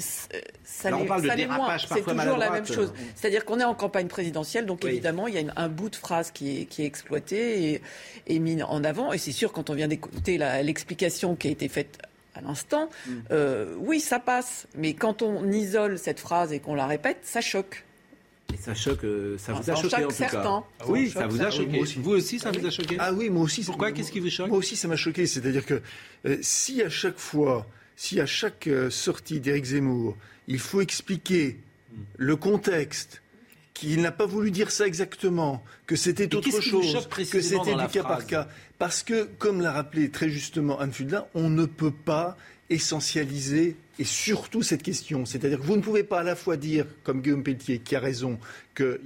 [0.64, 1.86] ça Alors, on parle de ça l'est dérapage.
[1.88, 2.92] C'est toujours la même chose.
[3.14, 5.96] C'est-à-dire qu'on est en campagne présidentielle, donc évidemment, il y a une- un bout de
[5.96, 7.82] phrase qui est, qui est exploité et,
[8.26, 9.12] et mis en avant.
[9.12, 10.62] Et c'est sûr, quand on vient d'écouter la-
[10.92, 11.98] l'explication qui a été faite
[12.34, 13.10] à l'instant, Mm.
[13.30, 14.66] euh, oui, ça passe.
[14.76, 17.84] Mais quand on isole cette phrase et qu'on la répète, ça choque.
[18.52, 20.42] Et ça choque, euh, ça vous a choqué en tout certains.
[20.42, 20.62] cas.
[20.84, 21.78] Ça oui, ça vous a choqué.
[21.80, 21.98] Aussi.
[21.98, 23.62] Vous aussi, ça vous a choqué Ah oui, moi aussi.
[23.64, 25.26] Pourquoi Qu'est-ce qui vous choque Moi aussi, ça m'a choqué.
[25.26, 25.80] C'est-à-dire que
[26.26, 27.66] euh, si à chaque fois,
[27.96, 30.16] si à chaque sortie d'Éric Zemmour,
[30.48, 31.58] il faut expliquer
[32.16, 33.21] le contexte,
[33.74, 38.02] qu'il n'a pas voulu dire ça exactement, que c'était autre chose, que c'était du cas
[38.02, 38.48] par cas.
[38.78, 42.36] Parce que, comme l'a rappelé très justement Anne Fudelin, on ne peut pas
[42.70, 45.24] essentialiser et surtout cette question.
[45.26, 48.00] C'est-à-dire que vous ne pouvez pas à la fois dire, comme Guillaume Pelletier, qui a
[48.00, 48.38] raison,
[48.74, 48.98] qu'il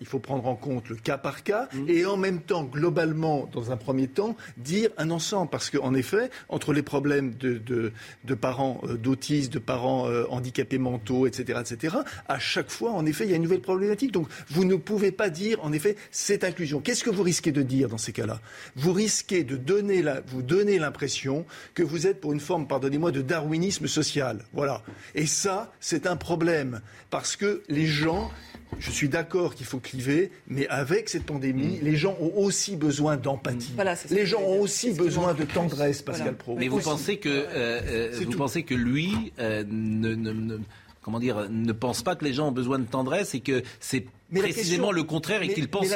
[0.00, 1.88] il faut prendre en compte le cas par cas, Mmh.
[1.88, 5.50] et en même temps, globalement, dans un premier temps, dire un ensemble.
[5.50, 7.92] Parce qu'en effet, entre les problèmes de, de-
[8.24, 11.96] de parents euh, d'autistes, de parents euh, handicapés mentaux, etc., etc.,
[12.28, 14.12] à chaque fois, en effet, il y a une nouvelle problématique.
[14.12, 16.80] Donc, vous ne pouvez pas dire, en effet, cette inclusion.
[16.80, 18.40] Qu'est-ce que vous risquez de dire dans ces cas-là?
[18.76, 23.10] Vous risquez de donner la, vous donner l'impression que vous êtes pour une forme, pardonnez-moi,
[23.10, 24.33] de darwinisme social.
[24.52, 24.82] Voilà.
[25.14, 26.80] Et ça, c'est un problème.
[27.10, 28.30] Parce que les gens,
[28.78, 33.16] je suis d'accord qu'il faut cliver, mais avec cette pandémie, les gens ont aussi besoin
[33.16, 33.72] d'empathie.
[33.74, 36.38] Voilà, les gens ont aussi besoin de tendresse, Pascal Voilà.
[36.38, 36.56] Pro.
[36.56, 36.84] Mais vous Aussi.
[36.88, 38.38] pensez que euh, euh, vous tout.
[38.38, 40.58] pensez que lui euh, ne, ne- ne-
[41.02, 44.06] comment dire ne pense pas que les gens ont besoin de tendresse et que c'est
[44.34, 45.86] Mais précisément question- le contraire et qu'il mais pense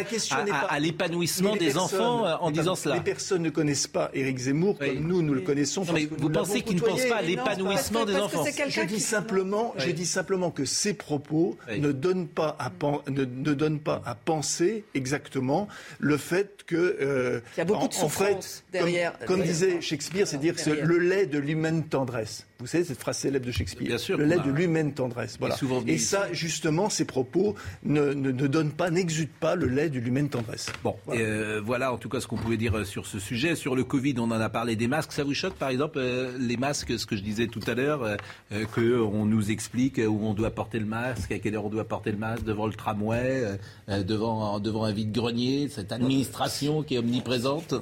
[0.68, 2.95] à, l'épanouissement des enfants euh, en disant cela.
[2.97, 4.95] Les personnes ne connaissent pas Éric Zemmour Oui.
[4.95, 5.80] comme nous, nous le connaissons.
[5.82, 7.09] Non, parce mais que vous pensez l'avons qu'il ne pense côtoyé.
[7.11, 9.95] pas à l'épanouissement des enfants Je dis simplement, je Oui.
[9.95, 14.14] dis simplement que ces propos ne donnent pas à pen- ne, ne donnent pas à
[14.14, 15.68] penser exactement
[15.99, 19.26] le fait que euh, Il y a beaucoup en- de en fait, souffrance derrière- Comme,
[19.26, 19.55] comme derrière.
[19.55, 20.86] disait Shakespeare, c'est dire que c'est Derrière.
[20.86, 22.47] le lait de l'humaine tendresse.
[22.61, 23.86] Vous savez cette phrase célèbre de Shakespeare.
[23.86, 25.36] Bien sûr le lait a- de l'humaine tendresse.
[25.38, 25.54] Voilà.
[25.86, 27.54] Et ça, justement, ces propos
[27.84, 30.66] ne, ne, ne donnent pas, n'exudent pas le lait de l'humaine tendresse.
[30.82, 31.61] Bon, voilà.
[31.61, 33.54] voilà en tout cas ce qu'on pouvait dire euh, sur ce sujet.
[33.54, 35.12] Sur le Covid, on en a parlé des masques.
[35.12, 38.02] Ça vous choque, par exemple, euh, les masques, ce que je disais tout à l'heure,
[38.02, 38.16] euh,
[38.50, 41.84] euh, qu'on nous explique où on doit porter le masque, à quelle heure on doit
[41.84, 43.56] porter le masque, devant le tramway, euh,
[43.88, 47.74] euh, devant, devant un vide-grenier, cette administration qui est omniprésente?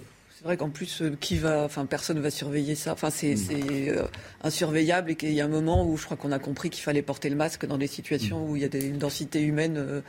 [0.46, 2.92] Vrai qu'en plus, euh, qui va, enfin, personne va surveiller ça.
[2.94, 3.36] Enfin, c'est Mm.
[3.36, 4.04] c'est, euh,
[4.42, 7.02] insurveillable et qu'il y a un moment où je crois qu'on a compris qu'il fallait
[7.02, 8.50] porter le masque dans des situations Mm.
[8.50, 10.00] où il y a des, une densité humaine euh,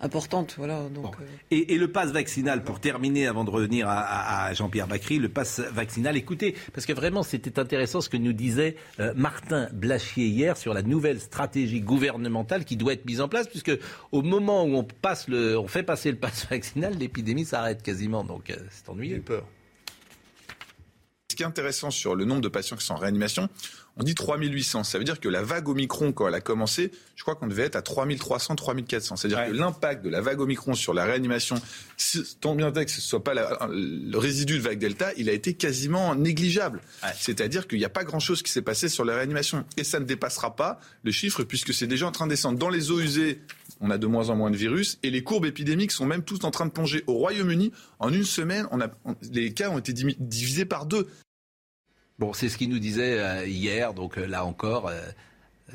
[0.00, 0.54] importante.
[0.58, 0.82] Voilà.
[0.94, 4.52] Donc, euh, Et, et le pass vaccinal, pour terminer, avant de revenir à, à- à
[4.54, 8.76] Jean-Pierre Bacry, le pass vaccinal, écoutez, parce que vraiment c'était intéressant ce que nous disait
[9.00, 13.48] euh, Martin Blachier hier sur la nouvelle stratégie gouvernementale qui doit être mise en place,
[13.48, 13.76] puisque
[14.12, 18.22] au moment où on, passe le, on fait passer le pass vaccinal, l'épidémie s'arrête quasiment,
[18.22, 19.20] donc euh, c'est ennuyeux.
[19.20, 19.44] peur.
[21.38, 23.48] Ce qui est intéressant sur le nombre de patients qui sont en réanimation,
[23.96, 24.82] on dit 3800.
[24.82, 27.62] Ça veut dire que la vague Omicron, quand elle a commencé, je crois qu'on devait
[27.62, 29.14] être à 3300, 3400.
[29.14, 31.54] C'est-à-dire que l'impact de la vague Omicron sur la réanimation,
[32.40, 35.32] tant bien que ce ne soit pas la- le résidu de vague Delta, il a
[35.32, 36.80] été quasiment négligeable.
[37.16, 39.64] C'est-à-dire qu'il n'y a pas grand-chose qui s'est passé sur la réanimation.
[39.76, 42.58] Et ça ne dépassera pas le chiffre puisque c'est déjà en train de descendre.
[42.58, 43.42] Dans les eaux usées,
[43.80, 46.44] on a de moins en moins de virus et les courbes épidémiques sont même toutes
[46.44, 47.04] en train de plonger.
[47.06, 47.70] Au Royaume-Uni,
[48.00, 51.06] en une semaine, on a, on- les cas ont été divisés par deux.
[52.18, 54.88] Bon, c'est ce qu'il nous disait euh, hier, donc euh, là encore.
[54.88, 55.00] euh,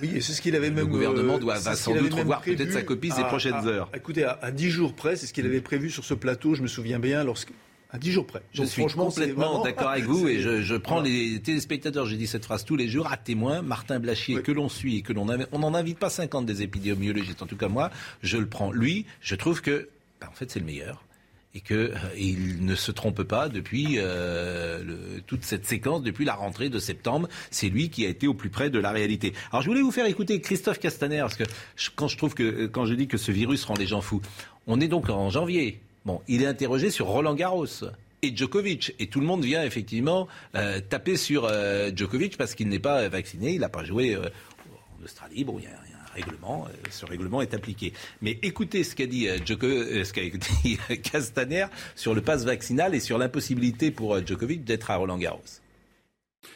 [0.02, 0.88] Oui, et c'est ce qu'il avait le même.
[0.88, 3.90] gouvernement euh, doit va sans doute revoir peut-être sa copie ces prochaines à- heures.
[3.96, 6.62] Écoutez, à, à 10 jours près, c'est ce qu'il avait prévu sur ce plateau, je
[6.62, 7.52] me souviens bien, lorsque.
[7.92, 8.42] À 10 jours près.
[8.54, 9.14] Je suis complètement
[9.52, 11.10] vraiment- d'accord avec vous et je, je prends Voilà.
[11.12, 14.68] les téléspectateurs, je dis cette phrase tous les jours, à témoin, Martin Blachier, que l'on
[14.68, 17.92] suit et que l'on on n'en invite pas 50 des épidémiologistes, en tout cas moi,
[18.24, 18.72] je le prends.
[18.72, 19.88] Lui, je trouve que,
[20.20, 21.04] ben, en fait, c'est le meilleur.
[21.56, 26.80] Et qu'il ne se trompe pas depuis euh, toute cette séquence, depuis la rentrée de
[26.80, 27.28] septembre.
[27.52, 29.34] C'est lui qui a été au plus près de la réalité.
[29.52, 31.44] Alors je voulais vous faire écouter Christophe Castaner, parce que
[31.96, 34.22] quand je trouve que quand je dis que ce virus rend les gens fous,
[34.68, 35.80] on est donc en janvier.
[36.06, 37.86] Bon, il est interrogé sur Roland Garros
[38.24, 38.96] et Djokovic.
[39.00, 43.08] Et tout le monde vient effectivement euh, taper sur euh, Djokovic parce qu'il n'est pas
[43.10, 44.30] vacciné, il n'a pas joué euh,
[45.00, 45.44] en Australie.
[45.44, 47.94] Bon, il y règlement, euh, ce règlement est appliqué.
[48.22, 50.22] Mais écoutez ce qu'a dit, euh, euh, ce qu'a
[50.64, 55.42] dit Castaner sur le pass vaccinal et sur l'impossibilité pour Djokovic d'être à Roland Garros.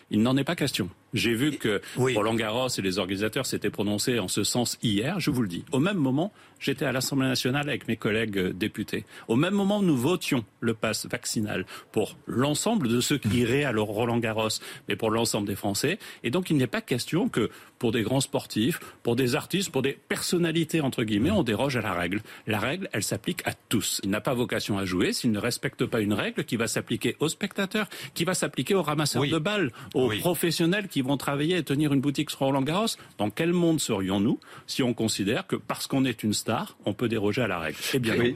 [0.09, 0.89] Il n'en est pas question.
[1.13, 5.31] J'ai vu que Roland Garros et les organisateurs s'étaient prononcés en ce sens hier, je
[5.31, 5.63] vous le dis.
[5.71, 9.05] Au même moment, j'étais à l'Assemblée nationale avec mes collègues euh, députés.
[9.27, 13.71] Au même moment, nous votions le pass vaccinal pour l'ensemble de ceux qui iraient à
[13.71, 14.49] Roland Garros,
[14.89, 15.97] mais pour l'ensemble des Français.
[16.23, 19.81] Et donc, il n'est pas question que pour des grands sportifs, pour des artistes, pour
[19.81, 22.21] des personnalités, entre guillemets, on déroge à la règle.
[22.47, 24.01] La règle, elle s'applique à tous.
[24.03, 27.15] Il n'a pas vocation à jouer s'il ne respecte pas une règle qui va s'appliquer
[27.19, 31.63] aux spectateurs, qui va s'appliquer aux ramasseurs de balles, aux professionnels qui vont travailler et
[31.63, 32.87] tenir une boutique sur Roland Garros.
[33.17, 37.07] Dans quel monde serions-nous si on considère que parce qu'on est une star, on peut
[37.09, 37.77] déroger à la règle?
[37.93, 38.35] Eh bien, non.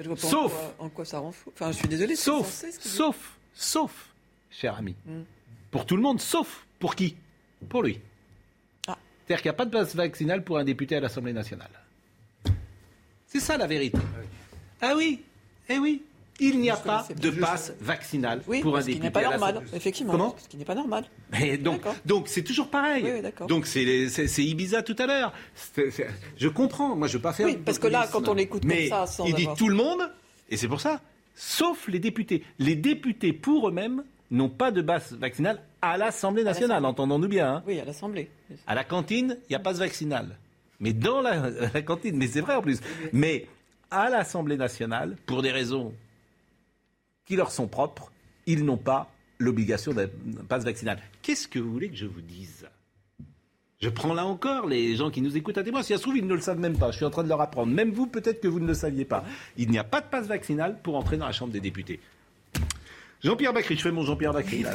[0.00, 1.50] Je vois pas en Sauf- quoi- en quoi ça rend fou?
[1.54, 2.14] Enfin, je suis désolé.
[2.16, 4.08] Sauf, sauf, sauf,
[4.50, 4.94] cher ami,
[5.70, 7.16] pour tout le monde, sauf pour qui?
[7.68, 7.98] Pour lui.
[8.86, 11.68] C'est-à-dire qu'il n'y a pas de passe vaccinal pour un député à l'Assemblée nationale.
[13.26, 13.98] C'est ça la vérité.
[14.80, 15.20] Ah oui,
[15.68, 16.02] eh oui,
[16.40, 19.22] il n'y a pas de passe vaccinal Oui, pour un ce qui député n'est pas
[19.22, 20.12] normal, effectivement.
[20.12, 21.04] Comment Ce qui n'est pas normal.
[21.32, 23.02] Mais donc, donc c'est toujours pareil.
[23.04, 23.46] Oui, oui, d'accord.
[23.48, 25.32] donc c'est les- c'est c'est Ibiza tout à l'heure.
[25.54, 26.06] C'est-
[26.36, 26.94] Je comprends.
[26.96, 27.46] Moi, je veux pas faire.
[27.46, 29.74] Oui, parce que là, quand on l'écoute comme Mais ça, sans il dit tout le
[29.74, 30.10] monde,
[30.50, 31.00] et c'est pour ça.
[31.34, 32.42] Sauf les députés.
[32.58, 36.84] Les députés pour eux-mêmes n'ont pas de base vaccinale à l'Assemblée nationale.
[36.84, 37.54] Entendons-nous bien.
[37.56, 37.62] hein.
[37.66, 38.28] Oui, à l'Assemblée.
[38.66, 40.36] À la cantine, il n'y a pas de vaccinal.
[40.80, 42.80] Mais dans la, la cantine, mais c'est vrai en plus.
[43.12, 43.46] Mais
[43.90, 45.92] à l'Assemblée nationale, pour des raisons
[47.28, 48.10] qui leur sont propres,
[48.46, 50.08] ils n'ont pas l'obligation d'un
[50.48, 50.98] passe vaccinal.
[51.20, 52.66] Qu'est-ce que vous voulez que je vous dise?
[53.80, 55.82] Je prends là encore les gens qui nous écoutent à témoin.
[55.82, 56.90] Si ça se trouve, ils ne le savent même pas.
[56.90, 57.70] Je suis en train de leur apprendre.
[57.70, 59.24] Même vous, peut-être que vous ne le saviez pas.
[59.58, 62.00] Il n'y a pas de passe vaccinal pour entrer dans la Chambre des députés.
[63.22, 64.72] Jean-Pierre Bacry, je fais mon Jean-Pierre Bacry là.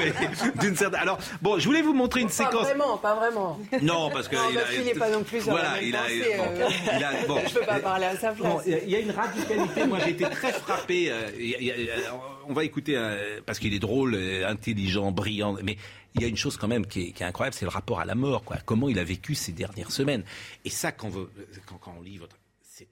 [0.60, 1.00] D'une certaine.
[1.00, 2.66] Alors, bon, je voulais vous montrer une Pas séquence.
[2.66, 3.60] vraiment, pas vraiment.
[3.82, 6.36] Non, parce que Non, il parce a- n'est pas non plus Voilà, il a- pensée,
[6.38, 7.40] bon, euh, il a- bon.
[7.48, 8.50] Je peux pas parler à sa place.
[8.50, 9.86] Bon, il y a- a une radicalité.
[9.86, 11.10] Moi, j'ai été très frappé.
[11.10, 15.56] euh, a- a- on va écouter euh, parce qu'il est drôle, euh, intelligent, brillant.
[15.62, 15.76] Mais
[16.14, 18.00] il y a une chose quand même qui est, qui est incroyable, c'est le rapport
[18.00, 18.42] à la mort.
[18.42, 18.56] Quoi.
[18.64, 20.24] Comment il a vécu ces dernières semaines.
[20.64, 21.28] Et ça, quand, vous-
[21.66, 22.88] quand, quand on lit votre, c'est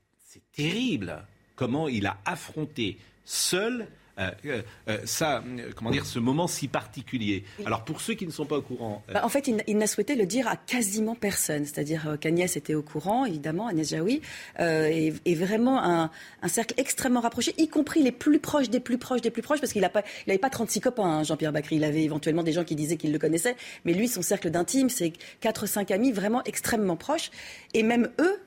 [0.53, 1.25] terrible.
[1.57, 3.87] Comment il a affronté seul.
[4.21, 5.43] Euh, euh, euh, ça,
[5.77, 7.45] comment dire, ce moment si particulier.
[7.65, 10.15] Alors pour ceux qui ne sont pas au courant, Bah, en fait, il, n'a souhaité
[10.15, 11.65] le dire à quasiment personne.
[11.65, 14.21] C'est-à-dire qu'Agnès était au courant, évidemment, Agnès Jaoui,
[14.59, 16.11] et, et vraiment un,
[16.43, 19.61] un cercle extrêmement rapproché, y compris les plus proches des plus proches des plus proches,
[19.61, 21.77] parce qu'il n'avait pas 36 copains, hein, Jean-Pierre Bacry.
[21.77, 24.91] Il avait éventuellement des gens qui disaient qu'ils le connaissaient, mais lui, son cercle d'intime,
[24.91, 27.31] c'est 4-5 amis vraiment extrêmement proches.
[27.75, 28.41] Et même eux,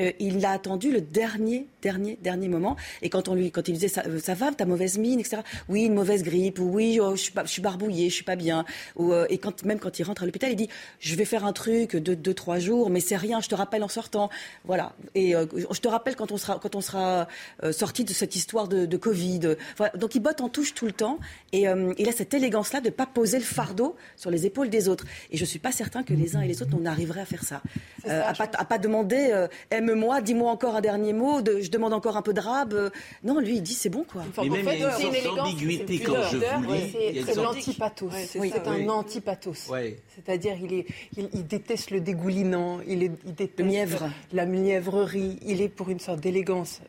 [0.00, 2.76] euh, il l'a attendu le dernier, dernier, dernier moment.
[3.02, 5.42] Et quand on lui, quand il disait ça, euh, ça va, ta mauvaise mine, etc.
[5.68, 6.58] Oui, une mauvaise grippe.
[6.58, 8.64] Ou oui, oh, je suis pas, je suis barbouillé, je suis pas bien.
[8.96, 10.68] Ou, euh, et quand même quand il rentre à l'hôpital, il dit,
[11.00, 13.40] je vais faire un truc de deux, trois jours, mais c'est rien.
[13.40, 14.30] Je te rappelle en sortant.
[14.64, 14.92] Voilà.
[15.14, 17.28] Et euh, je te rappelle quand on sera, quand on sera
[17.72, 19.56] sorti de cette histoire de, de Covid.
[19.96, 21.18] Donc il botte en touche tout le temps.
[21.52, 21.64] Et
[21.98, 25.04] il a cette élégance-là de pas poser le fardeau sur les épaules des autres.
[25.30, 27.44] Et je suis pas certain que les uns et les autres on arriverait à faire
[27.44, 27.62] ça.
[28.06, 29.46] À, pas, à pas demander
[29.80, 32.72] aime-moi, dis-moi encore un dernier mot, de, je demande encore un peu de rab.
[32.72, 32.90] euh,
[33.24, 34.22] non, lui il dit c'est bon quoi.
[34.38, 37.24] Mais même, il y a une sorte d'ambiguïté quand je vous lis.
[37.26, 38.10] C'est l'antipathos.
[38.26, 39.70] C'est un antipathos.
[40.14, 40.86] C'est-à-dire, il, est,
[41.16, 45.38] il, il déteste le dégoulinant, il, est, il déteste la mièvrerie.
[45.46, 46.80] Il est pour une sorte d'élégance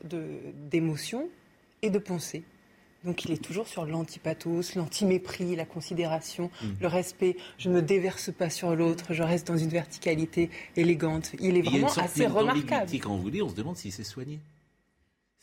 [0.69, 1.27] d'émotion
[1.81, 2.43] et de pensée.
[3.03, 6.67] Donc il est toujours sur l'antipathos, l'antimépris, la considération, Mm.
[6.81, 7.35] le respect.
[7.57, 11.31] Je ne me déverse pas sur l'autre, je reste dans une verticalité élégante.
[11.39, 12.91] Il est Il y a une vraiment sorte assez remarquable.
[13.01, 14.39] quand on vous dit, on se demande s'il s'est soigné.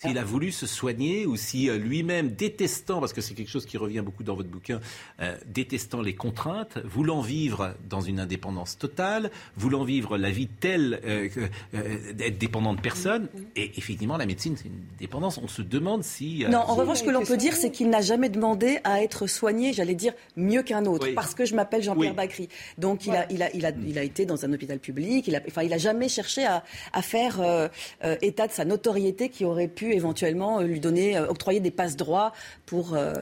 [0.01, 3.67] S'il a voulu se soigner ou si euh, lui-même, détestant, parce que c'est quelque chose
[3.67, 4.79] qui revient beaucoup dans votre bouquin,
[5.21, 11.01] euh, détestant les contraintes, voulant vivre dans une indépendance totale, voulant vivre la vie telle
[11.05, 11.41] euh, que,
[11.75, 13.27] euh, d'être dépendant de personne.
[13.57, 15.37] Et effectivement, la médecine, c'est une dépendance.
[15.43, 16.45] On se demande si...
[16.45, 19.03] euh, Non, en revanche, ce que l'on peut dire, c'est qu'il n'a jamais demandé à
[19.03, 21.15] être soigné, j'allais dire, mieux qu'un autre, Oui.
[21.15, 22.17] parce que je m'appelle Jean-Pierre Oui.
[22.17, 22.49] Bacry.
[22.79, 25.35] Donc, il, a, il, a, il, a, il a été dans un hôpital public, il
[25.35, 26.63] a, enfin, il a jamais cherché à,
[26.93, 27.67] à faire euh,
[28.05, 31.71] euh, état de sa notoriété qui aurait pu éventuellement euh, lui donner, euh, octroyer des
[31.71, 32.33] passe-droits
[32.67, 33.15] pour euh,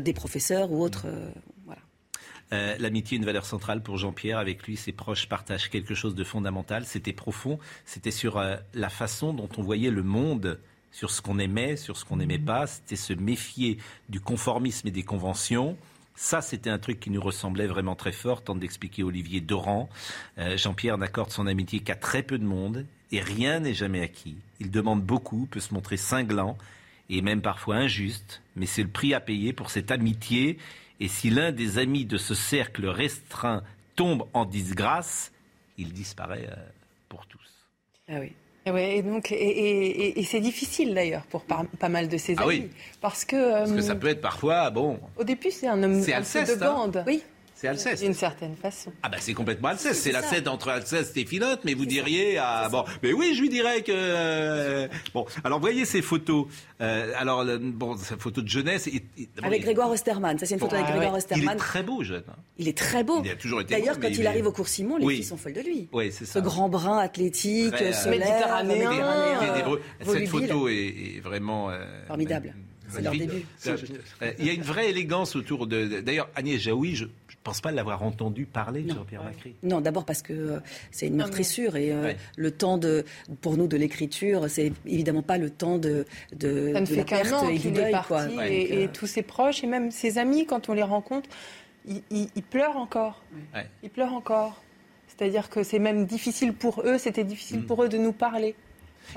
[0.00, 1.06] des professeurs ou autres.
[1.64, 1.80] voilà.
[2.52, 4.38] Euh, L'amitié est une valeur centrale pour Jean-Pierre.
[4.38, 6.84] Avec lui, ses proches partagent quelque chose de fondamental.
[6.84, 7.58] C'était profond.
[7.84, 10.58] C'était sur euh, la façon dont on voyait le monde
[10.92, 12.66] sur ce qu'on aimait, sur ce qu'on n'aimait pas.
[12.66, 13.78] C'était se méfier
[14.08, 15.76] du conformisme et des conventions.
[16.14, 19.90] Ça, c'était un truc qui nous ressemblait vraiment très fort, tente d'expliquer Olivier Doran.
[20.38, 24.36] Euh, Jean-Pierre n'accorde son amitié qu'à très peu de monde, et rien n'est jamais acquis.
[24.60, 26.56] Il demande beaucoup, peut se montrer cinglant,
[27.08, 30.58] et même parfois injuste, mais c'est le prix à payer pour cette amitié.
[30.98, 33.62] Et si l'un des amis de ce cercle restreint
[33.94, 35.30] tombe en disgrâce,
[35.78, 36.56] il disparaît euh,
[37.08, 37.38] pour tous.
[38.08, 38.32] Ah oui.
[38.64, 42.16] Et, ouais, et donc, et, et- et c'est difficile d'ailleurs pour pas, pas mal de
[42.16, 42.70] ses Ah amis, oui.
[43.00, 45.92] parce que, Parce que euh, ça peut être parfois, bon, au début c'est un homme
[45.92, 46.56] un de hein.
[46.58, 47.04] bande.
[47.06, 47.22] Oui.
[47.58, 48.02] C'est Alceste.
[48.04, 48.92] D'une certaine façon.
[49.02, 50.28] Ah bah c'est complètement Alceste, c'est C'est la ça.
[50.28, 53.82] scène entre Alceste et Philote, mais vous diriez ah bon, mais oui, je lui dirais
[53.82, 55.24] que euh, bon.
[55.42, 56.46] Alors voyez ces photos.
[56.82, 58.86] Euh, alors bon, cette photo de jeunesse.
[58.86, 60.38] et- et- d'abord, Avec il- Grégoire Osterman.
[60.38, 61.20] Ça, c'est une photo Ah avec Grégoire ouais.
[61.36, 62.22] Il est très beau, jeune.
[62.28, 62.34] hein.
[62.58, 63.22] Il est très beau.
[63.24, 65.06] Il a toujours été D'ailleurs, beau, quand mais il, est- arrive au cours Simon, les
[65.06, 65.14] Oui.
[65.16, 65.88] filles sont folles de lui.
[65.92, 66.40] Oui, c'est Ce ça.
[66.42, 69.78] grand brun athlétique, Très, euh, solaire, Méditerranéen.
[70.04, 70.74] Cette photo est,
[71.16, 72.54] est vraiment euh, Formidable.
[72.88, 73.44] C'est leur début.
[73.66, 76.00] Euh, Il y a une vraie élégance autour de.
[76.02, 77.06] D'ailleurs, Agnès Jaoui, je
[77.46, 79.54] pense pas l'avoir entendu parler de Jean-Pierre Macri.
[79.62, 80.58] Non, d'abord parce que euh,
[80.90, 82.16] c'est une meurtrissure et euh, Ouais.
[82.36, 83.04] le temps de,
[83.40, 86.04] pour nous de l'écriture, c'est évidemment pas le temps de,
[86.34, 87.88] de, Ça ne de fait la qu'un perte an et du qu'il deuil.
[87.88, 88.26] est parti quoi.
[88.26, 91.28] et, Donc, et tous ses proches et même ses amis, quand on les rencontre,
[91.88, 93.22] ils, ils- ils pleurent encore.
[93.54, 93.66] Ouais.
[93.82, 94.60] Ils pleurent encore.
[95.08, 97.66] C'est-à-dire que c'est même difficile pour eux, c'était difficile Mm.
[97.66, 98.54] pour eux de nous parler.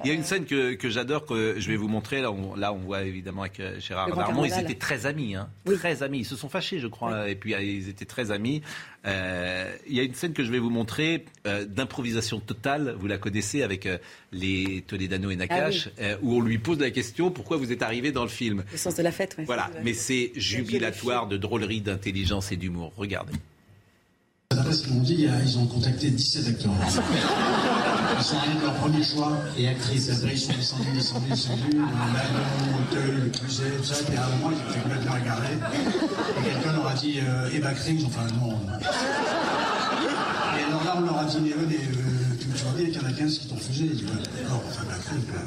[0.04, 2.22] Il y a une scène que, que j'adore, que je vais vous montrer.
[2.22, 4.46] Là, on, là, on voit évidemment avec euh, Gérard Darmon.
[4.46, 5.50] Ils étaient très amis, hein.
[5.78, 6.20] très amis.
[6.20, 8.62] Ils se sont fâchés, je crois, et puis euh, ils étaient très amis.
[9.06, 12.96] Euh, il y a une scène que je vais vous montrer euh, d'improvisation totale.
[13.00, 13.98] Vous la connaissez avec euh,
[14.32, 17.82] les Toledano et Nakash, Ah euh, où on lui pose la question pourquoi vous êtes
[17.82, 18.64] arrivé dans le film?
[18.72, 19.46] Le sens de la fête, ouais.
[19.46, 22.92] Voilà, mais c'est jubilatoire de drôlerie, d'intelligence et d'humour.
[22.98, 23.34] Regardez.
[24.52, 26.72] D'après ce qu'ils m'ont dit, a- ils ont contacté 17 acteurs.
[28.20, 30.10] De leur premier choix et actrices.
[30.10, 31.72] Après, ils sont descendus, descendus, descendus.
[31.72, 32.44] L'avion,
[32.92, 33.96] Auteuil, Cluzet, tout ça.
[34.06, 35.58] Puis à un moment, ils étaient complètement égarés.
[36.38, 37.96] Et quelqu'un leur a dit euh, Eva fait un
[38.36, 38.60] non.
[40.52, 43.02] Et alors là, on leur a dit Mais venez, euh, tu, tu vois bien qu'il
[43.02, 43.86] y en a 15 qui t'ont refusé.
[43.86, 44.84] Ils disent D'accord, enfin,
[45.16, 45.42] Eva.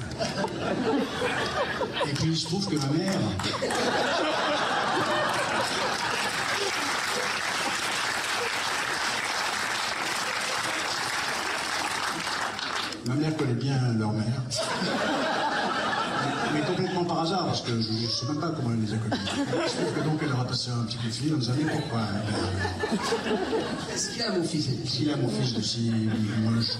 [2.08, 3.18] Et puis, il se trouve que ma mère.
[13.06, 14.42] Ma mère connaît bien leur mère.
[16.54, 18.98] Mais complètement par hasard, parce que je ne sais même pas comment elle les a
[18.98, 19.22] connus.
[19.66, 21.52] Se trouve que donc elle leur a passé un petit coup de fil en disant
[21.56, 22.00] Mais pourquoi
[23.92, 25.90] Est-ce qu'il a mon fils Est-ce qu'il a mon fils de si
[26.44, 26.72] moche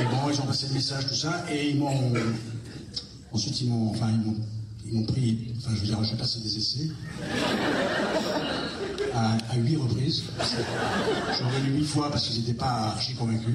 [0.00, 2.12] Et bon, ils ont passé le message, tout ça, et ils m'ont.
[3.32, 3.90] Ensuite, ils m'ont.
[3.90, 4.36] Enfin, ils m'ont.
[4.84, 5.54] Ils m'ont pris.
[5.58, 6.88] Enfin, je veux dire, j'ai passé des essais.
[9.22, 10.24] À, huit reprises.
[10.40, 13.54] Je suis revenu huit fois parce qu'ils n'étaient pas archi convaincus.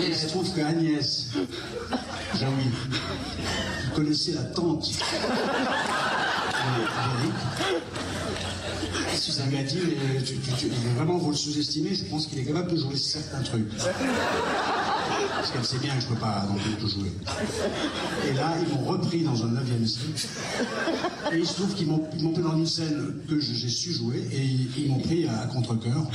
[0.00, 1.28] Il se trouve que Agnès
[2.38, 4.90] Jaoui, vous connaissez la tante
[9.28, 9.40] d'Eric.
[9.44, 9.78] Elle m'a dit,
[10.16, 12.96] mais tu, tu- tu- vraiment vous le sous-estimez, je pense qu'il est capable de jouer
[12.96, 13.68] certains trucs.
[13.76, 17.10] Parce qu'elle sait bien que je ne peux pas non plus tout jouer.
[18.28, 20.30] Et là, ils m'ont repris dans un 9e scène.
[21.32, 24.42] Et il se trouve qu'ils m'ont pris dans une scène que j'ai su jouer et
[24.42, 26.06] ils, ils m'ont pris à, contre-coeur.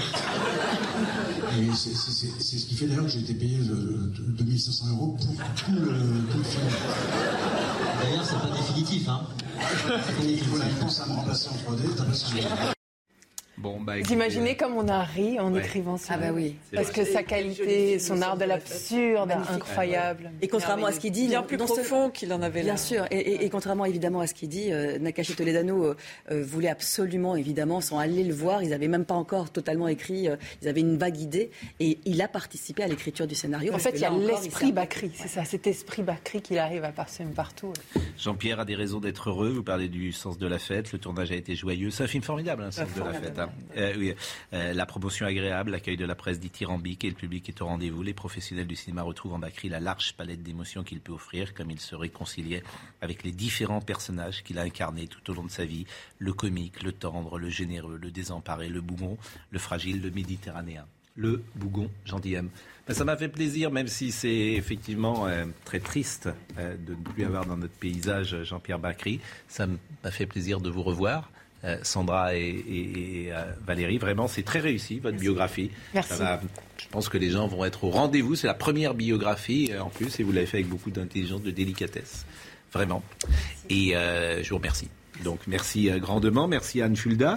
[1.58, 5.72] Et c'est ce qui fait d'ailleurs que j'ai été payé euh, 2500 euros pour tout
[5.72, 5.82] le,
[6.32, 6.64] tout le film.
[8.04, 9.22] D'ailleurs, c'est pas définitif, hein
[10.50, 12.75] Voilà, ils pensent à me remplacer en 3D, t'as pas
[13.58, 15.62] Bon, bah, Vous écoutez, imaginez comme on a ri en Ouais.
[15.62, 16.56] écrivant ce Ah bah oui.
[16.74, 20.32] Parce que sa qualité, son art de l'absurde, incroyable.
[20.42, 22.78] Et contrairement à ce qu'il dit, Bien plus profond qu'il en avait Bien là.
[22.78, 25.96] sûr, et, et- et contrairement évidemment à ce qu'il dit, euh, Nakashi Toledano euh,
[26.32, 30.28] euh, voulait absolument, évidemment, sans aller le voir, ils n'avaient même pas encore totalement écrit,
[30.28, 31.50] euh, ils avaient une vague idée,
[31.80, 33.74] et il a participé à l'écriture du scénario.
[33.74, 36.92] En fait, il y a l'esprit Bakri, c'est ça, cet esprit Bakri qu'il arrive à
[36.92, 37.72] parsemer partout.
[38.18, 39.50] Jean-Pierre a des raisons d'être heureux.
[39.50, 40.92] Vous parlez du sens de la fête.
[40.92, 41.90] Le tournage a été joyeux.
[41.90, 43.40] C'est un film formidable, hein, le sens de la fête.
[43.40, 43.45] hein.
[43.78, 44.14] Euh, oui.
[44.54, 48.04] Euh, la promotion agréable, l'accueil de la presse dithyrambique et le public est au rendez-vous.
[48.04, 51.72] Les professionnels du cinéma retrouvent en Bacri la large palette d'émotions qu'il peut offrir, comme
[51.72, 52.64] il se réconciliait
[53.02, 55.86] avec les différents personnages qu'il a incarnés tout au long de sa vie.
[56.20, 59.18] Le comique, le tendre, le généreux, le désemparé, le bougon,
[59.52, 60.86] le fragile, le méditerranéen.
[61.18, 62.50] Le bougon gentilhomme.
[62.88, 67.24] Ben, ça m'a fait plaisir, même si c'est effectivement euh, très triste de ne plus
[67.24, 69.22] avoir dans notre paysage Jean-Pierre Bacry.
[69.48, 71.32] Ça m'a fait plaisir de vous revoir.
[71.66, 75.72] Euh, Sandra et, et- et, euh, Valérie, vraiment, c'est très réussi, votre biographie.
[75.94, 76.20] Merci.
[76.20, 76.40] Va-
[76.78, 78.36] je pense que les gens vont être au rendez-vous.
[78.36, 81.52] C'est la première biographie, euh, en plus, et vous l'avez fait avec beaucoup d'intelligence, de
[81.52, 82.26] délicatesse.
[82.74, 83.02] Vraiment.
[83.70, 84.90] Et euh, je vous remercie.
[85.24, 87.36] Donc merci grandement, merci à Anne Fulda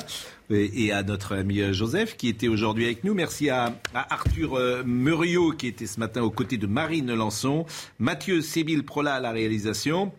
[0.50, 3.14] et, à notre ami Joseph qui était aujourd'hui avec nous.
[3.14, 7.66] Merci à, à Arthur Muriot qui était ce matin aux côtés de Marine Lançon,
[8.00, 10.10] Mathieu Sébil Prola à la réalisation.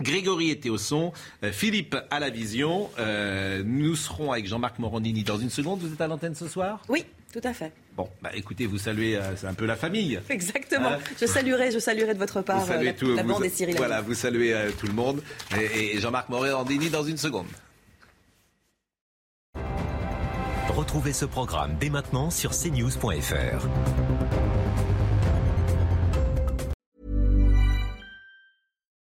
[0.00, 1.12] Grégory était au son,
[1.52, 2.90] Philippe à la vision.
[2.98, 5.80] Euh, nous serons avec Jean-Marc Morandini dans une seconde.
[5.80, 6.82] Vous êtes à l'antenne ce soir?
[6.88, 7.72] Oui, tout à fait.
[7.96, 10.20] Bon, bah écoutez, vous saluez, euh, c'est un peu la famille.
[10.28, 10.90] Exactement.
[10.90, 13.28] Hein je saluerai, je saluerai de votre part Vous saluez euh, la, tout, la vous-
[13.28, 13.74] bande et Cyril.
[13.76, 15.20] Voilà, vous saluez euh, tout le monde.
[15.60, 17.46] Et, et Jean-Marc Morandini dans une seconde.
[20.68, 23.66] Retrouvez ce programme dès maintenant sur cnews.fr.